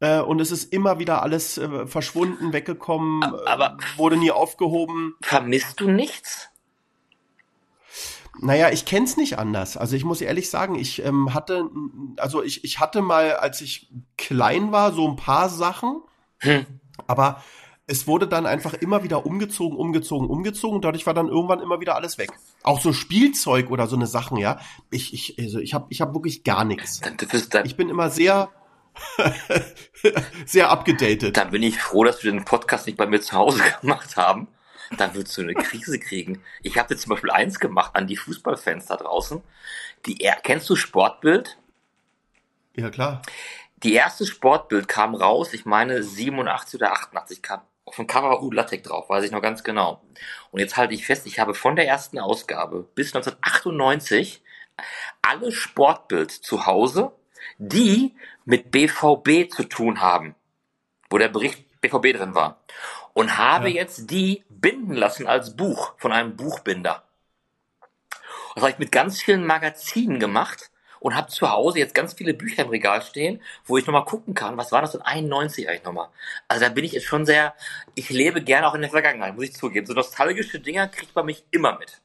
Äh, 0.00 0.20
und 0.20 0.40
es 0.40 0.50
ist 0.50 0.72
immer 0.72 0.98
wieder 0.98 1.22
alles 1.22 1.56
äh, 1.58 1.86
verschwunden, 1.86 2.52
weggekommen, 2.52 3.22
äh, 3.22 3.46
Aber- 3.48 3.76
wurde 3.96 4.16
nie 4.16 4.30
aufgehoben. 4.32 5.14
Vermisst 5.22 5.80
du 5.80 5.88
nichts? 5.90 6.48
Naja, 8.40 8.70
ich 8.70 8.84
kenn's 8.84 9.16
nicht 9.16 9.38
anders. 9.38 9.76
Also 9.76 9.94
ich 9.94 10.04
muss 10.04 10.20
ehrlich 10.20 10.50
sagen, 10.50 10.74
ich 10.74 11.04
ähm, 11.04 11.32
hatte, 11.34 11.68
also 12.16 12.42
ich, 12.42 12.64
ich 12.64 12.80
hatte 12.80 13.00
mal, 13.00 13.34
als 13.36 13.60
ich 13.60 13.88
klein 14.18 14.72
war, 14.72 14.92
so 14.92 15.06
ein 15.08 15.16
paar 15.16 15.48
Sachen, 15.48 16.02
Hm. 16.38 16.66
aber 17.06 17.42
es 17.86 18.06
wurde 18.06 18.26
dann 18.26 18.46
einfach 18.46 18.72
immer 18.74 19.02
wieder 19.02 19.26
umgezogen, 19.26 19.76
umgezogen, 19.76 20.28
umgezogen 20.28 20.76
und 20.76 20.84
dadurch 20.84 21.06
war 21.06 21.12
dann 21.14 21.28
irgendwann 21.28 21.60
immer 21.60 21.80
wieder 21.80 21.96
alles 21.96 22.16
weg. 22.18 22.30
Auch 22.62 22.80
so 22.80 22.92
Spielzeug 22.94 23.70
oder 23.70 23.86
so 23.86 23.96
eine 23.96 24.06
Sachen, 24.06 24.38
ja. 24.38 24.58
Ich, 24.90 25.12
ich, 25.12 25.38
also 25.38 25.58
ich 25.58 25.74
habe 25.74 25.86
ich 25.90 26.00
hab 26.00 26.14
wirklich 26.14 26.44
gar 26.44 26.64
nichts. 26.64 27.00
Ich 27.64 27.76
bin 27.76 27.90
immer 27.90 28.08
sehr, 28.10 28.48
sehr 30.46 30.70
abgedatet. 30.70 31.36
dann 31.36 31.50
bin 31.50 31.62
ich 31.62 31.78
froh, 31.78 32.04
dass 32.04 32.22
wir 32.24 32.32
den 32.32 32.44
Podcast 32.44 32.86
nicht 32.86 32.96
bei 32.96 33.06
mir 33.06 33.20
zu 33.20 33.32
Hause 33.36 33.62
gemacht 33.80 34.16
haben. 34.16 34.48
Dann 34.96 35.14
würdest 35.14 35.36
du 35.36 35.42
eine 35.42 35.54
Krise 35.54 35.98
kriegen. 35.98 36.42
Ich 36.62 36.78
habe 36.78 36.94
dir 36.94 37.00
zum 37.00 37.10
Beispiel 37.10 37.30
eins 37.30 37.58
gemacht 37.58 37.92
an 37.94 38.06
die 38.06 38.16
Fußballfans 38.16 38.86
da 38.86 38.96
draußen. 38.96 39.42
Die, 40.06 40.20
er- 40.20 40.36
kennst 40.42 40.68
du 40.70 40.76
Sportbild? 40.76 41.58
Ja, 42.76 42.90
klar. 42.90 43.22
Die 43.82 43.94
erste 43.94 44.26
Sportbild 44.26 44.88
kam 44.88 45.14
raus, 45.14 45.52
ich 45.52 45.64
meine 45.66 46.02
87 46.02 46.80
oder 46.80 46.92
88, 46.92 47.42
kam 47.42 47.60
auf 47.84 47.96
dem 47.96 48.06
Cover 48.06 48.42
U 48.42 48.50
Latex 48.50 48.88
drauf, 48.88 49.08
weiß 49.08 49.24
ich 49.24 49.30
noch 49.30 49.42
ganz 49.42 49.62
genau. 49.62 50.02
Und 50.50 50.60
jetzt 50.60 50.76
halte 50.76 50.94
ich 50.94 51.06
fest, 51.06 51.26
ich 51.26 51.38
habe 51.38 51.54
von 51.54 51.76
der 51.76 51.86
ersten 51.86 52.18
Ausgabe 52.18 52.88
bis 52.94 53.14
1998 53.14 54.42
alle 55.22 55.52
Sportbild 55.52 56.30
zu 56.30 56.66
Hause, 56.66 57.12
die 57.58 58.14
mit 58.44 58.70
BVB 58.70 59.50
zu 59.50 59.64
tun 59.64 60.00
haben, 60.00 60.34
wo 61.10 61.18
der 61.18 61.28
Bericht 61.28 61.80
BVB 61.80 62.16
drin 62.16 62.34
war. 62.34 62.64
Und 63.12 63.38
habe 63.38 63.68
Ja. 63.68 63.76
jetzt 63.76 64.10
die 64.10 64.44
binden 64.48 64.94
lassen 64.94 65.26
als 65.26 65.56
Buch 65.56 65.94
von 65.98 66.12
einem 66.12 66.36
Buchbinder. 66.36 67.04
Das 68.54 68.62
habe 68.62 68.70
ich 68.70 68.78
mit 68.78 68.92
ganz 68.92 69.20
vielen 69.20 69.46
Magazinen 69.46 70.18
gemacht 70.18 70.70
und 71.04 71.14
habe 71.14 71.28
zu 71.28 71.50
Hause 71.50 71.80
jetzt 71.80 71.94
ganz 71.94 72.14
viele 72.14 72.32
Bücher 72.32 72.62
im 72.62 72.70
Regal 72.70 73.02
stehen, 73.02 73.42
wo 73.66 73.76
ich 73.76 73.86
nochmal 73.86 74.06
gucken 74.06 74.32
kann, 74.32 74.56
was 74.56 74.72
war 74.72 74.80
das 74.80 74.94
in 74.94 75.02
91 75.02 75.68
eigentlich 75.68 75.84
nochmal. 75.84 76.08
Also 76.48 76.64
da 76.64 76.70
bin 76.70 76.82
ich 76.82 76.92
jetzt 76.92 77.04
schon 77.04 77.26
sehr, 77.26 77.52
ich 77.94 78.08
lebe 78.08 78.40
gerne 78.40 78.66
auch 78.66 78.74
in 78.74 78.80
der 78.80 78.88
Vergangenheit, 78.88 79.34
muss 79.34 79.44
ich 79.44 79.52
zugeben. 79.52 79.86
So 79.86 79.92
nostalgische 79.92 80.60
Dinger 80.60 80.88
kriegt 80.88 81.14
man 81.14 81.26
mich 81.26 81.44
immer 81.50 81.78
mit. 81.78 82.00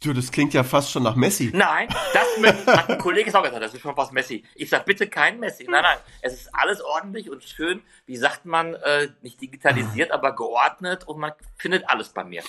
Du, 0.00 0.12
das 0.12 0.30
klingt 0.30 0.54
ja 0.54 0.62
fast 0.62 0.92
schon 0.92 1.02
nach 1.02 1.16
Messi. 1.16 1.50
Nein, 1.52 1.88
das 2.12 2.66
hat 2.68 2.88
ein 2.88 2.98
Kollege 2.98 3.36
auch 3.36 3.42
gesagt, 3.42 3.60
das 3.60 3.74
ist 3.74 3.80
schon 3.80 3.96
fast 3.96 4.12
Messi. 4.12 4.44
Ich 4.54 4.70
sag 4.70 4.84
bitte 4.84 5.08
kein 5.08 5.40
Messi. 5.40 5.66
Nein, 5.68 5.82
nein, 5.82 5.98
es 6.20 6.34
ist 6.34 6.54
alles 6.54 6.80
ordentlich 6.84 7.30
und 7.30 7.42
schön, 7.42 7.82
wie 8.06 8.16
sagt 8.16 8.44
man, 8.44 8.74
äh, 8.74 9.08
nicht 9.22 9.40
digitalisiert, 9.40 10.10
aber 10.12 10.36
geordnet 10.36 11.08
und 11.08 11.18
man 11.18 11.32
findet 11.56 11.88
alles 11.88 12.10
bei 12.10 12.22
mir. 12.22 12.44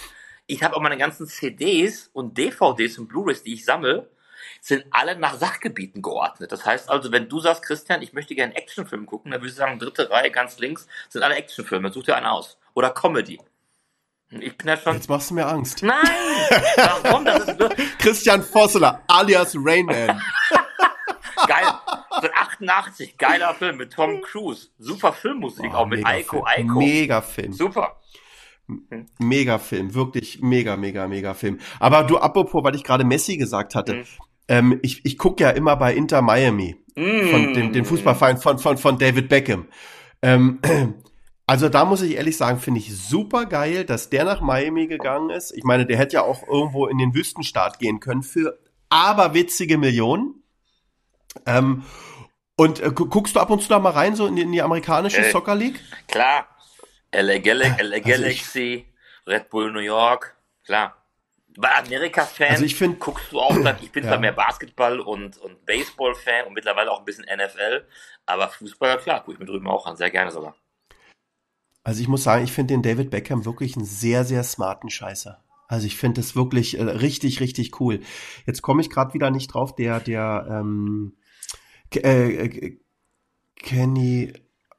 Ich 0.46 0.62
habe 0.62 0.76
auch 0.76 0.82
meine 0.82 0.98
ganzen 0.98 1.26
CDs 1.26 2.12
und 2.14 2.38
DVDs 2.38 3.00
und 3.00 3.08
Blu-rays, 3.08 3.42
die 3.42 3.54
ich 3.54 3.66
sammle, 3.66 4.12
sind 4.66 4.86
alle 4.92 5.18
nach 5.20 5.34
Sachgebieten 5.36 6.02
geordnet. 6.02 6.54
Das 6.54 6.66
heißt 6.66 6.90
also, 6.90 7.12
wenn 7.12 7.28
du 7.28 7.42
sagst, 7.42 7.64
Christian, 7.64 8.02
ich 8.02 8.14
möchte 8.14 8.34
gerne 8.34 8.54
einen 8.54 8.64
Actionfilm 8.64 9.06
gucken, 9.06 9.32
dann 9.32 9.42
würde 9.42 9.50
ich 9.50 9.56
sagen, 9.56 9.78
dritte 9.78 10.10
Reihe 10.10 10.32
ganz 10.32 10.58
links 10.58 10.88
sind 11.10 11.22
alle 11.22 11.36
Actionfilme. 11.36 11.92
Such 11.92 12.04
dir 12.04 12.16
einen 12.16 12.28
aus. 12.28 12.58
Oder 12.74 12.92
Comedy. 12.92 13.42
Ich 14.30 14.58
bin 14.58 14.68
ja 14.70 14.78
schon. 14.78 14.96
Jetzt 14.96 15.10
machst 15.10 15.30
du 15.32 15.34
mir 15.34 15.46
Angst. 15.48 15.84
Nein! 15.84 16.00
Warum? 16.78 17.26
Das 17.26 17.46
ist 17.46 17.58
Christian 18.00 18.42
Vosseler, 18.42 19.02
alias 19.08 19.54
Rainman. 19.58 20.22
geil. 21.48 21.66
So 22.22 22.30
88, 22.34 23.18
geiler 23.18 23.54
Film 23.56 23.76
mit 23.78 23.92
Tom 23.92 24.22
Cruise. 24.22 24.70
Super 24.80 25.12
Filmmusik, 25.12 25.72
Oh, 25.74 25.80
auch 25.80 25.86
mit 25.88 26.06
Aiko 26.06 26.46
Film. 26.46 26.70
Aiko. 26.70 26.80
Mega 26.80 27.22
Film. 27.22 27.52
Super. 27.52 28.00
Mega 29.20 29.60
Film. 29.60 29.94
Wirklich 29.94 30.40
mega, 30.42 30.78
mega, 30.78 31.06
mega 31.08 31.34
Film. 31.34 31.60
Aber 31.82 32.04
du, 32.06 32.18
apropos, 32.18 32.64
weil 32.64 32.76
ich 32.76 32.84
gerade 32.86 33.04
Messi 33.04 33.36
gesagt 33.36 33.76
hatte, 33.76 33.96
Mhm. 33.96 34.06
Ähm, 34.48 34.80
ich, 34.82 35.06
ich 35.06 35.18
gucke 35.18 35.44
ja 35.44 35.50
immer 35.52 35.76
bei 35.76 35.94
Inter 35.94 36.22
Miami. 36.22 36.78
Von 36.96 37.54
dem, 37.56 37.74
den 37.74 37.86
Fußballverein 37.86 38.38
von, 38.38 38.60
von, 38.60 38.78
von 38.78 39.00
David 39.00 39.28
Beckham. 39.28 39.68
Ähm, 40.22 40.60
also 41.48 41.68
da 41.68 41.86
muss 41.86 42.04
ich 42.04 42.16
ehrlich 42.16 42.38
sagen, 42.38 42.60
finde 42.60 42.82
ich 42.82 42.96
super 42.96 43.48
geil, 43.48 43.84
dass 43.84 44.12
der 44.12 44.26
nach 44.26 44.42
Miami 44.42 44.86
gegangen 44.86 45.32
ist. 45.32 45.52
Ich 45.58 45.64
meine, 45.64 45.88
der 45.88 45.98
hätte 45.98 46.18
ja 46.18 46.22
auch 46.22 46.48
irgendwo 46.48 46.86
in 46.86 47.00
den 47.00 47.16
Wüstenstaat 47.16 47.80
gehen 47.80 48.00
können 48.00 48.22
für 48.22 48.60
aberwitzige 48.90 49.80
Millionen. 49.80 50.44
Ähm, 51.48 51.84
und 52.56 52.80
äh, 52.80 52.92
guckst 52.92 53.36
du 53.36 53.40
ab 53.40 53.50
und 53.50 53.64
zu 53.64 53.70
da 53.70 53.80
mal 53.80 53.90
rein, 53.90 54.16
so 54.16 54.28
in 54.28 54.36
die, 54.36 54.44
in 54.44 54.52
die 54.52 54.62
amerikanische 54.62 55.26
äh, 55.26 55.32
Soccer 55.32 55.56
League? 55.56 55.80
Klar. 56.08 56.48
LA, 57.12 57.40
Gal 57.40 57.60
LA 57.80 58.00
Galaxy, 58.00 58.86
also 59.26 59.38
Red 59.38 59.50
Bull 59.50 59.72
New 59.72 59.80
York, 59.80 60.36
klar. 60.66 61.03
Bei 61.58 61.76
Amerika-Fan 61.76 62.50
also 62.50 62.66
ich 62.66 62.76
find, 62.76 63.00
guckst 63.00 63.32
du 63.32 63.40
auch 63.40 63.56
dann, 63.62 63.78
ich 63.82 63.92
bin 63.92 64.04
ja. 64.04 64.10
zwar 64.10 64.20
mehr 64.20 64.32
Basketball 64.32 65.00
und, 65.00 65.38
und 65.38 65.66
Baseball-Fan 65.66 66.48
und 66.48 66.54
mittlerweile 66.54 66.92
auch 66.92 67.00
ein 67.00 67.06
bisschen 67.06 67.26
NFL, 67.26 67.86
aber 68.26 68.50
Fußballer, 68.50 68.98
klar, 68.98 69.20
gucke 69.20 69.34
ich 69.34 69.40
mir 69.40 69.46
drüben 69.46 69.68
auch 69.68 69.86
an, 69.86 69.96
sehr 69.96 70.10
gerne 70.10 70.32
sogar. 70.32 70.56
Also 71.84 72.02
ich 72.02 72.08
muss 72.08 72.24
sagen, 72.24 72.44
ich 72.44 72.52
finde 72.52 72.74
den 72.74 72.82
David 72.82 73.12
Beckham 73.12 73.46
wirklich 73.46 73.76
einen 73.76 73.86
sehr, 73.86 74.24
sehr 74.24 74.44
smarten 74.44 74.90
Scheißer. 74.90 75.44
Also 75.68 75.88
ich 75.88 75.98
finde 75.98 76.22
das 76.22 76.36
wirklich 76.36 76.78
äh, 76.78 76.84
richtig, 76.84 77.40
richtig 77.40 77.80
cool. 77.80 78.00
Jetzt 78.46 78.62
komme 78.62 78.82
ich 78.82 78.90
gerade 78.90 79.14
wieder 79.14 79.32
nicht 79.32 79.54
drauf, 79.54 79.76
der, 79.76 80.00
der 80.00 80.46
ähm, 80.50 81.18
äh, 81.96 82.46
äh, 82.46 82.80
Kenny, 83.56 84.34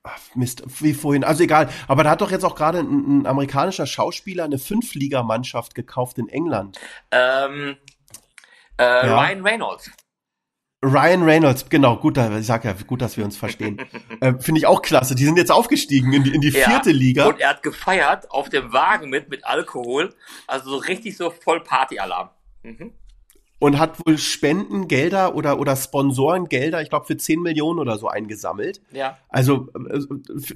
ach, 0.05 0.19
Mist, 0.35 0.63
wie 0.81 0.95
vorhin, 0.95 1.25
also 1.25 1.43
egal, 1.43 1.69
aber 1.89 2.05
da 2.05 2.11
hat 2.11 2.21
doch 2.21 2.31
jetzt 2.31 2.45
auch 2.45 2.55
gerade 2.55 2.79
ein, 2.79 3.23
ein, 3.23 3.27
amerikanischer 3.27 3.87
Schauspieler 3.87 4.45
eine 4.45 4.59
Fünfligamannschaft 4.59 5.75
gekauft 5.75 6.19
in 6.19 6.29
England. 6.29 6.79
Ähm, 7.11 7.77
äh, 8.79 8.85
ja. 8.85 9.21
Ryan 9.21 9.43
Reynolds. 9.43 9.91
Ryan 10.85 11.23
Reynolds, 11.23 11.71
genau, 11.71 11.97
gut, 11.97 12.19
ich 12.19 12.47
sag 12.47 12.65
ja, 12.65 12.75
gut, 12.87 13.01
dass 13.01 13.17
wir 13.17 13.25
uns 13.25 13.39
verstehen. 13.39 13.81
äh, 14.21 14.35
Finde 14.39 14.59
ich 14.59 14.67
auch 14.67 14.83
klasse. 14.83 15.15
Die 15.15 15.25
sind 15.25 15.39
jetzt 15.39 15.51
aufgestiegen 15.51 16.13
in 16.13 16.25
die, 16.25 16.35
in 16.35 16.43
die 16.43 16.51
vierte 16.51 16.91
ja, 16.91 16.97
Liga. 16.97 17.27
Und 17.27 17.41
er 17.41 17.49
hat 17.49 17.63
gefeiert 17.63 18.31
auf 18.31 18.51
dem 18.51 18.75
Wagen 18.75 19.09
mit, 19.09 19.31
mit 19.31 19.47
Alkohol. 19.47 20.15
Also 20.47 20.69
so 20.69 20.77
richtig 20.77 21.17
so 21.17 21.31
voll 21.31 21.63
Partyalarm. 21.63 22.29
Mhm. 22.63 22.93
Und 23.61 23.79
hat 23.79 24.05
wohl 24.05 24.19
Spendengelder 24.19 25.35
oder, 25.35 25.59
oder 25.59 25.77
Sponsorengelder, 25.77 26.83
ich 26.83 26.91
glaube, 26.91 27.07
für 27.07 27.17
10 27.17 27.41
Millionen 27.41 27.79
oder 27.79 27.97
so 27.97 28.09
eingesammelt. 28.09 28.83
Ja. 28.91 29.17
Also, 29.29 29.69
äh, 29.89 30.01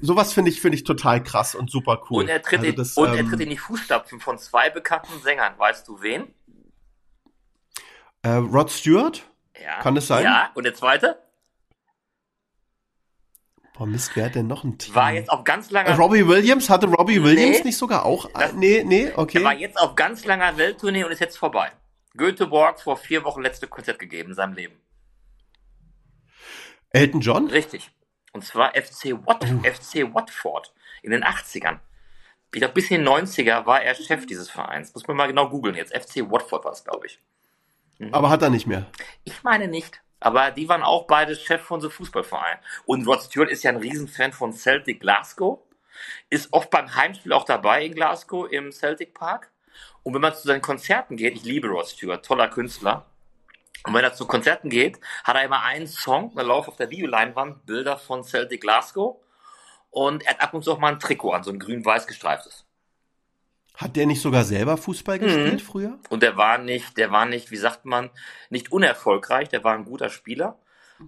sowas 0.01 0.33
finde 0.33 0.51
ich, 0.51 0.61
finde 0.61 0.75
ich 0.77 0.83
total 0.83 1.23
krass 1.23 1.55
und 1.55 1.71
super 1.71 2.03
cool. 2.09 2.23
Und 2.23 2.29
er 2.29 2.41
tritt, 2.41 2.59
also 2.59 2.69
in, 2.69 2.75
das, 2.75 2.97
und 2.97 3.09
ähm, 3.09 3.15
er 3.15 3.25
tritt 3.25 3.39
in 3.39 3.49
die 3.49 3.57
Fußstapfen 3.57 4.19
von 4.19 4.37
zwei 4.37 4.69
bekannten 4.69 5.19
Sängern. 5.23 5.53
Weißt 5.57 5.87
du 5.87 6.01
wen? 6.01 6.27
Äh, 8.21 8.31
Rod 8.31 8.69
Stewart? 8.69 9.23
Ja. 9.61 9.81
Kann 9.81 9.97
es 9.97 10.07
sein? 10.07 10.23
Ja, 10.23 10.51
und 10.53 10.65
der 10.65 10.73
zweite? 10.73 11.17
Boah, 13.79 13.87
Mist, 13.87 14.11
wer 14.15 14.25
hat 14.25 14.35
denn 14.35 14.47
noch 14.47 14.65
ein 14.65 14.77
Team? 14.77 14.93
War 14.93 15.13
jetzt 15.13 15.29
auf 15.29 15.45
ganz 15.45 15.71
langer... 15.71 15.95
Robbie 15.95 16.27
Williams? 16.27 16.69
Hatte 16.69 16.85
Robbie 16.87 17.23
Williams 17.23 17.63
nicht 17.63 17.77
sogar 17.77 18.05
auch? 18.05 18.29
Das, 18.33 18.51
nee, 18.51 18.83
nee, 18.85 19.09
okay. 19.15 19.37
Er 19.37 19.45
war 19.45 19.53
jetzt 19.53 19.79
auf 19.79 19.95
ganz 19.95 20.25
langer 20.25 20.57
Welttournee 20.57 21.05
und 21.05 21.11
ist 21.11 21.21
jetzt 21.21 21.37
vorbei. 21.37 21.71
Göteborg 22.15 22.79
vor 22.79 22.97
vier 22.97 23.23
Wochen 23.23 23.41
letzte 23.41 23.67
Konzert 23.67 23.99
gegeben 23.99 24.29
in 24.29 24.35
seinem 24.35 24.53
Leben. 24.53 24.81
Elton 26.91 27.21
John? 27.21 27.47
Richtig. 27.47 27.91
Und 28.33 28.43
zwar 28.43 28.73
FC, 28.75 29.13
Wat 29.25 29.43
oh. 29.43 29.63
FC 29.63 30.13
Watford 30.13 30.73
in 31.01 31.11
den 31.11 31.23
80ern. 31.23 31.79
Ich 32.53 32.59
glaube, 32.59 32.73
bis 32.73 32.89
in 32.89 33.03
den 33.03 33.07
90er 33.07 33.65
war 33.65 33.81
er 33.81 33.93
Chef 33.93 34.25
dieses 34.25 34.49
Vereins. 34.49 34.93
Muss 34.93 35.07
man 35.07 35.17
mal 35.17 35.27
genau 35.27 35.49
googeln 35.49 35.75
jetzt. 35.75 35.93
FC 35.93 36.29
Watford 36.29 36.65
war 36.65 36.71
es, 36.71 36.83
glaube 36.83 37.05
ich. 37.05 37.19
Mhm. 37.99 38.13
Aber 38.13 38.29
hat 38.29 38.41
er 38.41 38.49
nicht 38.49 38.65
mehr? 38.65 38.87
Ich 39.23 39.43
meine 39.43 39.67
nicht. 39.67 40.01
Aber 40.19 40.51
die 40.51 40.67
waren 40.67 40.83
auch 40.83 41.07
beide 41.07 41.35
Chef 41.35 41.61
von 41.61 41.79
so 41.79 41.89
Fußballverein. 41.89 42.57
Und 42.85 43.07
Rod 43.07 43.21
Stewart 43.21 43.49
ist 43.49 43.63
ja 43.63 43.71
ein 43.71 43.77
Riesenfan 43.77 44.33
von 44.33 44.51
Celtic 44.51 44.99
Glasgow. 44.99 45.59
Ist 46.29 46.51
oft 46.53 46.69
beim 46.69 46.95
Heimspiel 46.95 47.33
auch 47.33 47.45
dabei 47.45 47.85
in 47.85 47.93
Glasgow 47.93 48.49
im 48.51 48.71
Celtic 48.71 49.13
Park. 49.13 49.51
Und 50.03 50.13
wenn 50.13 50.21
man 50.21 50.33
zu 50.33 50.47
seinen 50.47 50.61
Konzerten 50.61 51.17
geht, 51.17 51.35
ich 51.35 51.43
liebe 51.43 51.67
Rod 51.67 51.87
Stewart, 51.87 52.25
toller 52.25 52.47
Künstler. 52.47 53.05
Und 53.85 53.93
wenn 53.93 54.03
er 54.03 54.13
zu 54.13 54.25
Konzerten 54.27 54.69
geht, 54.69 54.99
hat 55.23 55.35
er 55.35 55.43
immer 55.43 55.63
einen 55.63 55.87
Song, 55.87 56.33
da 56.35 56.41
laufen 56.41 56.69
auf 56.69 56.77
der 56.77 56.89
Videoleinwand 56.89 57.65
Bilder 57.65 57.97
von 57.97 58.23
Celtic 58.23 58.61
Glasgow. 58.61 59.17
Und 59.89 60.23
er 60.23 60.31
hat 60.31 60.41
ab 60.41 60.53
und 60.53 60.63
zu 60.63 60.73
auch 60.73 60.79
mal 60.79 60.93
ein 60.93 60.99
Trikot 60.99 61.31
an, 61.31 61.43
so 61.43 61.51
ein 61.51 61.59
grün-weiß 61.59 62.05
gestreiftes. 62.07 62.65
Hat 63.75 63.95
der 63.95 64.05
nicht 64.05 64.21
sogar 64.21 64.43
selber 64.43 64.75
Fußball 64.75 65.17
mhm. 65.17 65.23
gespielt 65.23 65.53
mhm. 65.53 65.59
früher? 65.59 65.99
Und 66.09 66.21
der 66.21 66.35
war 66.35 66.57
nicht, 66.57 66.97
der 66.97 67.11
war 67.11 67.25
nicht, 67.25 67.49
wie 67.49 67.57
sagt 67.57 67.85
man, 67.85 68.09
nicht 68.49 68.71
unerfolgreich, 68.71 69.47
der 69.47 69.63
war 69.63 69.73
ein 69.73 69.85
guter 69.85 70.09
Spieler. 70.09 70.59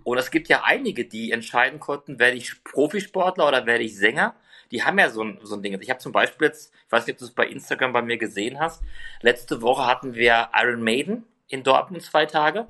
Und 0.03 0.17
es 0.17 0.31
gibt 0.31 0.47
ja 0.47 0.63
einige, 0.63 1.05
die 1.05 1.31
entscheiden 1.31 1.79
konnten, 1.79 2.17
werde 2.17 2.37
ich 2.37 2.63
Profisportler 2.63 3.47
oder 3.47 3.65
werde 3.65 3.83
ich 3.83 3.97
Sänger. 3.97 4.35
Die 4.71 4.83
haben 4.83 4.97
ja 4.97 5.09
so 5.09 5.23
ein, 5.23 5.39
so 5.43 5.55
ein 5.55 5.61
Ding. 5.61 5.79
Ich 5.81 5.89
habe 5.89 5.99
zum 5.99 6.11
Beispiel 6.11 6.47
jetzt, 6.47 6.73
ich 6.85 6.91
weiß 6.91 7.05
nicht, 7.05 7.15
ob 7.15 7.19
du 7.19 7.25
es 7.25 7.31
bei 7.31 7.47
Instagram 7.47 7.93
bei 7.93 8.01
mir 8.01 8.17
gesehen 8.17 8.59
hast, 8.59 8.81
letzte 9.21 9.61
Woche 9.61 9.85
hatten 9.85 10.15
wir 10.15 10.49
Iron 10.55 10.83
Maiden 10.83 11.25
in 11.47 11.63
Dortmund 11.63 12.01
zwei 12.03 12.25
Tage. 12.25 12.67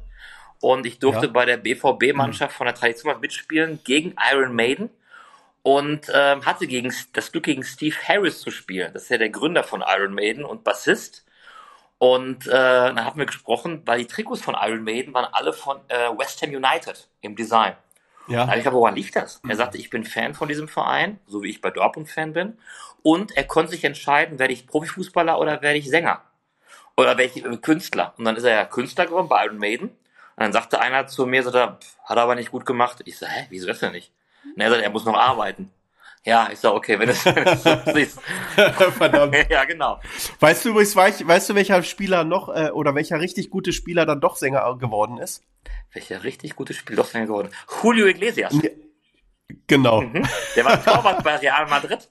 Und 0.60 0.86
ich 0.86 1.00
durfte 1.00 1.26
ja. 1.26 1.32
bei 1.32 1.46
der 1.46 1.58
BVB-Mannschaft 1.58 2.56
von 2.56 2.66
der 2.66 2.76
Tradition 2.76 3.20
mitspielen 3.20 3.80
gegen 3.84 4.16
Iron 4.32 4.56
Maiden 4.56 4.92
und 5.64 6.12
ähm, 6.14 6.46
hatte 6.46 6.68
gegen, 6.68 6.94
das 7.14 7.32
Glück 7.32 7.46
gegen 7.46 7.64
Steve 7.64 7.96
Harris 8.08 8.42
zu 8.42 8.52
spielen. 8.52 8.94
Das 8.94 9.04
ist 9.04 9.10
ja 9.10 9.18
der 9.18 9.30
Gründer 9.30 9.64
von 9.64 9.84
Iron 9.86 10.14
Maiden 10.14 10.44
und 10.44 10.64
Bassist. 10.64 11.26
Und 11.98 12.48
äh, 12.48 12.52
dann 12.52 13.06
haben 13.06 13.20
wir 13.20 13.28
gesprochen, 13.28 13.84
weil 13.86 14.00
die 14.00 14.08
Trikots 14.08 14.42
von 14.42 14.56
Iron 14.60 14.84
Maiden 14.84 15.14
waren 15.14 15.32
alle 15.34 15.54
von 15.54 15.78
äh, 15.88 16.10
West 16.18 16.42
Ham 16.42 16.50
United 16.50 17.08
im 17.22 17.36
Design. 17.36 17.76
Ja. 18.28 18.46
Da 18.46 18.56
ich 18.56 18.62
glaube, 18.62 18.78
woran 18.78 18.96
liegt 18.96 19.16
das? 19.16 19.42
Er 19.48 19.56
sagte, 19.56 19.78
ich 19.78 19.90
bin 19.90 20.06
Fan 20.06 20.34
von 20.34 20.48
diesem 20.48 20.68
Verein, 20.68 21.20
so 21.28 21.44
wie 21.44 21.50
ich 21.50 21.62
bei 21.62 21.72
Dortmund 21.72 22.10
Fan 22.10 22.34
bin. 22.34 22.58
Und 23.04 23.36
er 23.36 23.44
konnte 23.44 23.72
sich 23.72 23.84
entscheiden, 23.84 24.40
werde 24.40 24.54
ich 24.54 24.68
Profifußballer 24.68 25.40
oder 25.40 25.62
werde 25.62 25.80
ich 25.80 25.90
Sänger? 25.90 26.22
Oder 26.96 27.18
werde 27.18 27.32
ich 27.36 27.44
äh, 27.44 27.58
Künstler? 27.58 28.14
Und 28.18 28.26
dann 28.26 28.36
ist 28.36 28.44
er 28.44 28.56
ja 28.56 28.66
Künstler 28.66 29.06
geworden 29.06 29.28
bei 29.28 29.46
Iron 29.46 29.58
Maiden. 29.58 29.90
Und 29.90 29.98
dann 30.38 30.54
sagte 30.54 30.80
einer 30.80 31.08
zu 31.08 31.26
mir, 31.26 31.44
so, 31.44 31.54
hat 31.54 31.84
er 32.10 32.18
aber 32.18 32.36
nicht 32.36 32.52
gut 32.52 32.66
gemacht. 32.66 33.02
Ich 33.06 33.18
so, 33.18 33.26
hä, 33.26 33.48
wieso 33.50 33.68
das 33.68 33.80
denn 33.80 33.92
nicht? 33.92 34.12
Und 34.44 34.62
er 34.62 34.70
sagt, 34.70 34.82
er 34.82 34.90
muss 34.90 35.06
noch 35.06 35.18
arbeiten. 35.18 35.72
Ja, 36.24 36.50
ich 36.52 36.60
sag, 36.60 36.74
okay, 36.74 37.00
wenn 37.00 37.08
du 37.08 37.14
es 37.14 37.24
so 37.24 37.94
siehst. 37.94 38.22
Verdammt. 38.98 39.36
ja, 39.50 39.66
genau. 39.66 40.00
Weißt 40.40 40.66
du 40.66 40.76
weißt 40.76 41.50
du, 41.50 41.56
welcher 41.56 41.82
Spieler 41.84 42.24
noch, 42.24 42.50
äh, 42.50 42.70
oder 42.70 42.94
welcher 42.94 43.20
richtig 43.20 43.50
gute 43.50 43.74
Spieler 43.74 44.06
dann 44.06 44.22
doch 44.22 44.36
Sänger 44.36 44.78
geworden 44.78 45.18
ist? 45.18 45.44
Welcher 45.94 46.24
richtig 46.24 46.56
gute 46.56 46.74
Spieler 46.74 46.98
doch 46.98 47.10
Sänger 47.10 47.26
geworden? 47.26 47.50
Julio 47.82 48.06
Iglesias. 48.06 48.54
Ja, 48.54 48.70
genau. 49.66 50.02
Mhm. 50.02 50.28
Der 50.56 50.66
war 50.66 50.84
Torwart 50.84 51.24
bei 51.24 51.38
Real 51.38 51.68
Madrid. 51.68 52.08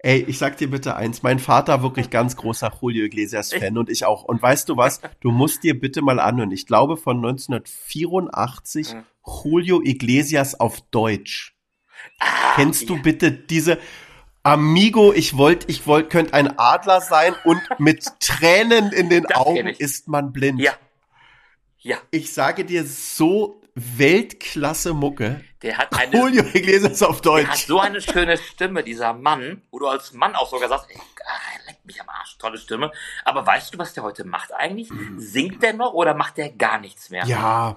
Ey, 0.00 0.24
ich 0.28 0.38
sag 0.38 0.56
dir 0.56 0.70
bitte 0.70 0.94
eins, 0.94 1.24
mein 1.24 1.40
Vater 1.40 1.82
wirklich 1.82 2.08
ganz 2.08 2.36
großer 2.36 2.72
Julio 2.80 3.04
Iglesias 3.04 3.52
Fan 3.52 3.76
und 3.76 3.90
ich 3.90 4.04
auch. 4.04 4.22
Und 4.22 4.40
weißt 4.40 4.68
du 4.68 4.76
was? 4.76 5.00
Du 5.20 5.32
musst 5.32 5.64
dir 5.64 5.78
bitte 5.78 6.02
mal 6.02 6.20
anhören. 6.20 6.52
Ich 6.52 6.66
glaube 6.66 6.96
von 6.96 7.16
1984 7.16 8.94
mhm. 8.94 9.04
Julio 9.42 9.82
Iglesias 9.82 10.58
auf 10.58 10.80
Deutsch. 10.92 11.57
Ah, 12.18 12.54
Kennst 12.56 12.88
du 12.88 12.96
ja. 12.96 13.02
bitte 13.02 13.30
diese 13.30 13.78
Amigo, 14.42 15.12
ich 15.12 15.36
wollte, 15.36 15.68
ich 15.68 15.86
wollte, 15.86 16.08
könnte 16.08 16.34
ein 16.34 16.58
Adler 16.58 17.00
sein 17.00 17.34
und 17.44 17.60
mit 17.78 18.04
Tränen 18.20 18.92
in 18.92 19.10
den 19.10 19.24
das 19.24 19.36
Augen 19.36 19.66
ist 19.66 20.08
man 20.08 20.32
blind. 20.32 20.60
Ja. 20.60 20.72
Ja. 21.80 21.98
Ich 22.10 22.32
sage 22.32 22.64
dir 22.64 22.84
so 22.84 23.60
Weltklasse 23.74 24.94
Mucke. 24.94 25.44
Der 25.62 25.78
hat 25.78 25.96
eine, 25.96 26.16
Julio 26.16 26.44
Iglesias 26.52 27.02
auf 27.02 27.20
Deutsch. 27.20 27.44
Der 27.44 27.52
hat 27.52 27.58
so 27.58 27.80
eine 27.80 28.00
schöne 28.00 28.36
Stimme, 28.38 28.82
dieser 28.82 29.12
Mann, 29.12 29.62
wo 29.70 29.78
du 29.78 29.86
als 29.86 30.12
Mann 30.12 30.34
auch 30.34 30.50
sogar 30.50 30.68
sagst, 30.68 30.86
ey, 30.90 30.96
ah, 30.98 31.58
leck 31.66 31.78
mich 31.84 32.00
am 32.00 32.08
Arsch, 32.08 32.38
tolle 32.38 32.58
Stimme. 32.58 32.90
Aber 33.24 33.46
weißt 33.46 33.74
du, 33.74 33.78
was 33.78 33.92
der 33.94 34.02
heute 34.02 34.24
macht 34.24 34.52
eigentlich? 34.54 34.88
Singt 35.16 35.62
der 35.62 35.74
noch 35.74 35.92
oder 35.92 36.14
macht 36.14 36.36
der 36.36 36.50
gar 36.50 36.80
nichts 36.80 37.10
mehr? 37.10 37.24
Ja. 37.26 37.76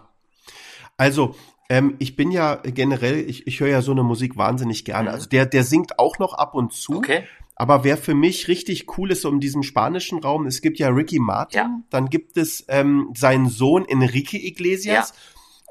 Also, 0.98 1.36
ähm, 1.72 1.96
ich 2.00 2.18
bin 2.18 2.32
ja 2.32 2.56
generell, 2.56 3.18
ich, 3.30 3.48
ich 3.48 3.62
höre 3.62 3.70
ja 3.70 3.82
so 3.82 3.94
eine 3.94 4.04
Musik 4.04 4.36
wahnsinnig 4.36 4.84
gerne. 4.84 5.08
Mhm. 5.08 5.16
Also 5.16 5.30
der, 5.30 5.46
der 5.46 5.64
singt 5.64 6.00
auch 6.00 6.20
noch 6.20 6.34
ab 6.34 6.54
und 6.54 6.74
zu. 6.74 6.98
Okay. 6.98 7.24
Aber 7.56 7.86
wer 7.86 7.96
für 7.96 8.14
mich 8.14 8.50
richtig 8.50 8.98
cool 8.98 9.12
ist, 9.12 9.22
so 9.22 9.30
in 9.30 9.40
diesem 9.40 9.64
spanischen 9.64 10.20
Raum, 10.20 10.46
es 10.48 10.62
gibt 10.62 10.80
ja 10.80 10.90
Ricky 10.90 11.20
Martin, 11.20 11.58
ja. 11.58 11.80
dann 11.90 12.10
gibt 12.10 12.36
es 12.36 12.66
ähm, 12.68 13.14
seinen 13.16 13.48
Sohn 13.48 13.86
Enrique 13.86 14.34
Iglesias. 14.34 15.14
Ja. 15.16 15.16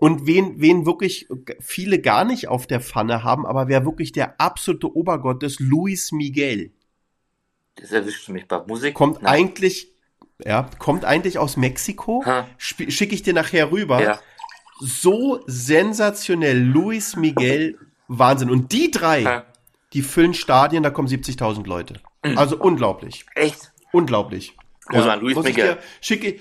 Und 0.00 0.26
wen, 0.26 0.58
wen 0.58 0.86
wirklich 0.86 1.28
viele 1.60 1.98
gar 1.98 2.24
nicht 2.24 2.48
auf 2.48 2.66
der 2.66 2.80
Pfanne 2.80 3.22
haben, 3.22 3.44
aber 3.44 3.68
wer 3.68 3.84
wirklich 3.84 4.12
der 4.12 4.40
absolute 4.40 4.96
Obergott 4.96 5.42
ist, 5.42 5.60
Luis 5.60 6.12
Miguel. 6.12 6.72
Das 7.74 7.92
erwischt 7.92 8.26
mich 8.30 8.48
bei 8.48 8.64
Musik. 8.66 8.94
Kommt 8.94 9.22
Nein. 9.22 9.34
eigentlich, 9.34 9.92
ja, 10.42 10.70
kommt 10.78 11.04
eigentlich 11.04 11.36
aus 11.36 11.58
Mexiko. 11.58 12.24
Schicke 12.56 13.14
ich 13.14 13.22
dir 13.22 13.34
nachher 13.34 13.70
rüber. 13.70 14.02
Ja. 14.02 14.18
So 14.80 15.42
sensationell. 15.46 16.58
Luis 16.58 17.16
Miguel, 17.16 17.78
Wahnsinn. 18.08 18.50
Und 18.50 18.72
die 18.72 18.90
drei, 18.90 19.24
ha. 19.24 19.44
die 19.92 20.02
füllen 20.02 20.34
Stadien, 20.34 20.82
da 20.82 20.90
kommen 20.90 21.08
70.000 21.08 21.66
Leute. 21.66 22.00
Mhm. 22.24 22.38
Also 22.38 22.58
unglaublich. 22.58 23.24
Echt? 23.34 23.72
Unglaublich. 23.92 24.56
Muss 24.88 25.04
ja. 25.04 25.06
man 25.06 25.20
Luis 25.20 25.36
Miguel. 25.36 25.78
Schicke, 26.00 26.40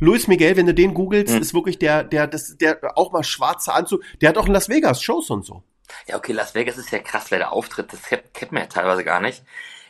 Luis 0.00 0.28
Miguel, 0.28 0.56
wenn 0.56 0.66
du 0.66 0.74
den 0.74 0.94
googelst, 0.94 1.34
mhm. 1.34 1.40
ist 1.40 1.54
wirklich 1.54 1.78
der, 1.78 2.04
der, 2.04 2.26
das, 2.26 2.56
der 2.56 2.78
auch 2.96 3.12
mal 3.12 3.24
schwarze 3.24 3.72
Anzug. 3.72 4.02
Der 4.20 4.30
hat 4.30 4.38
auch 4.38 4.46
in 4.46 4.52
Las 4.52 4.68
Vegas 4.68 5.02
Shows 5.02 5.30
und 5.30 5.44
so. 5.44 5.62
Ja, 6.06 6.16
okay, 6.16 6.32
Las 6.32 6.54
Vegas 6.54 6.76
ist 6.78 6.90
ja 6.90 6.98
krass, 6.98 7.30
wer 7.30 7.38
da 7.38 7.48
auftritt. 7.48 7.92
Das 7.92 8.02
kennt 8.32 8.52
man 8.52 8.62
ja 8.62 8.68
teilweise 8.68 9.04
gar 9.04 9.20
nicht. 9.20 9.42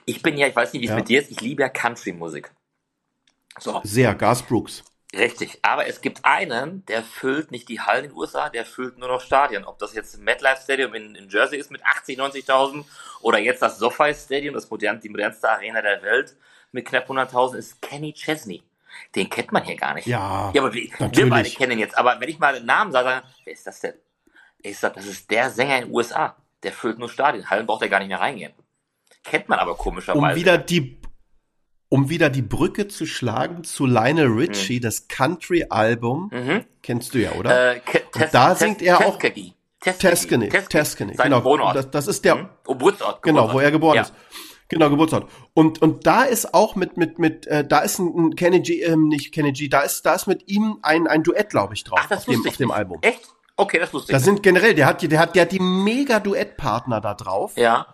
Ich 0.05 0.22
bin 0.22 0.39
ja, 0.39 0.47
ich 0.47 0.57
weiß 0.57 0.72
nicht, 0.72 0.83
wie 0.83 0.87
es 0.87 0.91
Ja. 0.91 0.97
mit 0.97 1.09
dir 1.09 1.20
ist, 1.20 1.31
ich 1.31 1.41
liebe 1.41 1.62
ja 1.62 1.68
Country-Musik. 1.68 2.51
So, 3.59 3.81
Sehr, 3.85 4.14
Gas 4.14 4.43
Brooks. 4.43 4.85
Richtig. 5.15 5.59
Aber 5.63 5.87
es 5.87 6.01
gibt 6.01 6.25
einen, 6.25 6.85
der 6.87 7.03
füllt 7.03 7.51
nicht 7.51 7.69
die 7.69 7.81
Hallen 7.81 8.05
in 8.05 8.11
den 8.11 8.17
USA, 8.19 8.49
der 8.49 8.65
füllt 8.65 8.99
nur 8.99 9.09
noch 9.09 9.21
Stadien. 9.21 9.65
Ob 9.65 9.79
das 9.79 9.95
jetzt 9.95 10.19
MetLife 10.19 10.63
Stadium 10.63 10.95
in, 10.95 11.15
in 11.15 11.29
Jersey 11.29 11.59
ist 11.59 11.71
mit 11.71 11.85
80, 11.85 12.19
90.000 12.19 12.85
oder 13.21 13.39
jetzt 13.39 13.63
das 13.63 13.79
SoFi 13.79 14.15
Stadium, 14.15 14.55
das 14.55 14.71
modern, 14.71 15.01
die 15.01 15.09
modernste 15.09 15.49
Arena 15.49 15.83
der 15.83 16.03
Welt 16.03 16.37
mit 16.73 16.87
knapp 16.87 17.09
100.000, 17.09 17.57
ist 17.57 17.81
Kenny 17.83 18.13
Chesney. 18.13 18.63
Den 19.15 19.29
kennt 19.31 19.53
man 19.53 19.63
hier 19.65 19.77
gar 19.77 19.95
nicht. 19.95 20.07
Ja, 20.07 20.51
Ja, 20.55 20.63
aber 20.63 20.73
wir, 20.73 20.89
wir 20.99 21.29
beide 21.29 21.51
kennen 21.51 21.73
ihn 21.73 21.79
jetzt. 21.79 21.97
Aber 21.97 22.21
wenn 22.21 22.29
ich 22.29 22.39
mal 22.39 22.55
den 22.55 22.67
Namen 22.67 22.93
sage, 22.93 23.09
sage 23.09 23.27
wer 23.45 23.53
ist 23.53 23.67
das 23.67 23.81
denn? 23.81 23.95
Ich 24.61 24.79
sag, 24.79 24.95
das 24.95 25.07
ist 25.07 25.31
der 25.31 25.51
Sänger 25.51 25.79
in 25.79 25.85
den 25.85 25.95
USA. 25.95 26.37
Der 26.63 26.73
füllt 26.73 26.99
nur 26.99 27.09
Stadien. 27.09 27.49
Hallen 27.49 27.67
braucht 27.67 27.83
er 27.83 27.89
gar 27.89 28.01
nicht 28.01 28.09
mehr 28.09 28.21
reingehen. 28.21 28.53
Kennt 29.23 29.49
man 29.49 29.59
aber 29.59 29.73
Um 29.73 29.79
komischerweise. 29.79 30.37
wieder 30.37 30.59
die, 30.59 31.01
um 31.89 32.09
wieder 32.11 32.28
die 32.30 32.43
Brücke 32.43 32.89
zu 32.89 33.07
schlagen 33.07 33.64
zu 33.64 33.86
Lionel 33.86 34.26
Richie, 34.28 34.80
das 34.80 35.09
Country-Album, 35.09 36.30
mhm. 36.32 36.64
kennst 36.82 37.14
du 37.14 37.18
ja, 37.18 37.32
oder? 37.32 37.74
äh, 37.76 37.80
Tes- 38.12 38.30
da 38.32 38.55
singt 38.55 38.82
er 38.82 38.99
auch-. 39.07 39.18
Tuscany, 39.18 40.49
Tuscany, 40.68 41.14
genau. 41.14 41.45
Wohnort. 41.45 41.76
Das, 41.76 41.91
das 41.91 42.07
ist 42.09 42.24
der, 42.24 42.34
Hm? 42.34 42.49
Oh, 42.66 42.72
Geburtsort. 42.72 43.22
Genau, 43.22 43.43
Geburtsort. 43.43 43.55
wo 43.55 43.61
er 43.61 43.70
geboren 43.70 43.97
ja. 43.97 44.03
ist. 44.03 44.12
Genau, 44.68 44.91
Geburtsort. 44.91 45.30
Und 45.55 45.80
und 45.80 46.07
da 46.07 46.24
ist 46.24 46.53
auch 46.53 46.74
mit 46.76 46.97
mit 46.99 47.18
mit 47.18 47.47
äh, 47.47 47.66
da 47.66 47.78
ist 47.78 47.99
ein, 48.01 48.12
ein 48.14 48.34
Kenny 48.36 48.61
G, 48.61 48.82
ähm, 48.82 49.09
nicht 49.09 49.32
Kenny 49.32 49.53
G, 49.53 49.68
da 49.68 49.80
ist 49.82 50.05
da 50.05 50.14
ist 50.14 50.26
mit 50.26 50.47
ihm 50.49 50.78
ein 50.82 51.07
ein 51.07 51.22
Duett, 51.22 51.49
glaube 51.49 51.72
ich, 51.74 51.84
drauf 51.84 52.01
Ach, 52.03 52.09
das 52.09 52.28
auf 52.28 52.34
dem 52.34 52.47
auf 52.47 52.57
dem. 52.59 52.70
Album. 52.70 52.99
Echt? 53.01 53.20
Okay, 53.57 53.78
das 53.78 53.95
wusste 53.95 54.12
Da 54.12 54.18
sind 54.18 54.43
generell, 54.43 54.74
der 54.74 54.86
hat 54.86 55.01
die- 55.01 55.09
der 55.09 55.20
hat 55.20 55.34
der 55.36 55.43
hat 55.43 55.53
die 55.53 55.61
mega 55.61 56.20
Duettpartner 56.20 57.01
da 57.01 57.14
drauf. 57.14 57.53
ja. 57.57 57.86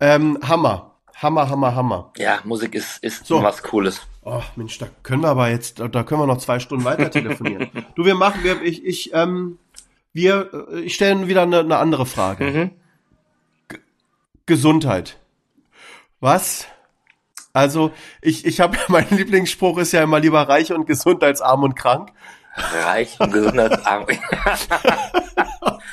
Ähm, 0.00 0.38
Hammer. 0.46 0.91
Hammer, 1.16 1.48
Hammer, 1.48 1.74
Hammer. 1.74 2.12
Ja, 2.16 2.40
Musik 2.44 2.74
ist, 2.74 3.02
ist 3.02 3.26
So. 3.26 3.42
was 3.42 3.62
Cooles. 3.62 4.00
Oh, 4.24 4.42
Mensch, 4.56 4.78
da 4.78 4.86
können 5.02 5.22
wir 5.22 5.28
aber 5.28 5.50
jetzt, 5.50 5.80
da, 5.80 5.88
können 6.02 6.20
wir 6.20 6.26
noch 6.26 6.38
zwei 6.38 6.60
Stunden 6.60 6.84
weiter 6.84 7.10
telefonieren. 7.10 7.70
du, 7.94 8.04
wir 8.04 8.14
machen, 8.14 8.44
wir, 8.44 8.62
ich, 8.62 8.84
ich, 8.84 9.12
ähm, 9.14 9.58
wir, 10.12 10.68
äh, 10.72 10.80
ich 10.80 10.94
stelle 10.94 11.26
wieder 11.28 11.42
eine, 11.42 11.60
eine 11.60 11.78
andere 11.78 12.06
Frage. 12.06 12.44
Mhm. 12.44 12.70
Gesundheit. 14.46 15.18
Was? 16.20 16.66
Also, 17.52 17.92
ich, 18.20 18.44
ich 18.46 18.60
habe, 18.60 18.78
mein 18.88 19.06
Lieblingsspruch 19.10 19.78
ist 19.78 19.92
ja 19.92 20.02
immer 20.02 20.20
lieber 20.20 20.48
reich 20.48 20.72
und 20.72 20.86
gesund 20.86 21.22
als 21.24 21.40
arm 21.40 21.62
und 21.62 21.74
krank. 21.74 22.10
Reich 22.54 23.18
und 23.18 23.32
gesundheitsarm. 23.32 24.06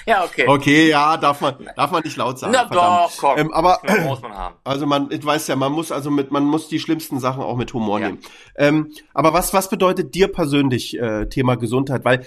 ja, 0.06 0.24
okay. 0.24 0.46
Okay, 0.48 0.90
ja, 0.90 1.18
darf 1.18 1.42
man, 1.42 1.56
darf 1.76 1.92
man 1.92 2.04
nicht 2.04 2.18
laut 2.18 2.40
sagen. 2.40 2.54
Na 2.54 2.68
verdammt. 2.68 3.12
doch, 3.12 3.18
komm. 3.18 3.38
Ähm, 3.38 3.54
aber, 3.54 3.80
muss 4.04 4.22
man 4.22 4.34
haben. 4.34 4.56
Also 4.64 4.86
man, 4.86 5.10
ich 5.12 5.26
weiß 5.26 5.48
ja, 5.48 5.56
man 5.56 5.72
muss 5.72 5.92
also 5.92 6.10
mit, 6.12 6.32
man 6.32 6.44
muss 6.46 6.68
die 6.68 6.80
schlimmsten 6.80 7.20
Sachen 7.20 7.42
auch 7.44 7.56
mit 7.56 7.74
Humor 7.74 8.00
Ja. 8.00 8.08
nehmen. 8.08 8.20
Ähm, 8.56 8.92
aber 9.14 9.34
was, 9.34 9.54
was 9.54 9.70
bedeutet 9.70 10.14
dir 10.16 10.28
persönlich 10.28 10.98
äh, 11.00 11.28
Thema 11.28 11.56
Gesundheit? 11.56 12.06
Weil, 12.06 12.26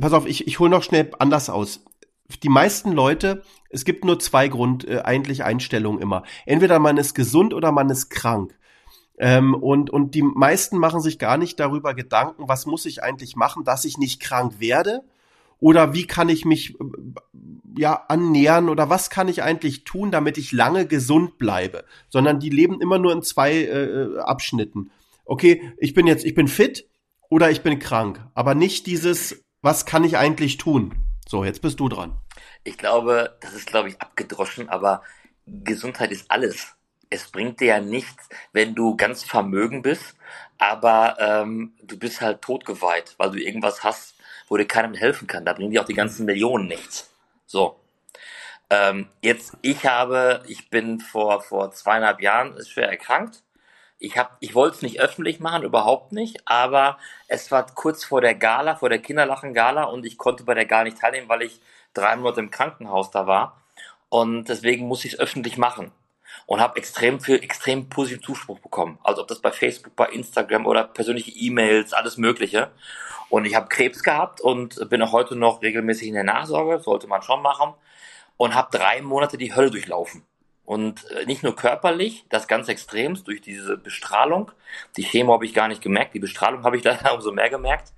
pass 0.00 0.12
auf, 0.12 0.26
ich, 0.26 0.46
ich 0.46 0.58
hole 0.58 0.70
noch 0.70 0.82
schnell 0.82 1.10
anders 1.18 1.50
aus. 1.50 1.84
Die 2.42 2.48
meisten 2.48 2.92
Leute, 2.92 3.42
es 3.68 3.84
gibt 3.84 4.04
nur 4.04 4.18
zwei 4.18 4.48
Grund, 4.48 4.86
äh, 4.88 5.00
eigentlich 5.00 5.44
Einstellungen 5.44 6.00
immer. 6.00 6.22
Entweder 6.46 6.78
man 6.78 6.96
ist 6.96 7.14
gesund 7.14 7.52
oder 7.54 7.72
man 7.72 7.90
ist 7.90 8.10
krank. 8.10 8.56
Ähm, 9.18 9.54
und, 9.54 9.90
und 9.90 10.14
die 10.14 10.22
meisten 10.22 10.78
machen 10.78 11.00
sich 11.00 11.18
gar 11.18 11.36
nicht 11.36 11.60
darüber 11.60 11.94
Gedanken, 11.94 12.48
was 12.48 12.66
muss 12.66 12.86
ich 12.86 13.02
eigentlich 13.02 13.36
machen, 13.36 13.64
dass 13.64 13.84
ich 13.84 13.98
nicht 13.98 14.20
krank 14.20 14.54
werde? 14.58 15.02
Oder 15.62 15.94
wie 15.94 16.08
kann 16.08 16.28
ich 16.28 16.44
mich 16.44 16.74
äh, 16.74 16.84
ja 17.78 18.04
annähern 18.08 18.68
oder 18.68 18.90
was 18.90 19.10
kann 19.10 19.28
ich 19.28 19.44
eigentlich 19.44 19.84
tun, 19.84 20.10
damit 20.10 20.36
ich 20.36 20.50
lange 20.50 20.88
gesund 20.88 21.38
bleibe? 21.38 21.84
Sondern 22.08 22.40
die 22.40 22.50
leben 22.50 22.80
immer 22.80 22.98
nur 22.98 23.12
in 23.12 23.22
zwei 23.22 23.62
äh, 23.62 24.18
Abschnitten. 24.18 24.90
Okay, 25.24 25.72
ich 25.78 25.94
bin 25.94 26.08
jetzt, 26.08 26.24
ich 26.24 26.34
bin 26.34 26.48
fit 26.48 26.88
oder 27.28 27.48
ich 27.48 27.62
bin 27.62 27.78
krank, 27.78 28.26
aber 28.34 28.56
nicht 28.56 28.86
dieses, 28.86 29.44
was 29.60 29.86
kann 29.86 30.02
ich 30.02 30.18
eigentlich 30.18 30.56
tun? 30.56 30.96
So, 31.28 31.44
jetzt 31.44 31.62
bist 31.62 31.78
du 31.78 31.88
dran. 31.88 32.18
Ich 32.64 32.76
glaube, 32.76 33.38
das 33.40 33.54
ist, 33.54 33.68
glaube 33.68 33.88
ich, 33.88 34.00
abgedroschen, 34.00 34.68
aber 34.68 35.02
Gesundheit 35.46 36.10
ist 36.10 36.28
alles. 36.28 36.74
Es 37.08 37.30
bringt 37.30 37.60
dir 37.60 37.66
ja 37.66 37.80
nichts, 37.80 38.28
wenn 38.52 38.74
du 38.74 38.96
ganz 38.96 39.22
vermögen 39.22 39.82
bist, 39.82 40.16
aber 40.58 41.18
ähm, 41.20 41.74
du 41.84 41.96
bist 41.96 42.20
halt 42.20 42.42
totgeweiht, 42.42 43.14
weil 43.18 43.30
du 43.30 43.38
irgendwas 43.40 43.84
hast, 43.84 44.11
wo 44.48 44.56
dir 44.56 44.66
keiner 44.66 44.88
mehr 44.88 45.00
helfen 45.00 45.26
kann. 45.26 45.44
Da 45.44 45.52
bringen 45.52 45.70
dir 45.70 45.80
auch 45.80 45.86
die 45.86 45.94
ganzen 45.94 46.26
Millionen 46.26 46.66
nichts. 46.66 47.10
So. 47.46 47.76
Ähm, 48.70 49.08
jetzt, 49.20 49.56
ich 49.60 49.84
habe, 49.84 50.42
ich 50.46 50.70
bin 50.70 50.98
vor, 51.00 51.42
vor 51.42 51.72
zweieinhalb 51.72 52.22
Jahren 52.22 52.54
schwer 52.64 52.88
erkrankt. 52.88 53.42
Ich 53.98 54.18
hab, 54.18 54.36
ich 54.40 54.54
wollte 54.54 54.76
es 54.76 54.82
nicht 54.82 55.00
öffentlich 55.00 55.38
machen, 55.40 55.62
überhaupt 55.62 56.12
nicht, 56.12 56.40
aber 56.46 56.98
es 57.28 57.50
war 57.52 57.66
kurz 57.66 58.04
vor 58.04 58.20
der 58.20 58.34
Gala, 58.34 58.74
vor 58.74 58.88
der 58.88 58.98
Kinderlachen-Gala 58.98 59.84
und 59.84 60.04
ich 60.06 60.18
konnte 60.18 60.42
bei 60.44 60.54
der 60.54 60.64
Gala 60.64 60.84
nicht 60.84 60.98
teilnehmen, 60.98 61.28
weil 61.28 61.42
ich 61.42 61.60
drei 61.94 62.16
Monate 62.16 62.40
im 62.40 62.50
Krankenhaus 62.50 63.10
da 63.10 63.26
war. 63.26 63.62
Und 64.08 64.48
deswegen 64.48 64.88
muss 64.88 65.04
ich 65.04 65.14
es 65.14 65.18
öffentlich 65.18 65.56
machen. 65.56 65.92
Und 66.46 66.60
habe 66.60 66.76
extrem 66.76 67.20
viel, 67.20 67.42
extrem 67.42 67.88
positiven 67.88 68.22
Zuspruch 68.22 68.58
bekommen. 68.58 68.98
Also 69.02 69.22
ob 69.22 69.28
das 69.28 69.40
bei 69.40 69.52
Facebook, 69.52 69.94
bei 69.96 70.06
Instagram 70.06 70.66
oder 70.66 70.84
persönliche 70.84 71.30
E-Mails, 71.30 71.92
alles 71.92 72.16
Mögliche. 72.16 72.70
Und 73.28 73.44
ich 73.44 73.54
habe 73.54 73.68
Krebs 73.68 74.02
gehabt 74.02 74.40
und 74.40 74.88
bin 74.90 75.00
auch 75.02 75.12
heute 75.12 75.36
noch 75.36 75.62
regelmäßig 75.62 76.08
in 76.08 76.14
der 76.14 76.24
Nachsorge, 76.24 76.80
sollte 76.80 77.06
man 77.06 77.22
schon 77.22 77.42
machen. 77.42 77.72
Und 78.36 78.54
habe 78.54 78.76
drei 78.76 79.00
Monate 79.02 79.38
die 79.38 79.54
Hölle 79.54 79.70
durchlaufen. 79.70 80.24
Und 80.64 81.10
äh, 81.10 81.26
nicht 81.26 81.42
nur 81.42 81.56
körperlich, 81.56 82.24
das 82.28 82.48
ganz 82.48 82.68
extremst 82.68 83.26
durch 83.26 83.40
diese 83.40 83.76
Bestrahlung. 83.76 84.52
Die 84.96 85.02
Chemo 85.02 85.32
habe 85.32 85.44
ich 85.44 85.54
gar 85.54 85.68
nicht 85.68 85.82
gemerkt, 85.82 86.14
die 86.14 86.18
Bestrahlung 86.18 86.64
habe 86.64 86.76
ich 86.76 86.84
leider 86.84 87.14
umso 87.14 87.32
mehr 87.32 87.50
gemerkt. 87.50 87.92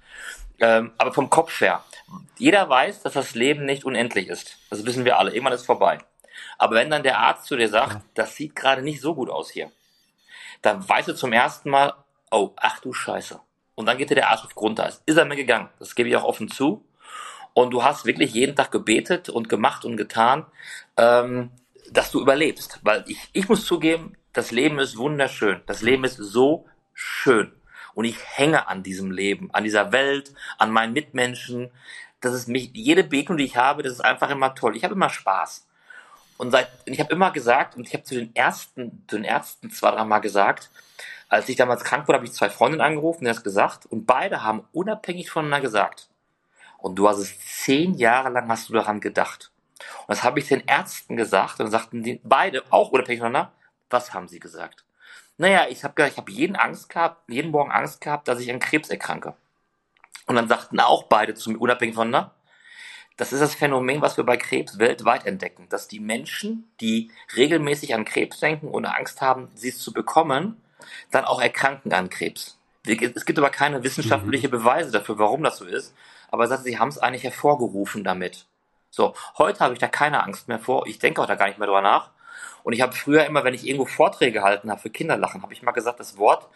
Ähm, 0.60 0.92
aber 0.98 1.12
vom 1.12 1.30
Kopf 1.30 1.60
her. 1.60 1.82
Jeder 2.38 2.68
weiß, 2.68 3.02
dass 3.02 3.14
das 3.14 3.34
Leben 3.34 3.64
nicht 3.64 3.84
unendlich 3.84 4.28
ist. 4.28 4.58
Das 4.70 4.84
wissen 4.86 5.04
wir 5.04 5.18
alle. 5.18 5.32
Irgendwann 5.32 5.52
ist 5.52 5.66
vorbei. 5.66 5.98
Aber 6.58 6.76
wenn 6.76 6.90
dann 6.90 7.02
der 7.02 7.18
Arzt 7.18 7.46
zu 7.46 7.56
dir 7.56 7.68
sagt, 7.68 8.00
das 8.14 8.34
sieht 8.36 8.54
gerade 8.54 8.82
nicht 8.82 9.00
so 9.00 9.14
gut 9.14 9.30
aus 9.30 9.50
hier, 9.50 9.70
dann 10.62 10.86
weißt 10.88 11.08
du 11.08 11.14
zum 11.14 11.32
ersten 11.32 11.70
Mal, 11.70 11.94
oh, 12.30 12.50
ach 12.56 12.80
du 12.80 12.92
Scheiße. 12.92 13.40
Und 13.74 13.86
dann 13.86 13.98
geht 13.98 14.10
dir 14.10 14.14
der 14.14 14.30
Arsch 14.30 14.44
auf 14.44 14.54
Grundeis. 14.54 15.02
Ist 15.06 15.16
er 15.16 15.24
mir 15.24 15.36
gegangen. 15.36 15.68
Das 15.78 15.94
gebe 15.94 16.08
ich 16.08 16.16
auch 16.16 16.24
offen 16.24 16.48
zu. 16.48 16.84
Und 17.54 17.70
du 17.70 17.84
hast 17.84 18.04
wirklich 18.04 18.32
jeden 18.32 18.56
Tag 18.56 18.70
gebetet 18.70 19.28
und 19.28 19.48
gemacht 19.48 19.84
und 19.84 19.96
getan, 19.96 20.46
ähm, 20.96 21.50
dass 21.90 22.10
du 22.10 22.20
überlebst. 22.20 22.80
Weil 22.82 23.04
ich, 23.06 23.18
ich 23.32 23.48
muss 23.48 23.64
zugeben, 23.64 24.16
das 24.32 24.50
Leben 24.50 24.78
ist 24.78 24.96
wunderschön. 24.96 25.60
Das 25.66 25.82
Leben 25.82 26.04
ist 26.04 26.16
so 26.16 26.66
schön. 26.92 27.52
Und 27.94 28.04
ich 28.04 28.16
hänge 28.24 28.68
an 28.68 28.82
diesem 28.82 29.12
Leben, 29.12 29.50
an 29.52 29.64
dieser 29.64 29.92
Welt, 29.92 30.34
an 30.58 30.70
meinen 30.70 30.92
Mitmenschen. 30.92 31.70
Das 32.20 32.34
ist 32.34 32.48
mich, 32.48 32.70
jede 32.72 33.04
Begegnung, 33.04 33.38
die 33.38 33.44
ich 33.44 33.56
habe, 33.56 33.82
das 33.82 33.92
ist 33.92 34.00
einfach 34.00 34.30
immer 34.30 34.54
toll. 34.54 34.76
Ich 34.76 34.82
habe 34.82 34.94
immer 34.94 35.10
Spaß. 35.10 35.66
Und 36.36 36.50
seit, 36.50 36.68
ich 36.84 36.98
habe 37.00 37.12
immer 37.12 37.30
gesagt, 37.30 37.76
und 37.76 37.86
ich 37.86 37.94
habe 37.94 38.04
zu 38.04 38.14
den 38.14 38.34
ersten, 38.34 39.04
zu 39.08 39.16
den 39.16 39.24
Ärzten 39.24 39.70
zwei, 39.70 39.90
drei 39.92 40.04
Mal 40.04 40.18
gesagt, 40.18 40.70
als 41.28 41.48
ich 41.48 41.56
damals 41.56 41.84
krank 41.84 42.06
wurde, 42.06 42.18
habe 42.18 42.26
ich 42.26 42.32
zwei 42.32 42.50
Freundinnen 42.50 42.84
angerufen, 42.84 43.24
die 43.24 43.28
das 43.28 43.42
gesagt, 43.42 43.86
und 43.86 44.06
beide 44.06 44.42
haben 44.42 44.66
unabhängig 44.72 45.30
voneinander 45.30 45.62
gesagt. 45.62 46.08
Und 46.78 46.96
du 46.96 47.08
hast 47.08 47.18
es 47.18 47.38
zehn 47.38 47.94
Jahre 47.94 48.30
lang 48.30 48.48
hast 48.48 48.68
du 48.68 48.74
daran 48.74 49.00
gedacht. 49.00 49.50
Und 50.00 50.10
das 50.10 50.22
habe 50.22 50.38
ich 50.38 50.48
den 50.48 50.64
Ärzten 50.66 51.16
gesagt, 51.16 51.60
und 51.60 51.70
sagten 51.70 52.02
die 52.02 52.20
beide, 52.24 52.62
auch 52.70 52.90
unabhängig 52.90 53.20
voneinander, 53.20 53.52
was 53.90 54.12
haben 54.12 54.28
sie 54.28 54.40
gesagt? 54.40 54.84
Naja, 55.36 55.66
ich 55.68 55.82
habe 55.82 56.06
ich 56.06 56.16
hab 56.16 56.28
jeden 56.28 56.56
Angst 56.56 56.88
gehabt, 56.88 57.28
jeden 57.28 57.50
Morgen 57.50 57.72
Angst 57.72 58.00
gehabt, 58.00 58.28
dass 58.28 58.40
ich 58.40 58.50
an 58.50 58.60
Krebs 58.60 58.90
erkranke. 58.90 59.34
Und 60.26 60.36
dann 60.36 60.48
sagten 60.48 60.80
auch 60.80 61.04
beide 61.04 61.34
zu 61.34 61.50
mir, 61.50 61.58
unabhängig 61.58 61.94
voneinander, 61.94 62.34
das 63.16 63.32
ist 63.32 63.40
das 63.40 63.54
Phänomen, 63.54 64.00
was 64.00 64.16
wir 64.16 64.24
bei 64.24 64.36
Krebs 64.36 64.78
weltweit 64.78 65.26
entdecken, 65.26 65.68
dass 65.68 65.88
die 65.88 66.00
Menschen, 66.00 66.68
die 66.80 67.10
regelmäßig 67.36 67.94
an 67.94 68.04
Krebs 68.04 68.40
denken 68.40 68.68
und 68.68 68.86
Angst 68.86 69.20
haben, 69.20 69.48
sie 69.54 69.72
zu 69.72 69.92
bekommen, 69.92 70.60
dann 71.10 71.24
auch 71.24 71.40
erkranken 71.40 71.92
an 71.92 72.10
Krebs. 72.10 72.58
Es 72.86 73.24
gibt 73.24 73.38
aber 73.38 73.50
keine 73.50 73.82
wissenschaftliche 73.82 74.48
Beweise 74.48 74.90
dafür, 74.90 75.18
warum 75.18 75.42
das 75.42 75.58
so 75.58 75.64
ist. 75.64 75.94
Aber 76.30 76.48
sie 76.58 76.78
haben 76.78 76.88
es 76.88 76.98
eigentlich 76.98 77.24
hervorgerufen 77.24 78.04
damit. 78.04 78.46
So, 78.90 79.14
heute 79.38 79.60
habe 79.60 79.74
ich 79.74 79.80
da 79.80 79.88
keine 79.88 80.22
Angst 80.22 80.48
mehr 80.48 80.58
vor. 80.58 80.86
Ich 80.86 80.98
denke 80.98 81.22
auch 81.22 81.26
da 81.26 81.36
gar 81.36 81.46
nicht 81.46 81.58
mehr 81.58 81.66
drüber 81.66 81.80
nach. 81.80 82.10
Und 82.62 82.72
ich 82.72 82.80
habe 82.80 82.92
früher 82.92 83.24
immer, 83.26 83.44
wenn 83.44 83.54
ich 83.54 83.66
irgendwo 83.66 83.86
Vorträge 83.86 84.32
gehalten 84.32 84.70
habe 84.70 84.80
für 84.80 84.90
Kinderlachen, 84.90 85.42
habe 85.42 85.52
ich 85.52 85.62
mal 85.62 85.72
gesagt, 85.72 86.00
das 86.00 86.18
Wort 86.18 86.48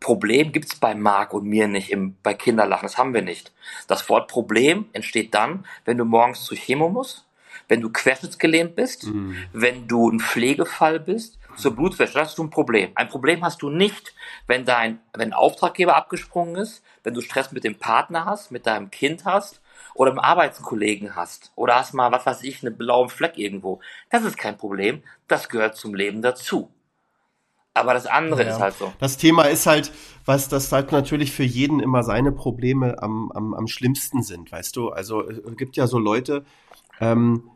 Problem 0.00 0.52
gibt's 0.52 0.76
bei 0.76 0.94
Marc 0.94 1.32
und 1.32 1.44
mir 1.44 1.68
nicht 1.68 1.90
im, 1.90 2.16
bei 2.22 2.34
Kinderlachen. 2.34 2.86
Das 2.86 2.98
haben 2.98 3.14
wir 3.14 3.22
nicht. 3.22 3.52
Das 3.88 4.08
Wort 4.08 4.28
Problem 4.28 4.86
entsteht 4.92 5.34
dann, 5.34 5.64
wenn 5.84 5.98
du 5.98 6.04
morgens 6.04 6.44
zur 6.44 6.56
Chemo 6.56 6.88
musst, 6.88 7.26
wenn 7.68 7.80
du 7.80 7.90
querschnittsgelähmt 7.90 8.76
bist, 8.76 9.04
Mhm. 9.04 9.36
wenn 9.52 9.88
du 9.88 10.08
ein 10.10 10.20
Pflegefall 10.20 11.00
bist, 11.00 11.38
zur 11.56 11.74
Blutwäsche, 11.74 12.12
dann 12.12 12.24
hast 12.24 12.36
du 12.36 12.44
ein 12.44 12.50
Problem. 12.50 12.90
Ein 12.94 13.08
Problem 13.08 13.42
hast 13.42 13.62
du 13.62 13.70
nicht, 13.70 14.14
wenn 14.46 14.66
dein, 14.66 15.00
wenn 15.14 15.30
ein 15.30 15.32
Auftraggeber 15.32 15.96
abgesprungen 15.96 16.56
ist, 16.56 16.82
wenn 17.02 17.14
du 17.14 17.22
Stress 17.22 17.50
mit 17.50 17.64
dem 17.64 17.76
Partner 17.78 18.26
hast, 18.26 18.50
mit 18.52 18.66
deinem 18.66 18.90
Kind 18.90 19.24
hast 19.24 19.62
oder 19.94 20.10
einen 20.10 20.18
Arbeitskollegen 20.20 21.16
hast 21.16 21.52
oder 21.56 21.76
hast 21.76 21.94
mal, 21.94 22.12
was 22.12 22.26
weiß 22.26 22.42
ich, 22.42 22.62
einen 22.62 22.76
blauen 22.76 23.08
Fleck 23.08 23.38
irgendwo. 23.38 23.80
Das 24.10 24.22
ist 24.24 24.36
kein 24.36 24.58
Problem. 24.58 25.02
Das 25.28 25.48
gehört 25.48 25.76
zum 25.76 25.94
Leben 25.94 26.20
dazu. 26.20 26.70
Aber 27.76 27.92
das 27.92 28.06
andere 28.06 28.42
ja. 28.44 28.54
ist 28.54 28.60
halt 28.60 28.74
so. 28.78 28.92
Das 28.98 29.18
Thema 29.18 29.44
ist 29.44 29.66
halt, 29.66 29.92
was 30.24 30.48
das 30.48 30.72
halt 30.72 30.92
natürlich 30.92 31.32
für 31.32 31.44
jeden 31.44 31.80
immer 31.80 32.02
seine 32.02 32.32
Probleme 32.32 33.02
am, 33.02 33.30
am, 33.32 33.52
am 33.52 33.66
schlimmsten 33.66 34.22
sind, 34.22 34.50
weißt 34.50 34.74
du? 34.76 34.88
Also 34.88 35.28
es 35.28 35.56
gibt 35.56 35.76
ja 35.76 35.86
so 35.86 35.98
Leute, 35.98 36.44
ähm, 37.00 37.50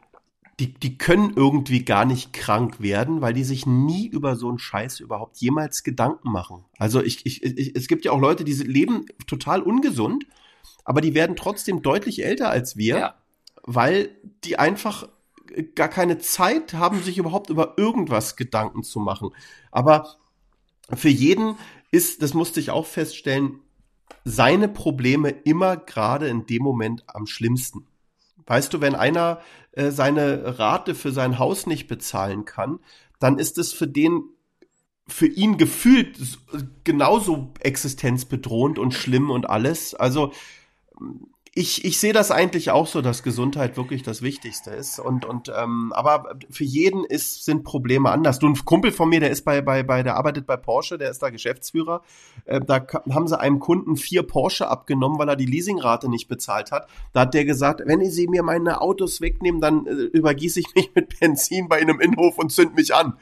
die, 0.60 0.74
die 0.74 0.98
können 0.98 1.32
irgendwie 1.34 1.86
gar 1.86 2.04
nicht 2.04 2.34
krank 2.34 2.82
werden, 2.82 3.22
weil 3.22 3.32
die 3.32 3.44
sich 3.44 3.64
nie 3.64 4.06
über 4.06 4.36
so 4.36 4.50
einen 4.50 4.58
Scheiß 4.58 5.00
überhaupt 5.00 5.38
jemals 5.38 5.84
Gedanken 5.84 6.30
machen. 6.30 6.64
Also 6.78 7.02
ich, 7.02 7.24
ich, 7.24 7.42
ich, 7.42 7.74
es 7.74 7.88
gibt 7.88 8.04
ja 8.04 8.12
auch 8.12 8.20
Leute, 8.20 8.44
die 8.44 8.52
leben 8.52 9.06
total 9.26 9.62
ungesund, 9.62 10.26
aber 10.84 11.00
die 11.00 11.14
werden 11.14 11.34
trotzdem 11.34 11.80
deutlich 11.80 12.22
älter 12.22 12.50
als 12.50 12.76
wir, 12.76 12.98
ja. 12.98 13.14
weil 13.62 14.10
die 14.44 14.58
einfach 14.58 15.08
gar 15.74 15.88
keine 15.88 16.18
Zeit 16.18 16.74
haben, 16.74 17.02
sich 17.02 17.18
überhaupt 17.18 17.50
über 17.50 17.74
irgendwas 17.76 18.36
Gedanken 18.36 18.82
zu 18.82 19.00
machen. 19.00 19.30
Aber 19.70 20.16
für 20.94 21.08
jeden 21.08 21.56
ist, 21.90 22.22
das 22.22 22.34
musste 22.34 22.60
ich 22.60 22.70
auch 22.70 22.86
feststellen, 22.86 23.60
seine 24.24 24.68
Probleme 24.68 25.30
immer 25.30 25.76
gerade 25.76 26.28
in 26.28 26.46
dem 26.46 26.62
Moment 26.62 27.04
am 27.06 27.26
schlimmsten. 27.26 27.86
Weißt 28.46 28.72
du, 28.72 28.80
wenn 28.80 28.94
einer 28.94 29.40
äh, 29.72 29.90
seine 29.90 30.58
Rate 30.58 30.94
für 30.94 31.12
sein 31.12 31.38
Haus 31.38 31.66
nicht 31.66 31.86
bezahlen 31.86 32.44
kann, 32.44 32.80
dann 33.18 33.38
ist 33.38 33.58
es 33.58 33.72
für 33.72 33.86
den 33.86 34.24
für 35.06 35.26
ihn 35.26 35.58
gefühlt 35.58 36.16
genauso 36.84 37.52
existenzbedrohend 37.58 38.78
und 38.78 38.94
schlimm 38.94 39.30
und 39.30 39.48
alles. 39.48 39.94
Also 39.94 40.32
ich, 41.60 41.84
ich 41.84 42.00
sehe 42.00 42.14
das 42.14 42.30
eigentlich 42.30 42.70
auch 42.70 42.86
so, 42.86 43.02
dass 43.02 43.22
Gesundheit 43.22 43.76
wirklich 43.76 44.02
das 44.02 44.22
Wichtigste 44.22 44.70
ist. 44.70 44.98
Und, 44.98 45.26
und 45.26 45.52
ähm, 45.54 45.92
aber 45.94 46.36
für 46.48 46.64
jeden 46.64 47.04
ist, 47.04 47.44
sind 47.44 47.64
Probleme 47.64 48.10
anders. 48.10 48.38
Du, 48.38 48.48
ein 48.48 48.64
Kumpel 48.64 48.92
von 48.92 49.10
mir, 49.10 49.20
der 49.20 49.30
ist 49.30 49.44
bei, 49.44 49.60
bei, 49.60 49.82
bei, 49.82 50.02
der 50.02 50.16
arbeitet 50.16 50.46
bei 50.46 50.56
Porsche, 50.56 50.96
der 50.96 51.10
ist 51.10 51.22
da 51.22 51.28
Geschäftsführer. 51.28 52.02
Äh, 52.46 52.60
da 52.62 52.86
haben 53.10 53.28
sie 53.28 53.38
einem 53.38 53.58
Kunden 53.58 53.96
vier 53.96 54.22
Porsche 54.22 54.68
abgenommen, 54.68 55.18
weil 55.18 55.28
er 55.28 55.36
die 55.36 55.44
Leasingrate 55.44 56.08
nicht 56.08 56.28
bezahlt 56.28 56.72
hat. 56.72 56.88
Da 57.12 57.20
hat 57.20 57.34
der 57.34 57.44
gesagt, 57.44 57.82
wenn 57.84 58.10
sie 58.10 58.26
mir 58.26 58.42
meine 58.42 58.80
Autos 58.80 59.20
wegnehmen, 59.20 59.60
dann 59.60 59.86
äh, 59.86 59.90
übergieße 59.90 60.60
ich 60.60 60.74
mich 60.74 60.90
mit 60.94 61.20
Benzin 61.20 61.68
bei 61.68 61.76
einem 61.76 62.00
Innenhof 62.00 62.38
und 62.38 62.50
zünd 62.50 62.74
mich 62.74 62.94
an 62.94 63.18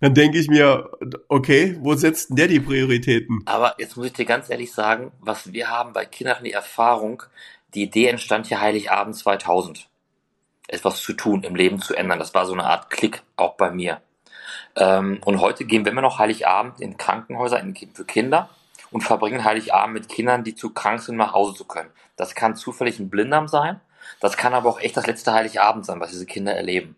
dann 0.00 0.14
denke 0.14 0.38
ich 0.38 0.48
mir, 0.48 0.90
okay, 1.28 1.78
wo 1.80 1.94
setzt 1.94 2.28
denn 2.28 2.36
der 2.36 2.48
die 2.48 2.60
Prioritäten? 2.60 3.40
Aber 3.46 3.74
jetzt 3.78 3.96
muss 3.96 4.06
ich 4.06 4.12
dir 4.12 4.26
ganz 4.26 4.50
ehrlich 4.50 4.72
sagen, 4.72 5.10
was 5.20 5.52
wir 5.52 5.70
haben 5.70 5.94
bei 5.94 6.04
Kindern 6.04 6.44
die 6.44 6.52
Erfahrung, 6.52 7.22
die 7.76 7.82
Idee 7.82 8.08
entstand 8.08 8.46
hier 8.46 8.60
Heiligabend 8.60 9.14
2000. 9.14 9.88
Etwas 10.66 11.02
zu 11.02 11.12
tun, 11.12 11.44
im 11.44 11.54
Leben 11.54 11.78
zu 11.78 11.94
ändern. 11.94 12.18
Das 12.18 12.34
war 12.34 12.46
so 12.46 12.54
eine 12.54 12.64
Art 12.64 12.90
Klick 12.90 13.22
auch 13.36 13.54
bei 13.54 13.70
mir. 13.70 14.00
Ähm, 14.74 15.20
und 15.24 15.40
heute 15.40 15.64
gehen 15.66 15.84
wir 15.84 15.92
immer 15.92 16.00
noch 16.00 16.18
Heiligabend 16.18 16.80
in 16.80 16.96
Krankenhäuser 16.96 17.62
für 17.92 18.04
Kinder 18.06 18.48
und 18.90 19.02
verbringen 19.02 19.44
Heiligabend 19.44 19.92
mit 19.94 20.08
Kindern, 20.08 20.42
die 20.42 20.54
zu 20.54 20.70
krank 20.72 21.02
sind, 21.02 21.16
nach 21.16 21.34
Hause 21.34 21.54
zu 21.54 21.66
können. 21.66 21.90
Das 22.16 22.34
kann 22.34 22.56
zufällig 22.56 22.98
ein 22.98 23.10
Blinddarm 23.10 23.46
sein. 23.46 23.80
Das 24.20 24.38
kann 24.38 24.54
aber 24.54 24.70
auch 24.70 24.80
echt 24.80 24.96
das 24.96 25.06
letzte 25.06 25.34
Heiligabend 25.34 25.84
sein, 25.84 26.00
was 26.00 26.10
diese 26.10 26.26
Kinder 26.26 26.54
erleben. 26.54 26.96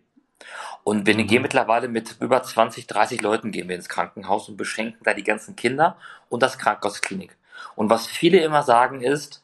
Und 0.85 1.05
wir 1.05 1.15
mhm. 1.15 1.27
gehen 1.27 1.41
mittlerweile 1.41 1.89
mit 1.89 2.15
über 2.21 2.41
20, 2.41 2.87
30 2.87 3.21
Leuten 3.21 3.51
gehen 3.51 3.67
wir 3.67 3.75
ins 3.75 3.89
Krankenhaus 3.89 4.47
und 4.47 4.55
beschenken 4.55 5.03
da 5.03 5.13
die 5.13 5.23
ganzen 5.23 5.57
Kinder 5.57 5.97
und 6.29 6.41
das 6.41 6.57
Krankenhausklinik. 6.57 7.35
Und 7.75 7.89
was 7.89 8.07
viele 8.07 8.39
immer 8.39 8.63
sagen 8.63 9.01
ist, 9.01 9.43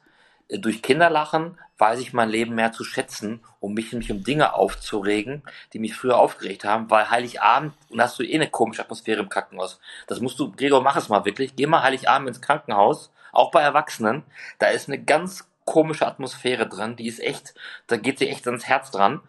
durch 0.49 0.81
Kinderlachen 0.81 1.57
weiß 1.77 1.99
ich 1.99 2.13
mein 2.13 2.29
Leben 2.29 2.55
mehr 2.55 2.71
zu 2.71 2.83
schätzen, 2.83 3.41
um 3.59 3.73
mich 3.73 3.91
nämlich 3.91 4.11
um 4.11 4.23
Dinge 4.23 4.53
aufzuregen, 4.53 5.43
die 5.73 5.79
mich 5.79 5.95
früher 5.95 6.17
aufgeregt 6.17 6.63
haben, 6.63 6.89
weil 6.89 7.09
Heiligabend, 7.09 7.73
und 7.89 8.01
hast 8.01 8.17
du 8.17 8.23
eh 8.23 8.35
eine 8.35 8.49
komische 8.49 8.81
Atmosphäre 8.81 9.21
im 9.21 9.29
Krankenhaus. 9.29 9.79
Das 10.07 10.21
musst 10.21 10.39
du, 10.39 10.51
Gregor, 10.51 10.81
mach 10.81 10.95
es 10.95 11.09
mal 11.09 11.25
wirklich. 11.25 11.55
Geh 11.55 11.67
mal 11.67 11.83
Heiligabend 11.83 12.29
ins 12.29 12.41
Krankenhaus, 12.41 13.11
auch 13.31 13.51
bei 13.51 13.61
Erwachsenen. 13.61 14.23
Da 14.59 14.67
ist 14.67 14.87
eine 14.87 15.03
ganz 15.03 15.49
komische 15.65 16.07
Atmosphäre 16.07 16.69
drin, 16.69 16.95
die 16.95 17.07
ist 17.07 17.19
echt, 17.19 17.55
da 17.87 17.97
geht 17.97 18.19
sie 18.19 18.29
echt 18.29 18.47
ans 18.47 18.65
Herz 18.65 18.91
dran. 18.91 19.21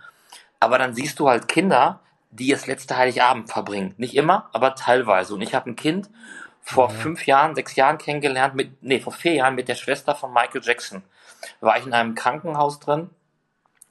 Aber 0.60 0.78
dann 0.78 0.94
siehst 0.94 1.18
du 1.18 1.28
halt 1.28 1.48
Kinder, 1.48 2.00
die 2.30 2.50
das 2.50 2.66
letzte 2.66 2.96
Heiligabend 2.96 3.50
verbringen. 3.50 3.94
Nicht 3.96 4.14
immer, 4.14 4.50
aber 4.52 4.74
teilweise. 4.74 5.34
Und 5.34 5.42
ich 5.42 5.54
habe 5.54 5.70
ein 5.70 5.76
Kind 5.76 6.10
vor 6.66 6.90
ja. 6.90 6.94
fünf 6.94 7.26
Jahren, 7.26 7.54
sechs 7.54 7.76
Jahren 7.76 7.96
kennengelernt, 7.96 8.56
mit, 8.56 8.82
nee, 8.82 8.98
vor 8.98 9.12
vier 9.12 9.34
Jahren 9.34 9.54
mit 9.54 9.68
der 9.68 9.76
Schwester 9.76 10.16
von 10.16 10.32
Michael 10.32 10.62
Jackson. 10.64 11.04
War 11.60 11.78
ich 11.78 11.86
in 11.86 11.92
einem 11.92 12.16
Krankenhaus 12.16 12.80
drin, 12.80 13.08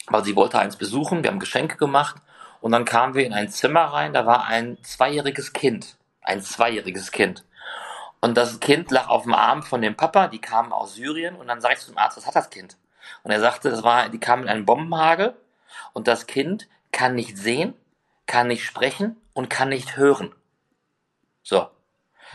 weil 0.08 0.26
sie 0.26 0.36
wollte 0.36 0.60
eins 0.60 0.76
besuchen, 0.76 1.24
wir 1.24 1.32
haben 1.32 1.40
Geschenke 1.40 1.78
gemacht 1.78 2.18
und 2.60 2.74
dann 2.74 2.84
kamen 2.84 3.14
wir 3.14 3.26
in 3.26 3.34
ein 3.34 3.48
Zimmer 3.48 3.86
rein, 3.86 4.12
da 4.12 4.26
war 4.26 4.46
ein 4.46 4.78
zweijähriges 4.84 5.54
Kind. 5.54 5.96
Ein 6.22 6.42
zweijähriges 6.42 7.12
Kind. 7.12 7.46
Und 8.20 8.36
das 8.36 8.60
Kind 8.60 8.92
lag 8.92 9.08
auf 9.08 9.24
dem 9.24 9.34
Arm 9.34 9.64
von 9.64 9.82
dem 9.82 9.96
Papa, 9.96 10.28
die 10.28 10.42
kamen 10.42 10.74
aus 10.74 10.96
Syrien 10.96 11.38
und 11.38 11.48
dann 11.48 11.62
sag 11.62 11.74
ich 11.74 11.80
zum 11.80 11.98
Arzt, 11.98 12.18
was 12.18 12.28
hat 12.28 12.36
das 12.36 12.50
Kind? 12.50 12.76
Und 13.24 13.32
er 13.32 13.40
sagte, 13.40 13.70
das 13.70 13.84
war, 13.84 14.10
die 14.10 14.20
kamen 14.20 14.44
in 14.44 14.50
einen 14.50 14.66
Bombenhagel 14.66 15.34
und 15.94 16.10
das 16.10 16.28
Kind 16.28 16.68
kann 16.92 17.16
nicht 17.16 17.38
sehen, 17.38 17.74
kann 18.26 18.48
nicht 18.48 18.66
sprechen 18.66 19.16
und 19.34 19.50
kann 19.50 19.70
nicht 19.70 19.96
hören. 19.96 20.36
So. 21.42 21.70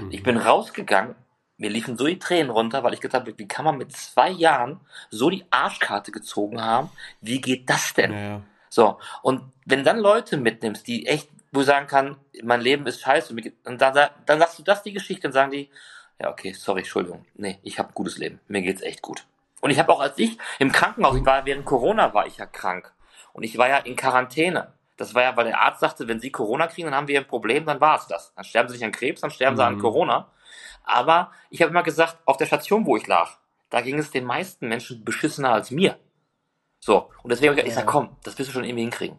Mhm. 0.01 0.12
Ich 0.12 0.22
bin 0.22 0.36
rausgegangen, 0.36 1.14
mir 1.57 1.70
liefen 1.70 1.96
so 1.96 2.07
die 2.07 2.18
Tränen 2.18 2.51
runter, 2.51 2.82
weil 2.82 2.94
ich 2.94 3.01
gedacht 3.01 3.20
habe, 3.20 3.38
wie 3.38 3.48
kann 3.48 3.64
man 3.64 3.76
mit 3.76 3.92
zwei 3.92 4.30
Jahren 4.30 4.80
so 5.11 5.28
die 5.28 5.44
Arschkarte 5.51 6.11
gezogen 6.11 6.62
haben? 6.62 6.90
Wie 7.20 7.40
geht 7.40 7.68
das 7.68 7.92
denn? 7.92 8.12
Ja. 8.12 8.42
So. 8.70 8.98
Und 9.22 9.42
wenn 9.66 9.84
dann 9.84 9.98
Leute 9.98 10.38
mitnimmst, 10.38 10.86
die 10.86 11.07
echt, 11.07 11.28
wo 11.53 11.62
sagen 11.62 11.86
kann, 11.86 12.16
mein 12.42 12.62
Leben 12.62 12.86
ist 12.86 13.01
scheiße, 13.01 13.34
und 13.34 13.80
dann, 13.80 14.09
dann 14.24 14.38
sagst 14.38 14.59
du 14.59 14.62
das 14.62 14.82
die 14.82 14.92
Geschichte 14.92 15.26
und 15.26 15.32
sagen 15.32 15.51
die, 15.51 15.68
ja, 16.18 16.30
okay, 16.30 16.53
sorry, 16.53 16.80
Entschuldigung. 16.80 17.24
Nee, 17.34 17.59
ich 17.62 17.78
habe 17.78 17.90
ein 17.90 17.94
gutes 17.94 18.18
Leben. 18.18 18.40
Mir 18.48 18.62
geht's 18.62 18.82
echt 18.82 19.03
gut. 19.03 19.24
Und 19.61 19.70
ich 19.70 19.78
habe 19.78 19.92
auch 19.92 20.01
als 20.01 20.18
ich 20.18 20.38
im 20.59 20.72
Krankenhaus, 20.72 21.16
ich 21.16 21.26
war 21.26 21.44
während 21.44 21.64
Corona 21.66 22.14
war 22.14 22.26
ich 22.26 22.38
ja 22.38 22.46
krank. 22.46 22.92
Und 23.32 23.42
ich 23.42 23.59
war 23.59 23.68
ja 23.68 23.78
in 23.78 23.96
Quarantäne. 23.96 24.72
Das 25.01 25.14
war 25.14 25.22
ja, 25.22 25.34
weil 25.34 25.46
der 25.46 25.59
Arzt 25.59 25.80
sagte, 25.80 26.07
wenn 26.09 26.20
Sie 26.20 26.30
Corona 26.30 26.66
kriegen, 26.66 26.84
dann 26.84 26.94
haben 26.94 27.09
wir 27.09 27.20
ein 27.20 27.26
Problem, 27.26 27.64
dann 27.64 27.80
war 27.80 27.96
es 27.96 28.07
das. 28.07 28.34
Dann 28.34 28.44
sterben 28.44 28.68
Sie 28.68 28.74
nicht 28.74 28.84
an 28.84 28.92
Krebs, 28.92 29.22
dann 29.22 29.30
sterben 29.30 29.55
mhm. 29.55 29.57
Sie 29.57 29.64
an 29.64 29.74
mhm. 29.76 29.80
Corona. 29.80 30.30
Aber 30.84 31.32
ich 31.48 31.62
habe 31.62 31.70
immer 31.70 31.82
gesagt, 31.82 32.18
auf 32.26 32.36
der 32.36 32.44
Station, 32.44 32.84
wo 32.84 32.98
ich 32.98 33.07
lag, 33.07 33.38
da 33.70 33.80
ging 33.80 33.98
es 33.98 34.11
den 34.11 34.26
meisten 34.26 34.68
Menschen 34.68 35.03
beschissener 35.03 35.55
als 35.55 35.70
mir. 35.70 35.98
So, 36.80 37.11
und 37.22 37.32
deswegen 37.32 37.53
habe 37.53 37.61
ich 37.61 37.66
gesagt, 37.66 37.86
ja. 37.86 37.90
komm, 37.90 38.14
das 38.24 38.38
wirst 38.38 38.51
du 38.51 38.53
schon 38.53 38.64
irgendwie 38.64 38.82
hinkriegen. 38.82 39.18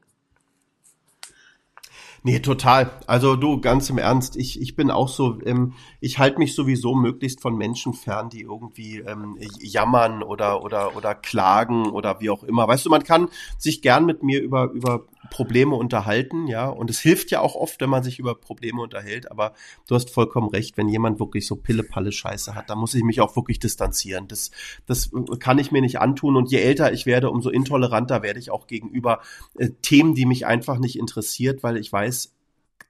Nee, 2.24 2.40
total. 2.40 2.92
Also 3.08 3.36
du, 3.36 3.60
ganz 3.62 3.90
im 3.90 3.98
Ernst, 3.98 4.36
ich, 4.36 4.62
ich 4.62 4.76
bin 4.76 4.92
auch 4.92 5.10
so, 5.10 5.40
ähm, 5.44 5.74
ich 6.00 6.20
halte 6.20 6.38
mich 6.38 6.54
sowieso 6.54 6.94
möglichst 6.94 7.42
von 7.42 7.58
Menschen 7.58 7.94
fern, 7.94 8.30
die 8.30 8.42
irgendwie 8.42 9.00
ähm, 9.00 9.38
jammern 9.60 10.22
oder, 10.22 10.64
oder, 10.64 10.96
oder 10.96 11.16
klagen 11.16 11.90
oder 11.90 12.22
wie 12.22 12.30
auch 12.30 12.44
immer. 12.44 12.68
Weißt 12.68 12.86
du, 12.86 12.92
man 12.92 13.04
kann 13.04 13.30
sich 13.58 13.82
gern 13.82 14.06
mit 14.06 14.22
mir 14.22 14.40
über, 14.40 14.70
über 14.72 15.06
Probleme 15.32 15.76
unterhalten, 15.76 16.46
ja. 16.46 16.68
Und 16.68 16.90
es 16.92 17.00
hilft 17.00 17.32
ja 17.32 17.40
auch 17.40 17.56
oft, 17.56 17.82
wenn 17.82 17.90
man 17.90 18.04
sich 18.04 18.20
über 18.20 18.36
Probleme 18.36 18.82
unterhält. 18.82 19.32
Aber 19.32 19.54
du 19.88 19.96
hast 19.96 20.12
vollkommen 20.12 20.50
recht, 20.50 20.78
wenn 20.78 20.90
jemand 20.90 21.20
wirklich 21.20 21.48
so 21.48 21.56
Pille-Palle 21.56 22.12
Scheiße 22.12 22.54
hat, 22.54 22.70
dann 22.70 22.78
muss 22.78 22.94
ich 22.94 23.04
mich 23.04 23.22
auch 23.22 23.36
wirklich 23.36 23.58
distanzieren. 23.58 24.28
Das, 24.28 24.52
das 24.86 25.10
kann 25.40 25.58
ich 25.58 25.72
mir 25.72 25.82
nicht 25.82 26.00
antun. 26.00 26.36
Und 26.36 26.52
je 26.52 26.60
älter 26.60 26.92
ich 26.92 27.08
werde, 27.08 27.32
umso 27.32 27.50
intoleranter 27.50 28.22
werde 28.22 28.40
ich 28.40 28.52
auch 28.52 28.68
gegenüber 28.68 29.22
äh, 29.58 29.70
Themen, 29.82 30.14
die 30.14 30.26
mich 30.26 30.46
einfach 30.46 30.78
nicht 30.78 31.00
interessiert, 31.00 31.64
weil 31.64 31.78
ich 31.78 31.92
weiß, 31.92 32.11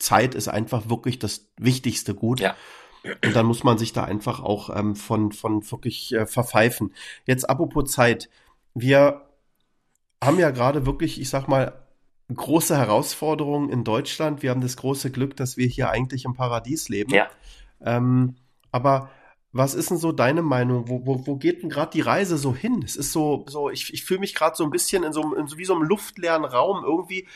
Zeit 0.01 0.35
ist 0.35 0.47
einfach 0.47 0.89
wirklich 0.89 1.19
das 1.19 1.51
wichtigste 1.57 2.13
Gut. 2.13 2.39
Ja. 2.39 2.55
Und 3.03 3.35
dann 3.35 3.45
muss 3.45 3.63
man 3.63 3.77
sich 3.77 3.93
da 3.93 4.03
einfach 4.03 4.41
auch 4.41 4.75
ähm, 4.75 4.95
von, 4.95 5.31
von 5.31 5.69
wirklich 5.71 6.13
äh, 6.13 6.25
verpfeifen. 6.25 6.93
Jetzt 7.25 7.49
apropos 7.49 7.91
Zeit. 7.91 8.29
Wir 8.73 9.27
haben 10.23 10.37
ja 10.37 10.51
gerade 10.51 10.85
wirklich, 10.85 11.19
ich 11.19 11.29
sag 11.29 11.47
mal, 11.47 11.73
große 12.33 12.77
Herausforderung 12.77 13.69
in 13.69 13.83
Deutschland. 13.83 14.43
Wir 14.43 14.51
haben 14.51 14.61
das 14.61 14.77
große 14.77 15.11
Glück, 15.11 15.35
dass 15.35 15.57
wir 15.57 15.67
hier 15.67 15.89
eigentlich 15.89 16.25
im 16.25 16.33
Paradies 16.33 16.89
leben. 16.89 17.11
Ja. 17.11 17.27
Ähm, 17.81 18.35
aber 18.71 19.09
was 19.51 19.73
ist 19.73 19.89
denn 19.89 19.97
so 19.97 20.11
deine 20.11 20.41
Meinung? 20.41 20.87
Wo, 20.87 21.05
wo, 21.05 21.27
wo 21.27 21.35
geht 21.35 21.61
denn 21.61 21.69
gerade 21.69 21.91
die 21.91 22.01
Reise 22.01 22.37
so 22.37 22.55
hin? 22.55 22.81
Es 22.85 22.95
ist 22.95 23.11
so, 23.11 23.45
so 23.47 23.69
ich, 23.69 23.93
ich 23.93 24.05
fühle 24.05 24.21
mich 24.21 24.33
gerade 24.33 24.55
so 24.55 24.63
ein 24.63 24.69
bisschen 24.69 25.03
in 25.03 25.11
so, 25.11 25.33
in 25.33 25.47
so 25.47 25.57
wie 25.57 25.65
so 25.65 25.75
einem 25.75 25.83
luftleeren 25.83 26.45
Raum 26.45 26.83
irgendwie. 26.85 27.27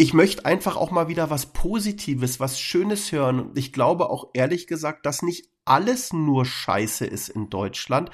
Ich 0.00 0.14
möchte 0.14 0.44
einfach 0.44 0.76
auch 0.76 0.92
mal 0.92 1.08
wieder 1.08 1.28
was 1.28 1.46
Positives, 1.46 2.38
was 2.38 2.60
Schönes 2.60 3.10
hören. 3.10 3.40
Und 3.40 3.58
ich 3.58 3.72
glaube 3.72 4.10
auch 4.10 4.28
ehrlich 4.32 4.68
gesagt, 4.68 5.04
dass 5.04 5.22
nicht 5.22 5.48
alles 5.64 6.12
nur 6.12 6.46
Scheiße 6.46 7.04
ist 7.04 7.28
in 7.28 7.50
Deutschland. 7.50 8.10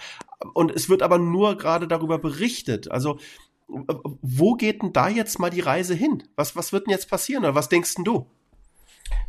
Und 0.55 0.72
es 0.72 0.89
wird 0.89 1.03
aber 1.03 1.18
nur 1.18 1.59
gerade 1.59 1.87
darüber 1.87 2.18
berichtet. 2.18 2.91
Also 2.91 3.18
wo 3.68 4.55
geht 4.55 4.82
denn 4.82 4.95
da 4.95 5.09
jetzt 5.09 5.39
mal 5.39 5.51
die 5.51 5.61
Reise 5.61 5.95
hin? 5.95 6.22
Was, 6.37 6.57
was 6.57 6.72
wird 6.72 6.87
denn 6.87 6.93
jetzt 6.93 7.11
passieren 7.11 7.45
oder 7.45 7.55
was 7.55 7.68
denkst 7.68 7.97
denn 7.97 8.05
du? 8.05 8.30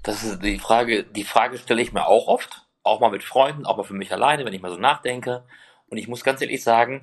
Das 0.03 0.23
ist 0.23 0.41
die 0.41 0.57
Frage, 0.57 1.03
die 1.03 1.25
Frage 1.25 1.57
stelle 1.57 1.81
ich 1.81 1.91
mir 1.91 2.07
auch 2.07 2.27
oft, 2.27 2.67
auch 2.83 3.01
mal 3.01 3.11
mit 3.11 3.23
Freunden, 3.23 3.65
auch 3.65 3.75
mal 3.75 3.83
für 3.83 3.93
mich 3.93 4.13
alleine, 4.13 4.45
wenn 4.45 4.53
ich 4.53 4.61
mal 4.61 4.71
so 4.71 4.77
nachdenke. 4.77 5.45
Und 5.87 5.97
ich 5.97 6.07
muss 6.07 6.23
ganz 6.23 6.39
ehrlich 6.39 6.63
sagen, 6.63 7.01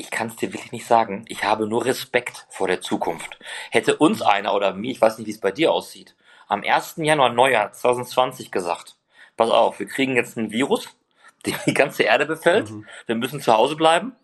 ich 0.00 0.10
kann 0.10 0.28
es 0.28 0.36
dir 0.36 0.52
wirklich 0.52 0.72
nicht 0.72 0.86
sagen. 0.86 1.24
Ich 1.28 1.44
habe 1.44 1.66
nur 1.66 1.84
Respekt 1.84 2.46
vor 2.48 2.68
der 2.68 2.80
Zukunft. 2.80 3.38
Hätte 3.70 3.96
uns 3.96 4.22
einer 4.22 4.54
oder 4.54 4.74
mir, 4.74 4.90
ich 4.90 5.00
weiß 5.00 5.18
nicht, 5.18 5.26
wie 5.26 5.32
es 5.32 5.40
bei 5.40 5.52
dir 5.52 5.72
aussieht, 5.72 6.14
am 6.48 6.62
1. 6.62 6.94
Januar 6.98 7.30
Neujahr 7.30 7.72
2020 7.72 8.50
gesagt, 8.50 8.96
pass 9.36 9.50
auf, 9.50 9.78
wir 9.78 9.86
kriegen 9.86 10.16
jetzt 10.16 10.36
ein 10.36 10.50
Virus, 10.50 10.88
der 11.46 11.58
die 11.66 11.74
ganze 11.74 12.04
Erde 12.04 12.26
befällt, 12.26 12.70
mhm. 12.70 12.86
wir 13.06 13.14
müssen 13.14 13.40
zu 13.40 13.52
Hause 13.52 13.76
bleiben. 13.76 14.16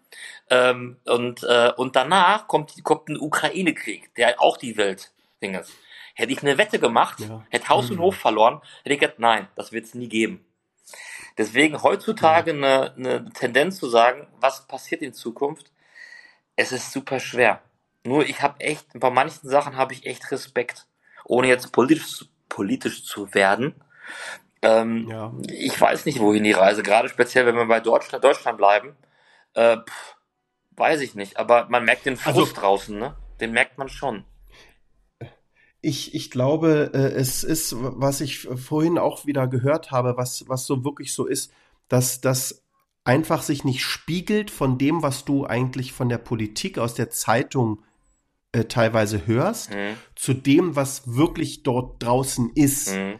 Ähm, 0.48 0.96
und, 1.04 1.44
äh, 1.44 1.72
und 1.76 1.94
danach 1.94 2.48
kommt, 2.48 2.82
kommt 2.82 3.08
ein 3.08 3.18
Ukraine-Krieg, 3.18 4.14
der 4.16 4.40
auch 4.40 4.56
die 4.56 4.76
Welt 4.76 5.12
Dinges. 5.40 5.72
Hätte 6.14 6.32
ich 6.32 6.42
eine 6.42 6.58
Wette 6.58 6.78
gemacht, 6.78 7.20
ja. 7.20 7.44
hätte 7.50 7.68
Haus 7.68 7.88
mhm. 7.88 7.96
und 7.96 7.98
Hof 8.00 8.16
verloren, 8.16 8.60
hätte 8.82 8.94
ich 8.94 9.00
gesagt, 9.00 9.20
nein, 9.20 9.48
das 9.54 9.72
wird 9.72 9.86
es 9.86 9.94
nie 9.94 10.08
geben. 10.08 10.44
Deswegen 11.38 11.82
heutzutage 11.82 12.52
eine, 12.52 12.94
eine 12.96 13.30
Tendenz 13.30 13.78
zu 13.78 13.88
sagen, 13.88 14.26
was 14.40 14.66
passiert 14.66 15.02
in 15.02 15.14
Zukunft, 15.14 15.72
es 16.56 16.72
ist 16.72 16.92
super 16.92 17.20
schwer. 17.20 17.62
Nur 18.04 18.26
ich 18.26 18.42
habe 18.42 18.60
echt, 18.60 18.86
bei 18.94 19.10
manchen 19.10 19.48
Sachen 19.48 19.76
habe 19.76 19.92
ich 19.92 20.06
echt 20.06 20.30
Respekt, 20.30 20.86
ohne 21.24 21.48
jetzt 21.48 21.72
politisch, 21.72 22.26
politisch 22.48 23.04
zu 23.04 23.34
werden. 23.34 23.74
Ähm, 24.62 25.08
ja. 25.08 25.32
Ich 25.48 25.80
weiß 25.80 26.06
nicht, 26.06 26.20
wohin 26.20 26.44
die 26.44 26.52
Reise, 26.52 26.82
gerade 26.82 27.08
speziell, 27.08 27.46
wenn 27.46 27.56
wir 27.56 27.66
bei 27.66 27.80
Deutschland, 27.80 28.24
Deutschland 28.24 28.58
bleiben, 28.58 28.96
äh, 29.54 29.78
pff, 29.78 30.16
weiß 30.72 31.00
ich 31.00 31.14
nicht. 31.14 31.38
Aber 31.38 31.66
man 31.68 31.84
merkt 31.84 32.06
den 32.06 32.16
Frust 32.16 32.38
also, 32.38 32.60
draußen, 32.60 32.98
ne? 32.98 33.16
Den 33.40 33.52
merkt 33.52 33.78
man 33.78 33.88
schon. 33.88 34.24
Ich, 35.82 36.14
ich 36.14 36.30
glaube, 36.30 36.90
äh, 36.92 37.12
es 37.12 37.42
ist, 37.42 37.74
was 37.78 38.20
ich 38.20 38.40
vorhin 38.40 38.98
auch 38.98 39.26
wieder 39.26 39.48
gehört 39.48 39.90
habe, 39.90 40.16
was, 40.16 40.48
was 40.48 40.66
so 40.66 40.84
wirklich 40.84 41.14
so 41.14 41.26
ist, 41.26 41.52
dass 41.88 42.20
das 42.20 42.62
einfach 43.04 43.42
sich 43.42 43.64
nicht 43.64 43.82
spiegelt 43.82 44.50
von 44.50 44.78
dem, 44.78 45.02
was 45.02 45.24
du 45.24 45.46
eigentlich 45.46 45.92
von 45.92 46.08
der 46.08 46.18
Politik 46.18 46.78
aus 46.78 46.94
der 46.94 47.10
Zeitung 47.10 47.82
äh, 48.52 48.64
teilweise 48.64 49.26
hörst, 49.26 49.70
mhm. 49.70 49.96
zu 50.14 50.34
dem, 50.34 50.76
was 50.76 51.14
wirklich 51.14 51.62
dort 51.62 52.02
draußen 52.02 52.50
ist. 52.54 52.92
Mhm. 52.92 53.18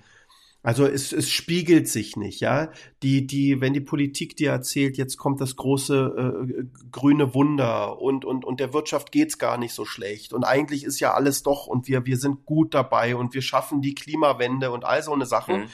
Also 0.62 0.84
es, 0.84 1.12
es 1.12 1.30
spiegelt 1.30 1.88
sich 1.88 2.16
nicht, 2.16 2.40
ja. 2.40 2.70
Die, 3.02 3.26
die, 3.26 3.62
wenn 3.62 3.72
die 3.72 3.80
Politik 3.80 4.36
dir 4.36 4.50
erzählt, 4.50 4.98
jetzt 4.98 5.16
kommt 5.16 5.40
das 5.40 5.56
große 5.56 6.44
äh, 6.50 6.64
grüne 6.92 7.34
Wunder 7.34 7.98
und, 7.98 8.26
und, 8.26 8.44
und 8.44 8.60
der 8.60 8.74
Wirtschaft 8.74 9.10
geht's 9.10 9.38
gar 9.38 9.56
nicht 9.56 9.72
so 9.72 9.86
schlecht 9.86 10.34
und 10.34 10.44
eigentlich 10.44 10.84
ist 10.84 11.00
ja 11.00 11.14
alles 11.14 11.42
doch 11.42 11.66
und 11.66 11.88
wir, 11.88 12.04
wir 12.04 12.18
sind 12.18 12.44
gut 12.44 12.74
dabei 12.74 13.16
und 13.16 13.32
wir 13.32 13.40
schaffen 13.40 13.80
die 13.80 13.94
Klimawende 13.94 14.70
und 14.70 14.84
all 14.84 15.02
so 15.02 15.14
eine 15.14 15.24
Sachen. 15.24 15.60
Mhm. 15.60 15.66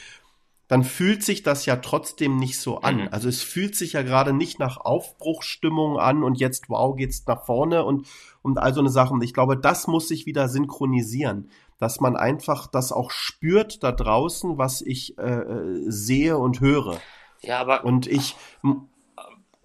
Dann 0.68 0.82
fühlt 0.82 1.22
sich 1.22 1.44
das 1.44 1.64
ja 1.64 1.76
trotzdem 1.76 2.36
nicht 2.36 2.58
so 2.58 2.78
an. 2.78 3.02
Mhm. 3.02 3.08
Also 3.10 3.28
es 3.28 3.42
fühlt 3.42 3.76
sich 3.76 3.92
ja 3.94 4.02
gerade 4.02 4.32
nicht 4.32 4.58
nach 4.58 4.76
Aufbruchsstimmung 4.76 5.98
an 5.98 6.22
und 6.22 6.38
jetzt 6.38 6.68
wow 6.68 6.94
geht's 6.94 7.24
nach 7.26 7.44
vorne 7.44 7.84
und 7.84 8.06
und 8.42 8.58
all 8.58 8.72
so 8.72 8.80
eine 8.80 8.90
Sachen. 8.90 9.20
Ich 9.22 9.34
glaube, 9.34 9.56
das 9.56 9.88
muss 9.88 10.06
sich 10.06 10.26
wieder 10.26 10.48
synchronisieren 10.48 11.50
dass 11.78 12.00
man 12.00 12.16
einfach 12.16 12.66
das 12.66 12.92
auch 12.92 13.10
spürt 13.10 13.82
da 13.82 13.92
draußen, 13.92 14.58
was 14.58 14.80
ich 14.80 15.18
äh, 15.18 15.44
sehe 15.86 16.38
und 16.38 16.60
höre. 16.60 16.98
Ja, 17.42 17.60
aber. 17.60 17.84
Und 17.84 18.06
ich, 18.06 18.36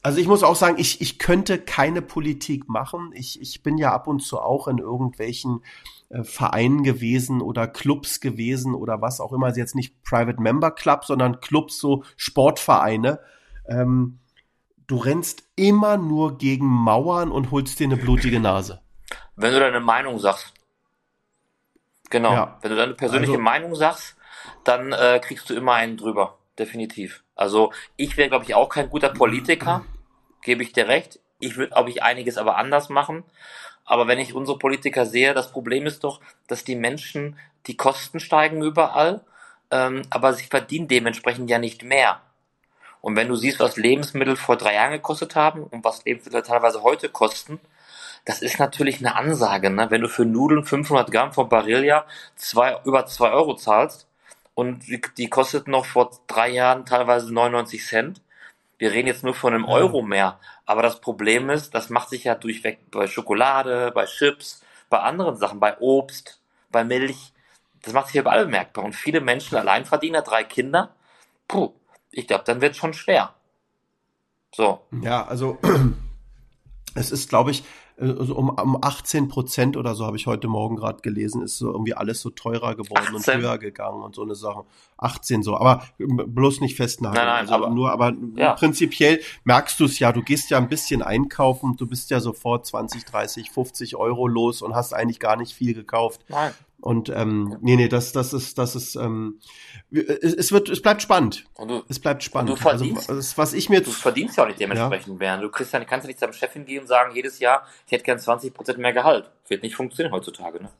also 0.01 0.19
ich 0.19 0.27
muss 0.27 0.43
auch 0.43 0.55
sagen, 0.55 0.75
ich, 0.77 1.01
ich 1.01 1.19
könnte 1.19 1.59
keine 1.59 2.01
Politik 2.01 2.67
machen. 2.67 3.11
Ich, 3.13 3.41
ich 3.41 3.63
bin 3.63 3.77
ja 3.77 3.93
ab 3.93 4.07
und 4.07 4.21
zu 4.21 4.39
auch 4.39 4.67
in 4.67 4.77
irgendwelchen 4.77 5.63
äh, 6.09 6.23
Vereinen 6.23 6.83
gewesen 6.83 7.41
oder 7.41 7.67
Clubs 7.67 8.19
gewesen 8.19 8.75
oder 8.75 9.01
was 9.01 9.21
auch 9.21 9.31
immer. 9.31 9.47
Also 9.47 9.59
jetzt 9.59 9.75
nicht 9.75 10.03
Private 10.03 10.41
Member 10.41 10.71
Club, 10.71 11.05
sondern 11.05 11.39
Clubs, 11.39 11.77
so 11.77 12.03
Sportvereine. 12.17 13.19
Ähm, 13.67 14.19
du 14.87 14.97
rennst 14.97 15.43
immer 15.55 15.97
nur 15.97 16.37
gegen 16.37 16.65
Mauern 16.65 17.31
und 17.31 17.51
holst 17.51 17.79
dir 17.79 17.85
eine 17.85 17.97
blutige 17.97 18.39
Nase. 18.39 18.81
Wenn 19.35 19.53
du 19.53 19.59
deine 19.59 19.79
Meinung 19.79 20.19
sagst, 20.19 20.53
Genau. 22.11 22.33
Ja. 22.33 22.57
Wenn 22.61 22.71
du 22.71 22.77
deine 22.77 22.93
persönliche 22.93 23.33
also, 23.33 23.43
Meinung 23.43 23.75
sagst, 23.75 24.15
dann 24.63 24.91
äh, 24.91 25.19
kriegst 25.23 25.49
du 25.49 25.55
immer 25.55 25.73
einen 25.73 25.97
drüber. 25.97 26.37
Definitiv. 26.59 27.23
Also 27.35 27.71
ich 27.95 28.17
wäre, 28.17 28.29
glaube 28.29 28.45
ich, 28.45 28.53
auch 28.53 28.69
kein 28.69 28.89
guter 28.89 29.09
Politiker, 29.09 29.83
gebe 30.43 30.61
ich 30.61 30.73
dir 30.73 30.87
recht. 30.87 31.19
Ich 31.39 31.57
würde, 31.57 31.71
glaube 31.71 31.89
ich, 31.89 32.03
einiges 32.03 32.37
aber 32.37 32.57
anders 32.57 32.89
machen. 32.89 33.23
Aber 33.85 34.07
wenn 34.07 34.19
ich 34.19 34.35
unsere 34.35 34.59
Politiker 34.59 35.05
sehe, 35.05 35.33
das 35.33 35.51
Problem 35.51 35.87
ist 35.87 36.03
doch, 36.03 36.21
dass 36.47 36.63
die 36.63 36.75
Menschen, 36.75 37.39
die 37.65 37.77
Kosten 37.77 38.19
steigen 38.19 38.61
überall, 38.61 39.21
ähm, 39.71 40.03
aber 40.09 40.33
sie 40.33 40.45
verdienen 40.45 40.87
dementsprechend 40.87 41.49
ja 41.49 41.57
nicht 41.57 41.83
mehr. 41.83 42.21
Und 42.99 43.15
wenn 43.15 43.29
du 43.29 43.35
siehst, 43.35 43.59
was 43.59 43.77
Lebensmittel 43.77 44.35
vor 44.35 44.57
drei 44.57 44.75
Jahren 44.75 44.91
gekostet 44.91 45.35
haben 45.35 45.63
und 45.63 45.83
was 45.83 46.05
Lebensmittel 46.05 46.43
teilweise 46.43 46.83
heute 46.83 47.09
kosten, 47.09 47.59
das 48.25 48.41
ist 48.41 48.59
natürlich 48.59 48.99
eine 48.99 49.15
Ansage, 49.15 49.69
ne? 49.69 49.89
Wenn 49.89 50.01
du 50.01 50.09
für 50.09 50.25
Nudeln 50.25 50.63
500 50.63 51.11
Gramm 51.11 51.33
von 51.33 51.49
Barilla 51.49 52.05
zwei, 52.35 52.77
über 52.85 53.05
zwei 53.05 53.31
Euro 53.31 53.55
zahlst 53.55 54.07
und 54.53 54.87
die, 54.87 55.01
die 55.17 55.29
kosteten 55.29 55.71
noch 55.71 55.85
vor 55.85 56.11
drei 56.27 56.49
Jahren 56.49 56.85
teilweise 56.85 57.33
99 57.33 57.85
Cent. 57.85 58.21
Wir 58.77 58.91
reden 58.91 59.07
jetzt 59.07 59.23
nur 59.23 59.33
von 59.33 59.53
einem 59.53 59.65
Euro 59.65 60.01
mehr. 60.01 60.39
Aber 60.65 60.81
das 60.81 61.01
Problem 61.01 61.49
ist, 61.49 61.73
das 61.75 61.89
macht 61.89 62.09
sich 62.09 62.23
ja 62.23 62.35
durchweg 62.35 62.79
bei 62.91 63.07
Schokolade, 63.07 63.91
bei 63.93 64.05
Chips, 64.05 64.63
bei 64.89 64.99
anderen 64.99 65.35
Sachen, 65.37 65.59
bei 65.59 65.77
Obst, 65.79 66.39
bei 66.71 66.83
Milch. 66.83 67.33
Das 67.83 67.93
macht 67.93 68.07
sich 68.07 68.17
überall 68.17 68.45
bemerkbar. 68.45 68.85
Und 68.85 68.95
viele 68.95 69.21
Menschen, 69.21 69.57
Alleinverdiener, 69.57 70.21
drei 70.21 70.43
Kinder, 70.43 70.95
puh, 71.47 71.73
ich 72.11 72.27
glaube, 72.27 72.43
dann 72.45 72.61
wird 72.61 72.75
schon 72.75 72.93
schwer. 72.93 73.33
So. 74.53 74.85
Ja, 75.01 75.25
also 75.25 75.57
es 76.95 77.11
ist, 77.11 77.29
glaube 77.29 77.51
ich, 77.51 77.63
also 77.97 78.35
um, 78.35 78.49
um 78.49 78.83
18 78.83 79.27
Prozent 79.27 79.77
oder 79.77 79.93
so 79.93 80.05
habe 80.05 80.17
ich 80.17 80.25
heute 80.25 80.47
Morgen 80.47 80.75
gerade 80.75 81.01
gelesen, 81.01 81.43
ist 81.43 81.57
so 81.57 81.71
irgendwie 81.71 81.93
alles 81.93 82.21
so 82.21 82.31
teurer 82.31 82.75
geworden 82.75 83.15
18. 83.15 83.15
und 83.15 83.27
höher 83.27 83.57
gegangen 83.59 84.01
und 84.01 84.15
so 84.15 84.23
eine 84.23 84.33
Sache. 84.33 84.63
18 84.97 85.43
so, 85.43 85.55
aber 85.55 85.83
bloß 85.97 86.61
nicht 86.61 86.75
festnageln. 86.75 87.25
Nein, 87.25 87.27
nein, 87.27 87.41
also 87.41 87.53
aber 87.53 87.69
nur, 87.69 87.91
aber 87.91 88.13
ja. 88.35 88.53
prinzipiell 88.53 89.21
merkst 89.43 89.79
du 89.79 89.85
es 89.85 89.99
ja, 89.99 90.11
du 90.11 90.23
gehst 90.23 90.49
ja 90.49 90.57
ein 90.57 90.69
bisschen 90.69 91.01
einkaufen, 91.01 91.75
du 91.77 91.85
bist 91.85 92.09
ja 92.09 92.19
sofort 92.19 92.65
20, 92.65 93.05
30, 93.05 93.51
50 93.51 93.95
Euro 93.95 94.27
los 94.27 94.61
und 94.61 94.73
hast 94.73 94.93
eigentlich 94.93 95.19
gar 95.19 95.35
nicht 95.35 95.53
viel 95.53 95.73
gekauft. 95.73 96.21
Nein. 96.27 96.53
Und 96.81 97.09
ähm, 97.09 97.57
nee, 97.61 97.75
nee, 97.75 97.87
das, 97.87 98.11
das 98.11 98.33
ist, 98.33 98.57
das 98.57 98.75
ist, 98.75 98.95
ähm, 98.95 99.39
es 99.91 100.51
wird, 100.51 100.67
es 100.69 100.81
bleibt 100.81 101.01
spannend. 101.01 101.45
Und 101.53 101.67
du, 101.69 101.83
es 101.87 101.99
bleibt 101.99 102.23
spannend. 102.23 102.49
du 102.49 102.55
verdienst, 102.55 103.09
also, 103.09 103.15
das, 103.15 103.37
was 103.37 103.53
ich 103.53 103.69
mir 103.69 103.81
du 103.81 103.91
verdienst 103.91 104.37
ja 104.37 104.43
auch 104.43 104.47
nicht 104.47 104.59
dementsprechend 104.59 105.13
ja. 105.13 105.13
mehr. 105.13 105.37
Du 105.37 105.49
kriegst 105.49 105.71
ja, 105.73 105.83
kannst 105.85 106.05
ja 106.05 106.07
nicht 106.07 106.21
deinem 106.21 106.33
Chef 106.33 106.51
hingehen 106.51 106.81
und 106.81 106.87
sagen, 106.87 107.15
jedes 107.15 107.39
Jahr, 107.39 107.65
ich 107.85 107.91
hätte 107.91 108.03
gern 108.03 108.19
20 108.19 108.53
Prozent 108.53 108.79
mehr 108.79 108.93
Gehalt. 108.93 109.29
Wird 109.47 109.61
nicht 109.61 109.75
funktionieren 109.75 110.11
heutzutage, 110.11 110.61
ne? 110.61 110.71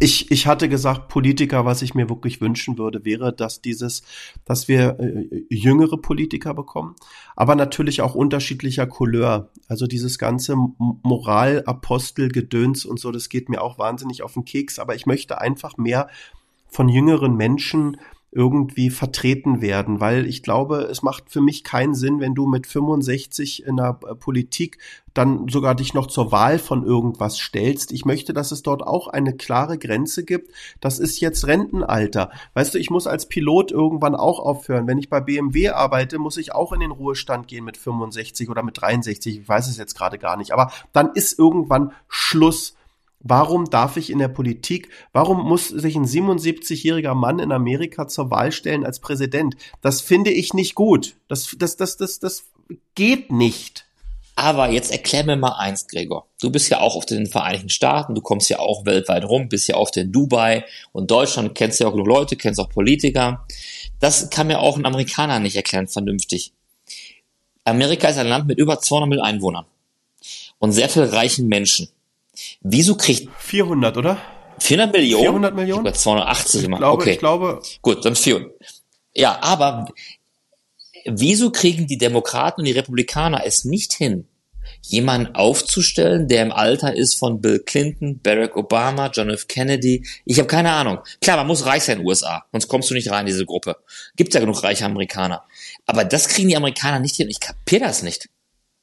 Ich, 0.00 0.30
ich 0.30 0.46
hatte 0.46 0.68
gesagt, 0.68 1.08
Politiker, 1.08 1.64
was 1.64 1.82
ich 1.82 1.94
mir 1.94 2.08
wirklich 2.08 2.40
wünschen 2.40 2.78
würde, 2.78 3.04
wäre, 3.04 3.32
dass 3.32 3.60
dieses, 3.60 4.02
dass 4.44 4.66
wir 4.66 4.98
äh, 4.98 5.44
jüngere 5.48 5.96
Politiker 5.96 6.54
bekommen, 6.54 6.96
aber 7.36 7.54
natürlich 7.54 8.00
auch 8.00 8.14
unterschiedlicher 8.14 8.86
Couleur. 8.86 9.50
Also 9.68 9.86
dieses 9.86 10.18
ganze 10.18 10.56
Moral, 10.78 11.62
Apostel, 11.66 12.28
Gedöns 12.28 12.84
und 12.84 12.98
so, 12.98 13.12
das 13.12 13.28
geht 13.28 13.48
mir 13.48 13.62
auch 13.62 13.78
wahnsinnig 13.78 14.22
auf 14.22 14.34
den 14.34 14.44
Keks, 14.44 14.78
aber 14.78 14.94
ich 14.94 15.06
möchte 15.06 15.40
einfach 15.40 15.76
mehr 15.76 16.08
von 16.68 16.88
jüngeren 16.88 17.36
Menschen 17.36 17.98
irgendwie 18.32 18.88
vertreten 18.88 19.60
werden, 19.60 20.00
weil 20.00 20.26
ich 20.26 20.42
glaube, 20.42 20.88
es 20.90 21.02
macht 21.02 21.30
für 21.30 21.42
mich 21.42 21.64
keinen 21.64 21.94
Sinn, 21.94 22.18
wenn 22.18 22.34
du 22.34 22.46
mit 22.46 22.66
65 22.66 23.66
in 23.66 23.76
der 23.76 24.00
äh, 24.08 24.14
Politik 24.14 24.78
dann 25.12 25.48
sogar 25.48 25.74
dich 25.74 25.92
noch 25.92 26.06
zur 26.06 26.32
Wahl 26.32 26.58
von 26.58 26.86
irgendwas 26.86 27.36
stellst. 27.38 27.92
Ich 27.92 28.06
möchte, 28.06 28.32
dass 28.32 28.50
es 28.50 28.62
dort 28.62 28.82
auch 28.82 29.08
eine 29.08 29.36
klare 29.36 29.76
Grenze 29.76 30.24
gibt. 30.24 30.50
Das 30.80 30.98
ist 30.98 31.20
jetzt 31.20 31.46
Rentenalter. 31.46 32.30
Weißt 32.54 32.72
du, 32.72 32.78
ich 32.78 32.88
muss 32.88 33.06
als 33.06 33.28
Pilot 33.28 33.70
irgendwann 33.70 34.14
auch 34.14 34.38
aufhören. 34.38 34.86
Wenn 34.86 34.96
ich 34.96 35.10
bei 35.10 35.20
BMW 35.20 35.68
arbeite, 35.68 36.18
muss 36.18 36.38
ich 36.38 36.54
auch 36.54 36.72
in 36.72 36.80
den 36.80 36.90
Ruhestand 36.90 37.48
gehen 37.48 37.66
mit 37.66 37.76
65 37.76 38.48
oder 38.48 38.62
mit 38.62 38.80
63. 38.80 39.40
Ich 39.40 39.48
weiß 39.48 39.68
es 39.68 39.76
jetzt 39.76 39.94
gerade 39.94 40.18
gar 40.18 40.38
nicht. 40.38 40.52
Aber 40.52 40.72
dann 40.94 41.10
ist 41.12 41.38
irgendwann 41.38 41.92
Schluss. 42.08 42.74
Warum 43.22 43.70
darf 43.70 43.96
ich 43.96 44.10
in 44.10 44.18
der 44.18 44.28
Politik, 44.28 44.88
warum 45.12 45.46
muss 45.46 45.68
sich 45.68 45.94
ein 45.94 46.06
77-jähriger 46.06 47.14
Mann 47.14 47.38
in 47.38 47.52
Amerika 47.52 48.08
zur 48.08 48.30
Wahl 48.30 48.50
stellen 48.50 48.84
als 48.84 48.98
Präsident? 48.98 49.54
Das 49.80 50.00
finde 50.00 50.30
ich 50.32 50.54
nicht 50.54 50.74
gut. 50.74 51.14
Das, 51.28 51.54
das, 51.56 51.76
das, 51.76 51.96
das, 51.96 52.18
das 52.18 52.44
geht 52.94 53.30
nicht. 53.30 53.86
Aber 54.34 54.70
jetzt 54.70 54.90
erklär 54.90 55.24
mir 55.24 55.36
mal 55.36 55.56
eins, 55.58 55.86
Gregor. 55.86 56.26
Du 56.40 56.50
bist 56.50 56.70
ja 56.70 56.80
auch 56.80 56.96
auf 56.96 57.06
den 57.06 57.26
Vereinigten 57.26 57.68
Staaten, 57.68 58.14
du 58.14 58.22
kommst 58.22 58.48
ja 58.48 58.58
auch 58.58 58.86
weltweit 58.86 59.24
rum, 59.24 59.48
bist 59.48 59.68
ja 59.68 59.76
oft 59.76 59.96
in 59.98 60.10
Dubai 60.10 60.64
und 60.92 61.10
Deutschland, 61.10 61.54
kennst 61.54 61.80
ja 61.80 61.86
auch 61.86 61.92
genug 61.92 62.08
Leute, 62.08 62.36
kennst 62.36 62.58
auch 62.58 62.70
Politiker. 62.70 63.46
Das 64.00 64.30
kann 64.30 64.46
mir 64.48 64.58
auch 64.58 64.76
ein 64.76 64.86
Amerikaner 64.86 65.38
nicht 65.38 65.54
erklären, 65.54 65.86
vernünftig. 65.86 66.52
Amerika 67.64 68.08
ist 68.08 68.18
ein 68.18 68.26
Land 68.26 68.48
mit 68.48 68.58
über 68.58 68.80
200 68.80 69.08
Millionen 69.08 69.28
Einwohnern 69.28 69.66
und 70.58 70.72
sehr 70.72 70.88
viel 70.88 71.04
reichen 71.04 71.46
Menschen. 71.46 71.88
Wieso 72.62 72.96
kriegt 72.96 73.28
400, 73.38 73.96
oder? 73.96 74.18
400 74.58 74.92
Millionen? 74.92 75.22
400 75.22 75.54
Millionen? 75.54 75.86
Ich 75.86 75.94
280 75.94 76.62
ich. 76.62 76.66
Glaube, 76.68 76.86
okay. 76.86 77.12
Ich 77.12 77.18
glaube. 77.18 77.62
Gut, 77.82 78.04
dann 78.04 78.16
400. 78.16 78.52
Ja, 79.14 79.38
aber 79.42 79.88
wieso 81.04 81.50
kriegen 81.50 81.86
die 81.86 81.98
Demokraten 81.98 82.60
und 82.60 82.66
die 82.66 82.72
Republikaner 82.72 83.44
es 83.44 83.64
nicht 83.64 83.92
hin, 83.92 84.28
jemanden 84.82 85.34
aufzustellen, 85.34 86.28
der 86.28 86.42
im 86.42 86.52
Alter 86.52 86.94
ist 86.94 87.14
von 87.14 87.40
Bill 87.40 87.60
Clinton, 87.60 88.20
Barack 88.20 88.56
Obama, 88.56 89.10
John 89.12 89.30
F. 89.30 89.48
Kennedy. 89.48 90.06
Ich 90.24 90.38
habe 90.38 90.46
keine 90.46 90.72
Ahnung. 90.72 90.98
Klar, 91.20 91.36
man 91.36 91.46
muss 91.46 91.66
reich 91.66 91.84
sein 91.84 91.96
in 91.96 92.02
den 92.02 92.08
USA, 92.08 92.44
sonst 92.52 92.68
kommst 92.68 92.90
du 92.90 92.94
nicht 92.94 93.10
rein 93.10 93.20
in 93.20 93.32
diese 93.32 93.46
Gruppe. 93.46 93.76
Gibt 94.16 94.34
ja 94.34 94.40
genug 94.40 94.62
reiche 94.62 94.84
Amerikaner. 94.84 95.44
Aber 95.86 96.04
das 96.04 96.28
kriegen 96.28 96.48
die 96.48 96.56
Amerikaner 96.56 97.00
nicht 97.00 97.16
hin. 97.16 97.28
Ich 97.28 97.40
kapiere 97.40 97.84
das 97.84 98.02
nicht. 98.02 98.28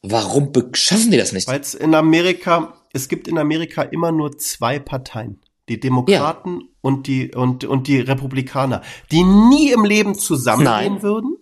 Warum 0.02 0.52
schaffen 0.74 1.12
die 1.12 1.18
das 1.18 1.34
nicht? 1.34 1.48
Weil 1.48 1.60
es 1.60 1.74
in 1.74 1.94
Amerika, 1.94 2.74
es 2.94 3.10
gibt 3.10 3.28
in 3.28 3.38
Amerika 3.38 3.82
immer 3.82 4.12
nur 4.12 4.38
zwei 4.38 4.80
Parteien. 4.80 5.42
Die 5.68 5.80
Demokraten 5.80 6.62
ja. 6.62 6.68
und 6.82 7.08
die, 7.08 7.34
und, 7.36 7.64
und 7.64 7.88
die 7.88 8.00
Republikaner, 8.00 8.82
die 9.12 9.24
nie 9.24 9.72
im 9.72 9.86
Leben 9.86 10.16
zusammengehen 10.16 11.04
würden 11.04 11.38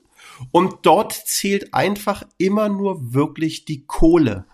und 0.52 0.80
dort 0.84 1.14
zählt 1.14 1.74
einfach 1.74 2.24
immer 2.38 2.68
nur 2.68 3.14
wirklich 3.14 3.66
die 3.66 3.86
Kohle. 3.86 4.46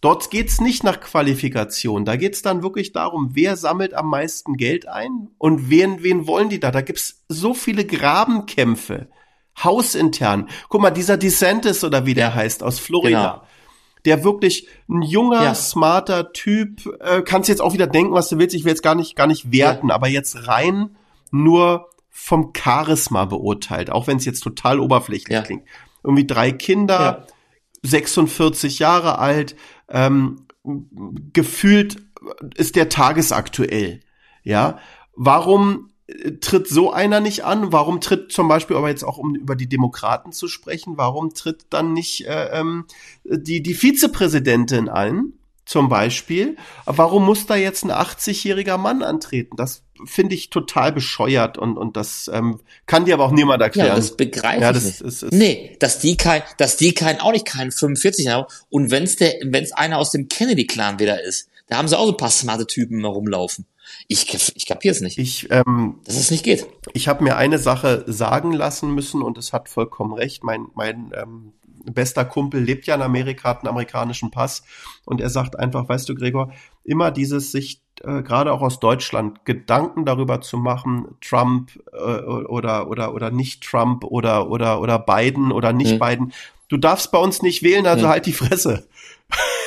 Dort 0.00 0.30
geht's 0.30 0.60
nicht 0.60 0.84
nach 0.84 1.00
Qualifikation. 1.00 2.04
Da 2.04 2.14
geht's 2.16 2.42
dann 2.42 2.62
wirklich 2.62 2.92
darum, 2.92 3.30
wer 3.32 3.56
sammelt 3.56 3.94
am 3.94 4.08
meisten 4.08 4.56
Geld 4.56 4.86
ein 4.86 5.30
und 5.38 5.70
wen, 5.70 6.02
wen 6.04 6.26
wollen 6.28 6.48
die 6.48 6.60
da? 6.60 6.70
Da 6.70 6.82
gibt's 6.82 7.24
so 7.28 7.52
viele 7.52 7.84
Grabenkämpfe. 7.84 9.08
Hausintern. 9.62 10.48
Guck 10.68 10.80
mal, 10.80 10.90
dieser 10.90 11.16
DeSantis 11.16 11.84
oder 11.84 12.06
wie 12.06 12.14
der 12.14 12.34
heißt 12.34 12.62
aus 12.62 12.78
Florida. 12.78 13.32
Genau. 13.32 13.42
Der 14.04 14.24
wirklich 14.24 14.68
ein 14.88 15.02
junger, 15.02 15.42
ja. 15.42 15.54
smarter 15.54 16.32
Typ, 16.32 16.86
äh, 17.00 17.22
kannst 17.22 17.48
jetzt 17.48 17.60
auch 17.60 17.72
wieder 17.72 17.86
denken, 17.86 18.12
was 18.12 18.28
du 18.28 18.38
willst. 18.38 18.54
Ich 18.54 18.64
will 18.64 18.70
jetzt 18.70 18.82
gar 18.82 18.94
nicht, 18.94 19.16
gar 19.16 19.26
nicht 19.26 19.52
werten, 19.52 19.88
ja. 19.88 19.94
aber 19.94 20.08
jetzt 20.08 20.46
rein 20.46 20.96
nur 21.30 21.88
vom 22.08 22.52
Charisma 22.56 23.26
beurteilt, 23.26 23.90
auch 23.90 24.06
wenn 24.06 24.16
es 24.16 24.24
jetzt 24.24 24.40
total 24.40 24.80
oberflächlich 24.80 25.34
ja. 25.34 25.42
klingt. 25.42 25.64
Irgendwie 26.02 26.26
drei 26.26 26.52
Kinder, 26.52 27.00
ja. 27.00 27.26
46 27.82 28.78
Jahre 28.78 29.18
alt, 29.18 29.56
ähm, 29.88 30.46
gefühlt 31.32 32.02
ist 32.56 32.76
der 32.76 32.88
tagesaktuell. 32.88 34.00
Ja, 34.42 34.78
warum 35.14 35.87
tritt 36.40 36.68
so 36.68 36.90
einer 36.92 37.20
nicht 37.20 37.44
an? 37.44 37.72
Warum 37.72 38.00
tritt 38.00 38.32
zum 38.32 38.48
Beispiel, 38.48 38.76
aber 38.76 38.88
jetzt 38.88 39.04
auch 39.04 39.18
um 39.18 39.34
über 39.34 39.56
die 39.56 39.68
Demokraten 39.68 40.32
zu 40.32 40.48
sprechen, 40.48 40.96
warum 40.96 41.34
tritt 41.34 41.66
dann 41.70 41.92
nicht 41.92 42.26
äh, 42.26 42.58
ähm, 42.58 42.86
die, 43.24 43.62
die 43.62 43.74
Vizepräsidentin 43.74 44.88
ein? 44.88 45.34
Zum 45.64 45.90
Beispiel. 45.90 46.56
Warum 46.86 47.26
muss 47.26 47.44
da 47.44 47.54
jetzt 47.54 47.84
ein 47.84 47.90
80-jähriger 47.90 48.78
Mann 48.78 49.02
antreten? 49.02 49.54
Das 49.54 49.82
finde 50.06 50.34
ich 50.34 50.48
total 50.48 50.92
bescheuert 50.92 51.58
und, 51.58 51.76
und 51.76 51.98
das 51.98 52.30
ähm, 52.32 52.60
kann 52.86 53.04
dir 53.04 53.12
aber 53.12 53.26
auch 53.26 53.32
niemand 53.32 53.60
erklären. 53.60 53.88
Ja, 53.88 53.96
das 53.96 54.16
begreife 54.16 54.62
ja, 54.62 54.72
das 54.72 54.84
ich 54.84 54.88
nicht. 54.88 55.00
Ist, 55.02 55.22
ist 55.24 55.32
nee, 55.34 55.76
dass 55.78 55.98
die 55.98 56.16
kein, 56.16 56.42
dass 56.56 56.78
die 56.78 56.94
kein, 56.94 57.20
auch 57.20 57.32
nicht 57.32 57.44
keinen 57.44 57.70
45 57.70 58.28
haben. 58.28 58.46
Und 58.70 58.90
wenn's 58.90 59.16
der, 59.16 59.34
wenn's 59.44 59.72
einer 59.72 59.98
aus 59.98 60.10
dem 60.10 60.28
Kennedy-Clan 60.28 61.00
wieder 61.00 61.22
ist, 61.22 61.50
da 61.66 61.76
haben 61.76 61.86
sie 61.86 61.98
auch 61.98 62.06
so 62.06 62.12
ein 62.12 62.16
paar 62.16 62.30
smarte 62.30 62.66
Typen 62.66 63.04
rumlaufen. 63.04 63.66
Ich, 64.06 64.32
ich 64.54 64.66
kapiere 64.66 64.92
es 64.92 65.00
nicht. 65.00 65.18
Ich, 65.18 65.50
ähm, 65.50 66.00
dass 66.04 66.16
es 66.16 66.30
nicht 66.30 66.44
geht. 66.44 66.66
Ich 66.92 67.08
habe 67.08 67.24
mir 67.24 67.36
eine 67.36 67.58
Sache 67.58 68.04
sagen 68.06 68.52
lassen 68.52 68.94
müssen 68.94 69.22
und 69.22 69.38
es 69.38 69.52
hat 69.52 69.68
vollkommen 69.68 70.14
recht. 70.14 70.44
Mein, 70.44 70.66
mein 70.74 71.12
ähm, 71.14 71.52
bester 71.92 72.24
Kumpel 72.24 72.62
lebt 72.62 72.86
ja 72.86 72.94
in 72.94 73.02
Amerika, 73.02 73.48
hat 73.48 73.58
einen 73.58 73.68
amerikanischen 73.68 74.30
Pass 74.30 74.62
und 75.04 75.20
er 75.20 75.30
sagt 75.30 75.58
einfach, 75.58 75.88
weißt 75.88 76.08
du, 76.08 76.14
Gregor, 76.14 76.52
immer 76.84 77.10
dieses 77.10 77.52
sich 77.52 77.82
äh, 78.02 78.22
gerade 78.22 78.52
auch 78.52 78.62
aus 78.62 78.80
Deutschland 78.80 79.44
Gedanken 79.44 80.04
darüber 80.04 80.40
zu 80.40 80.56
machen, 80.56 81.16
Trump 81.20 81.70
äh, 81.92 82.22
oder 82.22 82.88
oder 82.88 83.14
oder 83.14 83.30
nicht 83.30 83.62
Trump 83.64 84.04
oder 84.04 84.50
oder 84.50 84.80
oder 84.80 84.98
Biden 84.98 85.52
oder 85.52 85.72
nicht 85.72 85.92
hm. 85.92 85.98
Biden. 85.98 86.32
Du 86.68 86.76
darfst 86.76 87.10
bei 87.10 87.18
uns 87.18 87.42
nicht 87.42 87.62
wählen, 87.62 87.86
also 87.86 88.04
hm. 88.04 88.10
halt 88.10 88.26
die 88.26 88.32
Fresse. 88.32 88.88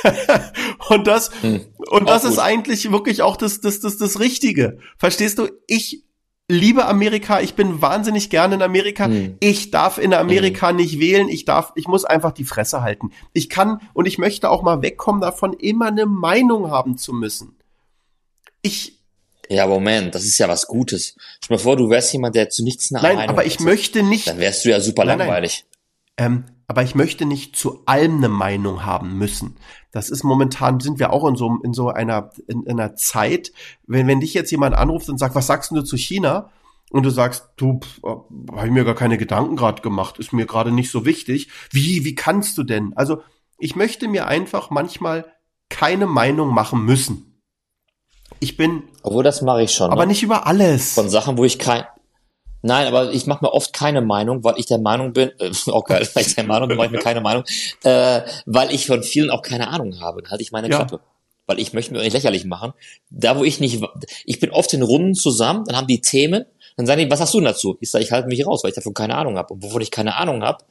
und 0.89 1.05
das 1.07 1.32
hm. 1.41 1.62
und 1.91 2.09
das 2.09 2.24
ist 2.24 2.39
eigentlich 2.39 2.91
wirklich 2.91 3.22
auch 3.22 3.38
das 3.38 3.62
das 3.62 3.80
das 3.80 3.97
das 3.97 4.20
Richtige. 4.20 4.80
Verstehst 4.97 5.38
du? 5.38 5.49
Ich 5.68 6.03
liebe 6.47 6.86
Amerika, 6.86 7.39
ich 7.39 7.53
bin 7.53 7.82
wahnsinnig 7.82 8.30
gerne 8.30 8.55
in 8.55 8.62
Amerika. 8.62 9.05
Hm. 9.05 9.38
Ich 9.39 9.72
darf 9.72 9.97
in 9.97 10.14
Amerika 10.14 10.70
hm. 10.70 10.78
nicht 10.78 10.99
wählen, 10.99 11.30
ich 11.30 11.45
darf, 11.45 11.72
ich 11.76 11.88
muss 11.88 12.05
einfach 12.05 12.32
die 12.32 12.43
Fresse 12.43 12.82
halten. 12.82 13.12
Ich 13.34 13.49
kann 13.49 13.80
und 13.93 14.05
ich 14.05 14.18
möchte 14.18 14.49
auch 14.49 14.62
mal 14.62 14.82
wegkommen 14.82 15.22
davon, 15.22 15.53
immer 15.53 15.88
eine 15.88 16.05
Meinung 16.05 16.70
haben 16.72 16.97
zu 16.97 17.14
müssen. 17.14 17.55
Ich 18.62 18.97
ja, 19.49 19.68
Moment, 19.68 20.16
das 20.16 20.24
ist 20.24 20.38
ja 20.38 20.47
was 20.47 20.66
Gutes. 20.66 21.16
Stell 21.43 21.57
dir 21.57 21.64
vor, 21.64 21.76
du 21.76 21.89
wärst 21.89 22.14
jemand, 22.14 22.36
der 22.36 22.49
zu 22.49 22.64
nichts 22.64 22.89
eine 22.91 23.01
Nein, 23.01 23.16
Meinung 23.18 23.36
aber 23.36 23.45
ich 23.45 23.55
hätte. 23.55 23.64
möchte 23.64 24.01
nicht. 24.01 24.28
Dann 24.28 24.39
wärst 24.39 24.64
du 24.64 24.70
ja 24.70 24.80
super 24.80 25.03
nein, 25.03 25.20
langweilig. 25.20 25.66
Nein. 26.18 26.26
Ähm, 26.26 26.45
aber 26.72 26.84
ich 26.84 26.95
möchte 26.95 27.26
nicht 27.26 27.57
zu 27.57 27.84
allem 27.86 28.19
eine 28.19 28.30
Meinung 28.30 28.86
haben 28.86 29.17
müssen. 29.17 29.57
Das 29.91 30.09
ist 30.09 30.24
momentan, 30.24 30.80
sind 30.80 30.99
wir 30.99 31.11
auch 31.11 31.28
in 31.28 31.36
so, 31.36 31.59
in 31.65 31.74
so 31.74 31.89
einer, 31.89 32.32
in, 32.47 32.63
in 32.63 32.80
einer 32.80 32.95
Zeit, 32.95 33.51
wenn, 33.88 34.07
wenn 34.07 34.22
dich 34.22 34.34
jetzt 34.34 34.51
jemand 34.51 34.74
anruft 34.74 35.09
und 35.09 35.17
sagt, 35.17 35.36
was 35.36 35.47
sagst 35.47 35.72
du 35.72 35.82
zu 35.82 35.97
China? 35.97 36.49
Und 36.89 37.03
du 37.03 37.09
sagst, 37.09 37.49
du, 37.57 37.82
habe 38.01 38.67
ich 38.67 38.72
mir 38.72 38.86
gar 38.86 38.95
keine 38.95 39.17
Gedanken 39.17 39.57
gerade 39.57 39.82
gemacht, 39.82 40.17
ist 40.17 40.32
mir 40.32 40.45
gerade 40.45 40.72
nicht 40.72 40.91
so 40.91 41.05
wichtig. 41.05 41.49
Wie, 41.72 42.05
wie 42.05 42.15
kannst 42.15 42.57
du 42.57 42.63
denn? 42.63 42.93
Also, 42.95 43.22
ich 43.59 43.76
möchte 43.76 44.07
mir 44.07 44.28
einfach 44.28 44.69
manchmal 44.69 45.26
keine 45.67 46.07
Meinung 46.07 46.53
machen 46.53 46.86
müssen. 46.86 47.41
Ich 48.39 48.55
bin. 48.55 48.84
Obwohl, 49.03 49.26
das 49.26 49.41
mache 49.41 49.63
ich 49.63 49.74
schon. 49.74 49.91
Aber 49.91 50.03
ne? 50.03 50.07
nicht 50.07 50.24
über 50.24 50.47
alles. 50.47 50.93
Von 50.93 51.09
Sachen, 51.09 51.38
wo 51.38 51.43
ich 51.43 51.59
kein, 51.59 51.84
Nein, 52.62 52.88
aber 52.88 53.12
ich 53.12 53.26
mache 53.26 53.43
mir 53.43 53.53
oft 53.53 53.74
keine 53.74 54.01
Meinung, 54.01 54.43
weil 54.43 54.55
ich 54.57 54.68
der 54.68 54.78
Meinung 54.78 55.14
bin, 55.14 55.32
äh, 55.39 55.51
auch 55.68 55.86
geil, 55.86 56.07
weil 56.14 56.26
ich 56.26 56.36
der 56.36 56.43
Meinung 56.43 56.68
bin, 56.68 56.78
mache 56.78 56.88
ich 56.88 56.91
mir 56.91 56.99
keine 56.99 57.22
Meinung, 57.22 57.43
äh, 57.84 58.22
weil 58.45 58.74
ich 58.74 58.86
von 58.86 59.03
vielen 59.03 59.30
auch 59.30 59.41
keine 59.41 59.70
Ahnung 59.70 59.99
habe. 59.99 60.22
Dann 60.22 60.32
halte 60.32 60.43
ich 60.43 60.51
meine 60.51 60.70
ja. 60.70 60.78
Klappe. 60.78 60.99
Weil 61.47 61.59
ich 61.59 61.74
möchte 61.74 61.93
mir 61.93 62.01
nicht 62.01 62.14
lächerlich 62.14 62.45
machen. 62.45 62.74
Da, 63.09 63.38
wo 63.38 63.43
ich 63.43 63.59
nicht, 63.59 63.84
ich 64.26 64.39
bin 64.39 64.51
oft 64.51 64.74
in 64.74 64.84
Runden 64.84 65.16
zusammen, 65.16 65.66
dann 65.66 65.76
haben 65.76 65.88
die 65.88 65.99
Themen, 65.99 66.45
dann 66.78 66.86
sagen 66.86 67.01
die, 67.01 67.12
was 67.12 67.20
hast 67.20 67.34
du 67.34 67.41
dazu? 67.41 67.78
Ich 67.82 67.91
sage, 67.91 68.03
ich 68.03 68.12
halte 68.12 68.28
mich 68.28 68.45
raus, 68.45 68.64
weil 68.64 68.70
ich 68.70 68.76
davon 68.76 68.93
keine 68.93 69.16
Ahnung 69.16 69.38
habe. 69.38 69.53
Und 69.53 69.64
wovon 69.64 69.82
ich 69.82 69.91
keine 69.91 70.16
Ahnung 70.16 70.43
habe, 70.43 70.64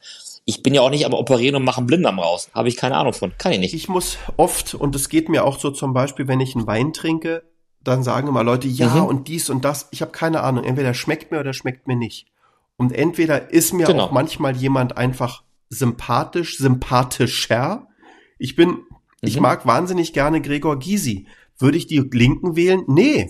ich 0.45 0.63
bin 0.63 0.73
ja 0.73 0.81
auch 0.81 0.89
nicht 0.89 1.05
am 1.05 1.13
Operieren 1.13 1.55
und 1.55 1.63
machen 1.63 1.85
Blinddarm 1.85 2.19
raus. 2.19 2.49
Habe 2.53 2.69
ich 2.69 2.77
keine 2.77 2.95
Ahnung 2.95 3.13
von. 3.13 3.33
Kann 3.37 3.51
ich 3.51 3.59
nicht. 3.59 3.73
Ich 3.73 3.89
muss 3.89 4.17
oft, 4.37 4.73
und 4.73 4.95
es 4.95 5.09
geht 5.09 5.29
mir 5.29 5.45
auch 5.45 5.59
so 5.59 5.69
zum 5.71 5.93
Beispiel, 5.93 6.27
wenn 6.27 6.39
ich 6.39 6.55
einen 6.55 6.65
Wein 6.65 6.93
trinke, 6.93 7.43
dann 7.83 8.03
sagen 8.03 8.27
immer 8.27 8.43
Leute, 8.43 8.67
ja 8.67 8.95
mhm. 8.95 9.05
und 9.05 9.27
dies 9.27 9.49
und 9.49 9.65
das. 9.65 9.87
Ich 9.91 10.01
habe 10.01 10.11
keine 10.11 10.41
Ahnung. 10.41 10.63
Entweder 10.63 10.93
schmeckt 10.93 11.31
mir 11.31 11.39
oder 11.39 11.53
schmeckt 11.53 11.87
mir 11.87 11.95
nicht. 11.95 12.27
Und 12.77 12.91
entweder 12.91 13.51
ist 13.51 13.73
mir 13.73 13.87
genau. 13.87 14.05
auch 14.05 14.11
manchmal 14.11 14.55
jemand 14.55 14.97
einfach 14.97 15.43
sympathisch, 15.69 16.57
sympathischer. 16.57 17.87
Ich 18.37 18.55
bin, 18.55 18.69
mhm. 18.69 18.83
ich 19.21 19.39
mag 19.39 19.65
wahnsinnig 19.65 20.13
gerne 20.13 20.41
Gregor 20.41 20.79
Gysi. 20.79 21.27
Würde 21.57 21.77
ich 21.77 21.87
die 21.87 21.99
Linken 21.99 22.55
wählen? 22.55 22.83
Nee. 22.87 23.29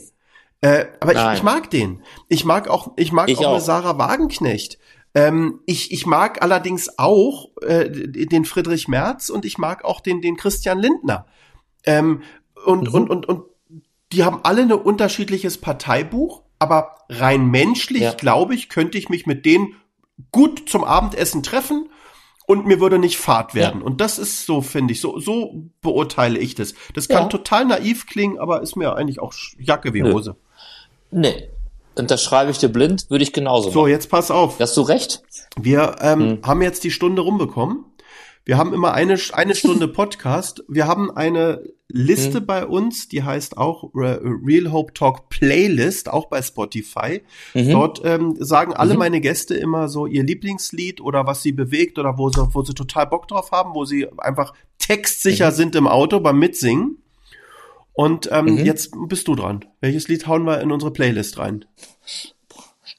Äh, 0.62 0.86
aber 1.00 1.14
ich, 1.14 1.38
ich, 1.38 1.44
mag 1.44 1.70
den. 1.70 2.02
Ich 2.30 2.46
mag 2.46 2.68
auch, 2.68 2.92
ich 2.96 3.12
mag 3.12 3.30
ich 3.30 3.40
auch, 3.40 3.46
auch, 3.46 3.52
eine 3.54 3.62
Sarah 3.62 3.98
Wagenknecht. 3.98 4.78
Ähm, 5.14 5.60
ich, 5.66 5.92
ich 5.92 6.06
mag 6.06 6.42
allerdings 6.42 6.98
auch 6.98 7.50
äh, 7.62 7.90
den 7.90 8.46
Friedrich 8.46 8.88
Merz 8.88 9.30
und 9.30 9.44
ich 9.44 9.58
mag 9.58 9.84
auch 9.84 10.00
den, 10.00 10.22
den 10.22 10.38
Christian 10.38 10.80
Lindner. 10.80 11.26
Ähm, 11.84 12.22
und, 12.66 12.90
mhm. 12.90 12.94
und, 12.94 13.10
und, 13.10 13.26
und 13.28 13.44
die 14.12 14.24
haben 14.24 14.40
alle 14.44 14.62
ein 14.64 14.72
unterschiedliches 14.72 15.58
Parteibuch, 15.58 16.42
aber 16.60 16.98
rein 17.10 17.48
menschlich, 17.48 18.02
ja. 18.02 18.14
glaube 18.14 18.56
ich, 18.56 18.70
könnte 18.70 18.98
ich 18.98 19.10
mich 19.10 19.26
mit 19.26 19.46
denen 19.46 19.76
gut 20.32 20.70
zum 20.70 20.84
Abendessen 20.84 21.44
treffen 21.44 21.90
und 22.46 22.66
mir 22.66 22.80
würde 22.80 23.00
nicht 23.00 23.18
Fahrt 23.18 23.56
werden. 23.56 23.80
Ja. 23.80 23.86
Und 23.86 24.02
das 24.02 24.20
ist 24.20 24.46
so, 24.46 24.62
finde 24.62 24.94
ich, 24.94 25.02
so, 25.02 25.20
so 25.20 25.64
beurteile 25.82 26.38
ich 26.38 26.56
das. 26.56 26.74
Das 26.94 27.08
kann 27.08 27.24
ja. 27.24 27.30
total 27.30 27.66
naiv 27.66 28.08
klingen, 28.08 28.40
aber 28.40 28.62
ist 28.62 28.76
mir 28.76 28.96
eigentlich 28.96 29.20
auch 29.20 29.34
Jacke 29.58 29.94
wie 29.94 30.04
Hose. 30.04 30.36
Nee. 31.12 31.50
Unterschreibe 31.96 32.52
ich 32.52 32.58
dir 32.58 32.70
blind, 32.70 33.10
würde 33.10 33.24
ich 33.24 33.34
genauso 33.34 33.68
machen. 33.68 33.74
So, 33.74 33.88
jetzt 33.88 34.10
pass 34.10 34.32
auf. 34.32 34.60
Hast 34.60 34.78
du 34.78 34.82
recht? 34.82 35.24
Wir 35.60 35.98
ähm, 36.00 36.20
hm. 36.20 36.40
haben 36.44 36.62
jetzt 36.62 36.84
die 36.84 36.92
Stunde 36.92 37.22
rumbekommen. 37.22 37.86
Wir 38.52 38.58
haben 38.58 38.74
immer 38.74 38.94
eine, 38.94 39.18
eine 39.32 39.56
Stunde 39.62 39.88
Podcast. 39.88 40.62
Wir 40.68 40.86
haben 40.86 41.10
eine 41.10 41.64
Liste 41.88 42.42
mhm. 42.42 42.46
bei 42.46 42.66
uns, 42.66 43.08
die 43.08 43.24
heißt 43.24 43.58
auch 43.58 43.92
Real 43.94 44.74
Hope 44.74 44.94
Talk 44.94 45.30
Playlist, 45.30 46.10
auch 46.10 46.26
bei 46.26 46.42
Spotify. 46.42 47.22
Mhm. 47.54 47.72
Dort 47.72 48.02
ähm, 48.04 48.36
sagen 48.40 48.74
alle 48.74 48.96
mhm. 48.96 49.00
meine 49.00 49.22
Gäste 49.22 49.56
immer 49.56 49.88
so 49.88 50.06
ihr 50.06 50.26
Lieblingslied 50.26 51.00
oder 51.00 51.26
was 51.26 51.44
sie 51.44 51.54
bewegt 51.54 51.98
oder 51.98 52.18
wo 52.18 52.28
sie, 52.28 52.46
wo 52.54 52.62
sie 52.62 52.74
total 52.74 53.08
Bock 53.08 53.30
drauf 53.30 53.52
haben, 53.54 53.74
wo 53.74 53.86
sie 53.86 54.10
einfach 54.18 54.54
textsicher 54.80 55.52
mhm. 55.52 55.56
sind 55.56 55.76
im 55.78 55.88
Auto 55.88 56.20
beim 56.20 56.38
Mitsingen. 56.38 56.98
Und 57.94 58.28
ähm, 58.34 58.48
mhm. 58.48 58.66
jetzt 58.66 58.94
bist 59.08 59.30
du 59.30 59.36
dran. 59.36 59.64
Welches 59.80 60.10
Lied 60.10 60.28
hauen 60.28 60.44
wir 60.44 60.60
in 60.60 60.74
unsere 60.74 60.92
Playlist 60.92 61.40
rein? 61.40 61.64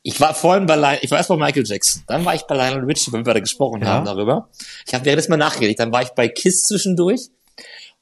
Ich 0.04 0.20
war 0.20 0.34
vorhin 0.34 0.66
bei, 0.66 0.74
Lion, 0.76 0.98
ich 1.02 1.10
war 1.10 1.18
erst 1.18 1.28
bei 1.28 1.36
Michael 1.36 1.64
Jackson, 1.64 2.02
dann 2.08 2.24
war 2.24 2.34
ich 2.34 2.42
bei 2.42 2.56
Lionel 2.56 2.84
Richie, 2.84 3.12
wenn 3.12 3.24
wir 3.24 3.34
da 3.34 3.40
gesprochen 3.40 3.82
ja. 3.82 3.88
haben 3.88 4.04
darüber. 4.04 4.48
Ich 4.86 4.94
habe 4.94 5.04
währenddessen 5.04 5.30
mal 5.30 5.36
nachgedacht, 5.36 5.78
dann 5.78 5.92
war 5.92 6.02
ich 6.02 6.10
bei 6.10 6.28
Kiss 6.28 6.62
zwischendurch. 6.62 7.28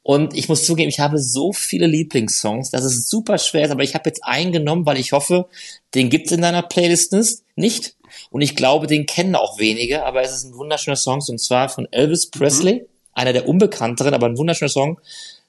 Und 0.03 0.35
ich 0.35 0.49
muss 0.49 0.65
zugeben, 0.65 0.89
ich 0.89 0.99
habe 0.99 1.19
so 1.19 1.53
viele 1.53 1.87
Lieblingssongs, 1.87 2.71
dass 2.71 2.85
es 2.85 3.11
super 3.11 3.37
schwer 3.37 3.67
ist, 3.67 3.71
aber 3.71 3.83
ich 3.83 3.95
habe 3.95 4.09
jetzt 4.09 4.25
einen 4.25 4.51
genommen, 4.51 4.87
weil 4.87 4.97
ich 4.97 5.13
hoffe, 5.13 5.47
den 5.95 6.09
gibt's 6.09 6.33
in 6.33 6.41
deiner 6.41 6.63
Playlist 6.63 7.15
nicht. 7.55 7.97
Und 8.31 8.41
ich 8.41 8.57
glaube, 8.57 8.87
den 8.87 9.05
kennen 9.05 9.35
auch 9.35 9.59
wenige, 9.59 10.05
aber 10.05 10.23
es 10.23 10.33
ist 10.35 10.45
ein 10.45 10.57
wunderschöner 10.57 10.97
Song, 10.97 11.23
und 11.29 11.39
zwar 11.39 11.69
von 11.69 11.87
Elvis 11.93 12.31
Presley, 12.31 12.75
mhm. 12.75 12.87
einer 13.13 13.35
der 13.35 13.47
unbekannteren, 13.47 14.15
aber 14.15 14.27
ein 14.27 14.39
wunderschöner 14.39 14.71
Song, 14.71 14.99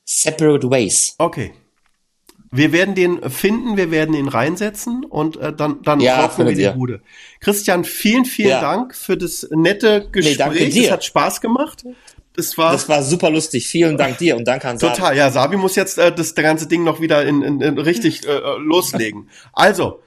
Separate 0.03 0.69
Ways. 0.69 1.15
Okay. 1.17 1.53
Wir 2.53 2.73
werden 2.73 2.95
den 2.95 3.29
finden, 3.29 3.77
wir 3.77 3.91
werden 3.91 4.13
ihn 4.13 4.27
reinsetzen 4.27 5.05
und 5.05 5.37
äh, 5.37 5.53
dann, 5.53 5.81
dann 5.83 6.01
ja, 6.01 6.25
rocken 6.25 6.47
wir 6.47 6.53
die 6.53 6.77
Bude. 6.77 7.01
Christian, 7.39 7.85
vielen, 7.85 8.25
vielen 8.25 8.49
ja. 8.49 8.61
Dank 8.61 8.93
für 8.93 9.15
das 9.15 9.47
nette 9.51 10.09
Gespräch. 10.11 10.73
Nee, 10.73 10.85
es 10.85 10.91
hat 10.91 11.05
Spaß 11.05 11.39
gemacht. 11.39 11.85
Das 12.35 12.57
war, 12.57 12.71
das 12.71 12.87
war 12.87 13.03
super 13.03 13.29
lustig. 13.29 13.67
Vielen 13.67 13.97
Dank 13.97 14.17
dir 14.17 14.35
und 14.35 14.45
danke 14.45 14.67
an 14.67 14.77
Sabi. 14.77 14.93
Total, 14.93 15.17
ja, 15.17 15.31
Sabi 15.31 15.57
muss 15.57 15.75
jetzt 15.75 15.97
äh, 15.97 16.13
das, 16.13 16.33
das 16.33 16.43
ganze 16.43 16.67
Ding 16.67 16.83
noch 16.83 17.01
wieder 17.01 17.25
in, 17.25 17.41
in, 17.41 17.61
in 17.61 17.77
richtig 17.77 18.25
äh, 18.25 18.31
äh 18.31 18.57
loslegen. 18.59 19.29
Also, 19.53 20.01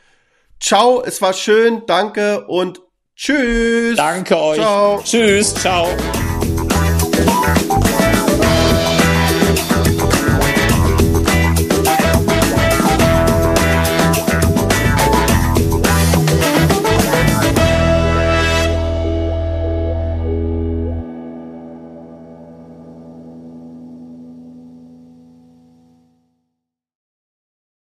ciao, 0.60 1.02
es 1.02 1.20
war 1.22 1.32
schön, 1.32 1.82
danke 1.86 2.46
und 2.46 2.80
tschüss. 3.16 3.96
Danke 3.96 4.38
euch. 4.38 4.58
Ciao. 4.58 5.02
Tschüss, 5.02 5.54
ciao. 5.54 5.88